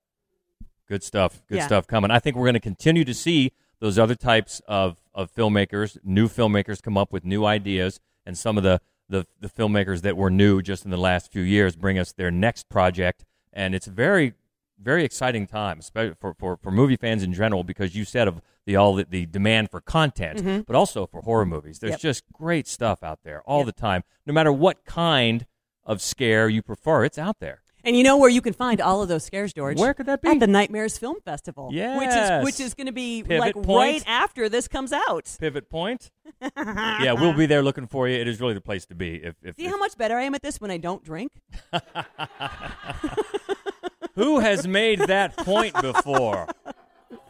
Good 0.88 1.04
stuff. 1.04 1.42
Good 1.48 1.58
Yeah. 1.60 1.66
stuff 1.66 1.88
coming. 1.88 2.12
I 2.12 2.20
think 2.20 2.36
we're 2.36 2.46
going 2.46 2.54
to 2.54 2.60
continue 2.60 3.04
to 3.06 3.14
see 3.14 3.52
those 3.80 3.98
other 4.00 4.16
types 4.16 4.62
of, 4.68 5.02
of 5.14 5.34
filmmakers, 5.34 5.98
new 6.04 6.28
filmmakers 6.28 6.82
come 6.82 6.98
up 6.98 7.12
with 7.12 7.26
new 7.26 7.46
ideas, 7.46 8.00
and 8.26 8.38
some 8.38 8.58
of 8.58 8.64
the, 8.64 8.80
the, 9.10 9.26
the 9.40 9.50
filmmakers 9.50 10.02
that 10.02 10.18
were 10.18 10.30
new 10.30 10.62
just 10.62 10.86
in 10.86 10.92
the 10.92 10.98
last 10.98 11.32
few 11.32 11.42
years 11.42 11.76
bring 11.76 11.98
us 12.00 12.12
their 12.12 12.32
next 12.32 12.70
project. 12.70 13.24
And 13.54 13.76
it's 13.76 13.88
a 13.88 13.92
very, 13.92 14.34
very 14.82 15.04
exciting 15.04 15.48
time, 15.48 15.80
especially 15.80 16.16
for, 16.20 16.34
for, 16.34 16.58
for 16.58 16.72
movie 16.72 16.98
fans 16.98 17.24
in 17.24 17.34
general, 17.34 17.64
because 17.64 17.96
you 17.96 18.04
said 18.06 18.28
of 18.28 18.42
the 18.66 18.76
all 18.76 18.96
the, 18.96 19.06
the 19.08 19.26
demand 19.28 19.70
for 19.70 19.80
content, 19.80 20.40
mm-hmm. 20.40 20.62
but 20.62 20.76
also 20.76 21.06
for 21.06 21.22
horror 21.22 21.46
movies. 21.46 21.80
There's 21.80 21.92
Yep. 21.92 22.00
just 22.00 22.24
great 22.34 22.68
stuff 22.68 23.04
out 23.04 23.20
there 23.24 23.42
all 23.44 23.60
Yep. 23.60 23.66
the 23.68 23.72
time. 23.74 24.04
No 24.26 24.34
matter 24.34 24.52
what 24.52 24.84
kind 24.86 25.46
of 25.86 26.02
scare 26.02 26.50
you 26.50 26.64
prefer, 26.64 27.06
it's 27.06 27.18
out 27.20 27.40
there. 27.40 27.62
And 27.86 27.96
you 27.96 28.04
know 28.04 28.18
where 28.18 28.30
you 28.30 28.42
can 28.42 28.54
find 28.54 28.82
all 28.82 29.04
of 29.04 29.10
those 29.10 29.24
scares, 29.24 29.54
George? 29.54 29.80
Where 29.80 29.94
could 29.94 30.08
that 30.08 30.22
be? 30.22 30.30
At 30.30 30.40
the 30.40 30.48
Nightmares 30.48 30.98
Film 30.98 31.18
Festival. 31.24 31.68
Which 31.68 32.10
is 32.10 32.44
which 32.44 32.60
is 32.60 32.74
going 32.74 32.88
to 32.88 32.94
be 32.94 33.22
Pivot 33.22 33.40
like 33.40 33.54
point. 33.54 33.68
right 33.68 34.04
after 34.08 34.50
this 34.50 34.68
comes 34.68 34.92
out. 34.92 35.36
Pivot 35.40 35.70
Point. 35.70 36.10
yeah, 36.58 37.14
we'll 37.14 37.34
be 37.34 37.46
there 37.46 37.62
looking 37.62 37.88
for 37.88 38.08
you. 38.08 38.20
It 38.20 38.28
is 38.28 38.42
really 38.42 38.56
the 38.56 38.62
place 38.62 38.86
to 38.88 38.96
be. 38.96 39.16
If, 39.16 39.36
if, 39.44 39.56
See 39.56 39.66
if- 39.66 39.72
how 39.72 39.78
much 39.78 39.98
better 39.98 40.18
I 40.18 40.24
am 40.24 40.34
at 40.34 40.42
this 40.42 40.60
when 40.60 40.72
I 40.72 40.78
don't 40.78 41.04
drink? 41.04 41.32
who 44.16 44.40
has 44.40 44.68
made 44.68 45.00
that 45.02 45.38
point 45.38 45.80
before? 45.80 46.48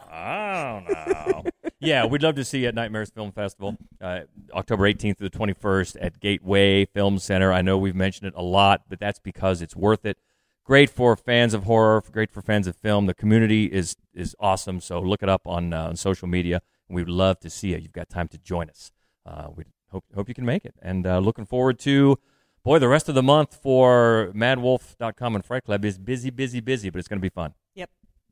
I 0.10 0.84
don't 0.88 1.34
know. 1.34 1.44
Yeah, 1.80 2.06
we'd 2.06 2.24
love 2.24 2.36
to 2.36 2.46
see 2.46 2.60
you 2.60 2.70
at 2.70 2.76
Nightmares 2.76 3.10
Film 3.10 3.34
Festival, 3.34 3.76
uh, 4.00 4.22
October 4.54 4.86
18th 4.86 5.18
to 5.18 5.24
the 5.24 5.30
21st 5.30 5.98
at 6.00 6.20
Gateway 6.20 6.86
Film 6.86 7.20
Center. 7.20 7.52
I 7.52 7.62
know 7.62 7.78
we've 7.78 7.96
mentioned 7.96 8.30
it 8.30 8.34
a 8.36 8.42
lot, 8.42 8.84
but 8.88 9.00
that's 9.00 9.20
because 9.20 9.62
it's 9.62 9.76
worth 9.76 10.06
it. 10.06 10.18
Great 10.66 10.90
for 10.90 11.16
fans 11.16 11.54
of 11.54 11.64
horror, 11.66 12.04
great 12.12 12.32
for 12.32 12.42
fans 12.42 12.66
of 12.66 12.76
film. 12.76 13.06
The 13.06 13.14
community 13.14 13.66
is 13.66 13.96
is 14.16 14.36
awesome. 14.40 14.82
So 14.82 15.00
look 15.00 15.22
it 15.22 15.30
up 15.30 15.46
on 15.46 15.74
uh, 15.74 15.90
on 15.90 15.96
social 15.96 16.28
media. 16.28 16.62
We'd 16.90 17.08
love 17.08 17.40
to 17.42 17.50
see 17.50 17.70
you. 17.70 17.78
You've 17.78 17.94
got 17.94 18.10
time 18.10 18.28
to 18.30 18.38
join 18.40 18.70
us. 18.70 18.92
Uh, 19.26 19.48
we 19.56 19.64
hope 19.92 20.06
hope 20.16 20.28
you 20.28 20.34
can 20.36 20.46
make 20.46 20.66
it. 20.66 20.74
And 20.82 21.06
uh, 21.06 21.20
looking 21.20 21.46
forward 21.46 21.78
to 21.80 22.18
boy 22.64 22.80
the 22.80 22.88
rest 22.88 23.08
of 23.08 23.14
the 23.16 23.22
month 23.22 23.56
for 23.62 24.32
MadWolf.com 24.34 25.36
and 25.36 25.46
Fright 25.46 25.64
Club 25.64 25.86
is 25.86 26.00
busy, 26.00 26.32
busy, 26.32 26.60
busy, 26.62 26.90
but 26.90 26.98
it's 26.98 27.08
going 27.08 27.20
to 27.20 27.22
be 27.22 27.30
fun. 27.30 27.54
Yep. 27.76 27.92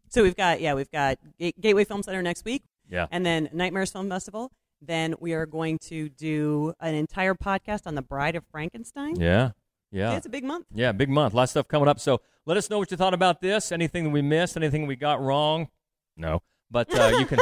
So 0.09 0.23
we've 0.23 0.35
got 0.35 0.59
yeah, 0.59 0.73
we've 0.73 0.89
got 0.91 1.19
Ga- 1.39 1.53
Gateway 1.59 1.83
Film 1.83 2.01
Center 2.01 2.23
next 2.23 2.45
week, 2.45 2.63
Yeah. 2.89 3.05
and 3.11 3.23
then 3.23 3.49
Nightmares 3.53 3.91
Film 3.91 4.09
Festival. 4.09 4.51
Then 4.81 5.13
we 5.19 5.33
are 5.33 5.45
going 5.45 5.77
to 5.89 6.09
do 6.09 6.73
an 6.79 6.95
entire 6.95 7.35
podcast 7.35 7.85
on 7.85 7.93
the 7.95 8.01
Bride 8.01 8.35
of 8.35 8.43
Frankenstein. 8.51 9.19
Yeah. 9.19 9.51
Yeah. 9.93 10.15
it's 10.15 10.25
a 10.25 10.29
big 10.29 10.43
month. 10.43 10.65
Yeah, 10.73 10.91
big 10.91 11.09
month. 11.09 11.33
A 11.33 11.37
lot 11.37 11.43
of 11.43 11.49
stuff 11.49 11.67
coming 11.67 11.87
up. 11.87 11.99
So 11.99 12.19
let 12.45 12.57
us 12.57 12.69
know 12.69 12.79
what 12.79 12.91
you 12.91 12.97
thought 12.97 13.13
about 13.13 13.41
this. 13.41 13.71
Anything 13.71 14.05
that 14.05 14.09
we 14.09 14.21
missed, 14.21 14.57
anything 14.57 14.87
we 14.87 14.95
got 14.95 15.21
wrong. 15.21 15.69
No. 16.17 16.41
But 16.69 16.93
uh, 16.97 17.15
you 17.19 17.25
can 17.25 17.39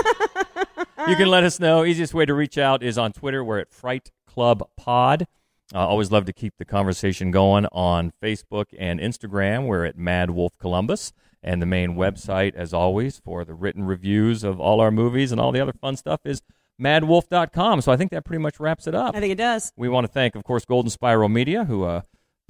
you 1.07 1.15
can 1.15 1.27
let 1.29 1.43
us 1.43 1.59
know. 1.59 1.85
Easiest 1.85 2.13
way 2.13 2.25
to 2.25 2.33
reach 2.33 2.57
out 2.57 2.83
is 2.83 2.97
on 2.97 3.13
Twitter. 3.13 3.43
We're 3.43 3.59
at 3.59 3.71
Fright 3.71 4.11
Club 4.27 4.67
Pod. 4.75 5.25
Uh, 5.73 5.87
always 5.87 6.11
love 6.11 6.25
to 6.25 6.33
keep 6.33 6.55
the 6.57 6.65
conversation 6.65 7.31
going 7.31 7.65
on 7.71 8.11
Facebook 8.21 8.65
and 8.77 8.99
Instagram. 8.99 9.65
We're 9.67 9.85
at 9.85 9.97
Mad 9.97 10.31
Wolf 10.31 10.57
Columbus. 10.59 11.13
And 11.43 11.59
the 11.61 11.65
main 11.65 11.95
website, 11.95 12.53
as 12.53 12.71
always, 12.71 13.19
for 13.19 13.43
the 13.43 13.55
written 13.55 13.83
reviews 13.85 14.43
of 14.43 14.59
all 14.59 14.79
our 14.79 14.91
movies 14.91 15.31
and 15.31 15.41
all 15.41 15.51
the 15.51 15.59
other 15.59 15.73
fun 15.73 15.95
stuff 15.95 16.19
is 16.23 16.41
madwolf.com. 16.79 17.81
So 17.81 17.91
I 17.91 17.97
think 17.97 18.11
that 18.11 18.25
pretty 18.25 18.41
much 18.41 18.59
wraps 18.59 18.85
it 18.85 18.93
up. 18.93 19.15
I 19.15 19.19
think 19.19 19.31
it 19.31 19.37
does. 19.37 19.71
We 19.75 19.89
want 19.89 20.05
to 20.05 20.11
thank, 20.11 20.35
of 20.35 20.43
course, 20.43 20.65
Golden 20.65 20.91
Spiral 20.91 21.29
Media, 21.29 21.63
who 21.63 21.83
uh, 21.83 22.01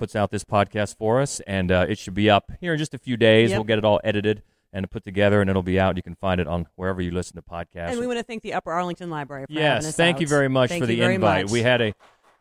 puts 0.02 0.16
out 0.16 0.32
this 0.32 0.44
podcast 0.44 0.98
for 0.98 1.22
us, 1.22 1.42
and 1.42 1.72
uh, 1.72 1.86
it 1.88 2.00
should 2.00 2.16
be 2.16 2.28
up 2.28 2.52
here 2.60 2.74
in 2.74 2.80
just 2.80 2.96
a 2.96 2.98
few 2.98 3.16
days. 3.16 3.52
Yep. 3.52 3.58
We'll 3.60 3.66
get 3.66 3.78
it 3.78 3.86
all 3.86 4.02
edited 4.04 4.42
and 4.74 4.90
put 4.90 5.06
together, 5.06 5.42
and 5.42 5.48
it'll 5.48 5.62
be 5.62 5.80
out. 5.80 5.96
You 5.96 6.02
can 6.02 6.16
find 6.16 6.42
it 6.42 6.48
on 6.48 6.66
wherever 6.76 7.04
you 7.04 7.12
listen 7.12 7.36
to 7.36 7.44
podcasts. 7.44 7.92
And 7.92 8.00
we 8.00 8.08
want 8.08 8.18
to 8.18 8.24
thank 8.24 8.42
the 8.42 8.56
Upper 8.56 8.72
Arlington 8.72 9.12
Library 9.12 9.46
yes, 9.48 9.86
us 9.86 9.96
thank 9.96 10.16
out. 10.16 10.22
you 10.22 10.28
very 10.28 10.48
much 10.48 10.70
Thank 10.70 10.82
for 10.82 10.88
the 10.88 11.04
invite. 11.04 11.46
much. 11.46 11.52
We 11.52 11.62
had 11.62 11.82
a 11.82 11.94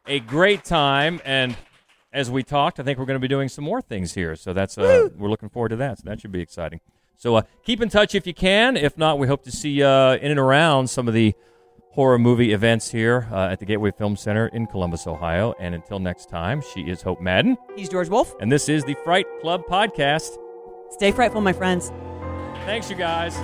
a 0.07 0.21
great 0.21 0.65
time, 0.65 1.21
and 1.27 1.55
as 2.15 2.31
we 2.31 2.43
talked, 2.43 2.81
I 2.81 2.83
think 2.83 2.99
we're 2.99 3.05
going 3.05 3.21
to 3.21 3.21
be 3.21 3.29
doing 3.29 3.51
some 3.51 3.65
more 3.65 3.83
things 3.83 4.15
here. 4.15 4.37
So 4.37 4.55
that's 4.55 4.79
uh, 4.79 5.11
we're 5.19 5.29
looking 5.29 5.51
forward 5.51 5.69
to 5.69 5.77
that. 5.77 5.99
So 5.99 6.05
that 6.07 6.19
should 6.23 6.33
be 6.33 6.41
exciting. 6.41 6.81
So 7.19 7.37
uh, 7.37 7.43
keep 7.63 7.83
in 7.83 7.91
touch 7.91 8.15
if 8.15 8.27
you 8.27 8.33
can. 8.33 8.79
If 8.79 8.97
not, 8.97 9.19
we 9.19 9.27
hope 9.27 9.45
to 9.45 9.53
see 9.53 9.73
you 9.73 9.85
uh, 9.85 10.17
in 10.19 10.31
and 10.31 10.41
around 10.41 10.89
some 10.89 11.09
of 11.09 11.13
the 11.13 11.35
horror 11.93 12.19
movie 12.19 12.53
events 12.53 12.91
here 12.91 13.29
uh, 13.33 13.49
at 13.51 13.59
the 13.59 13.67
Gateway 13.67 13.91
Film 13.91 14.17
Center 14.17 14.47
in 14.49 14.67
Columbus, 14.67 15.07
Ohio. 15.07 15.55
And 15.59 15.75
until 15.75 15.99
next 15.99 16.29
time, 16.29 16.63
she 16.73 16.83
is 16.83 17.03
Hope 17.03 17.21
Madden, 17.21 17.57
He's 17.77 17.89
George 17.89 18.09
Wolf. 18.09 18.35
and 18.41 18.51
this 18.51 18.69
is 18.69 18.85
the 18.85 18.95
Fright 19.05 19.27
Club 19.41 19.63
podcast. 19.69 20.31
Stay 20.91 21.13
frightful, 21.13 21.41
my 21.41 21.53
friends. 21.53 21.91
Thanks, 22.65 22.91
you 22.91 22.97
guys. 22.97 23.37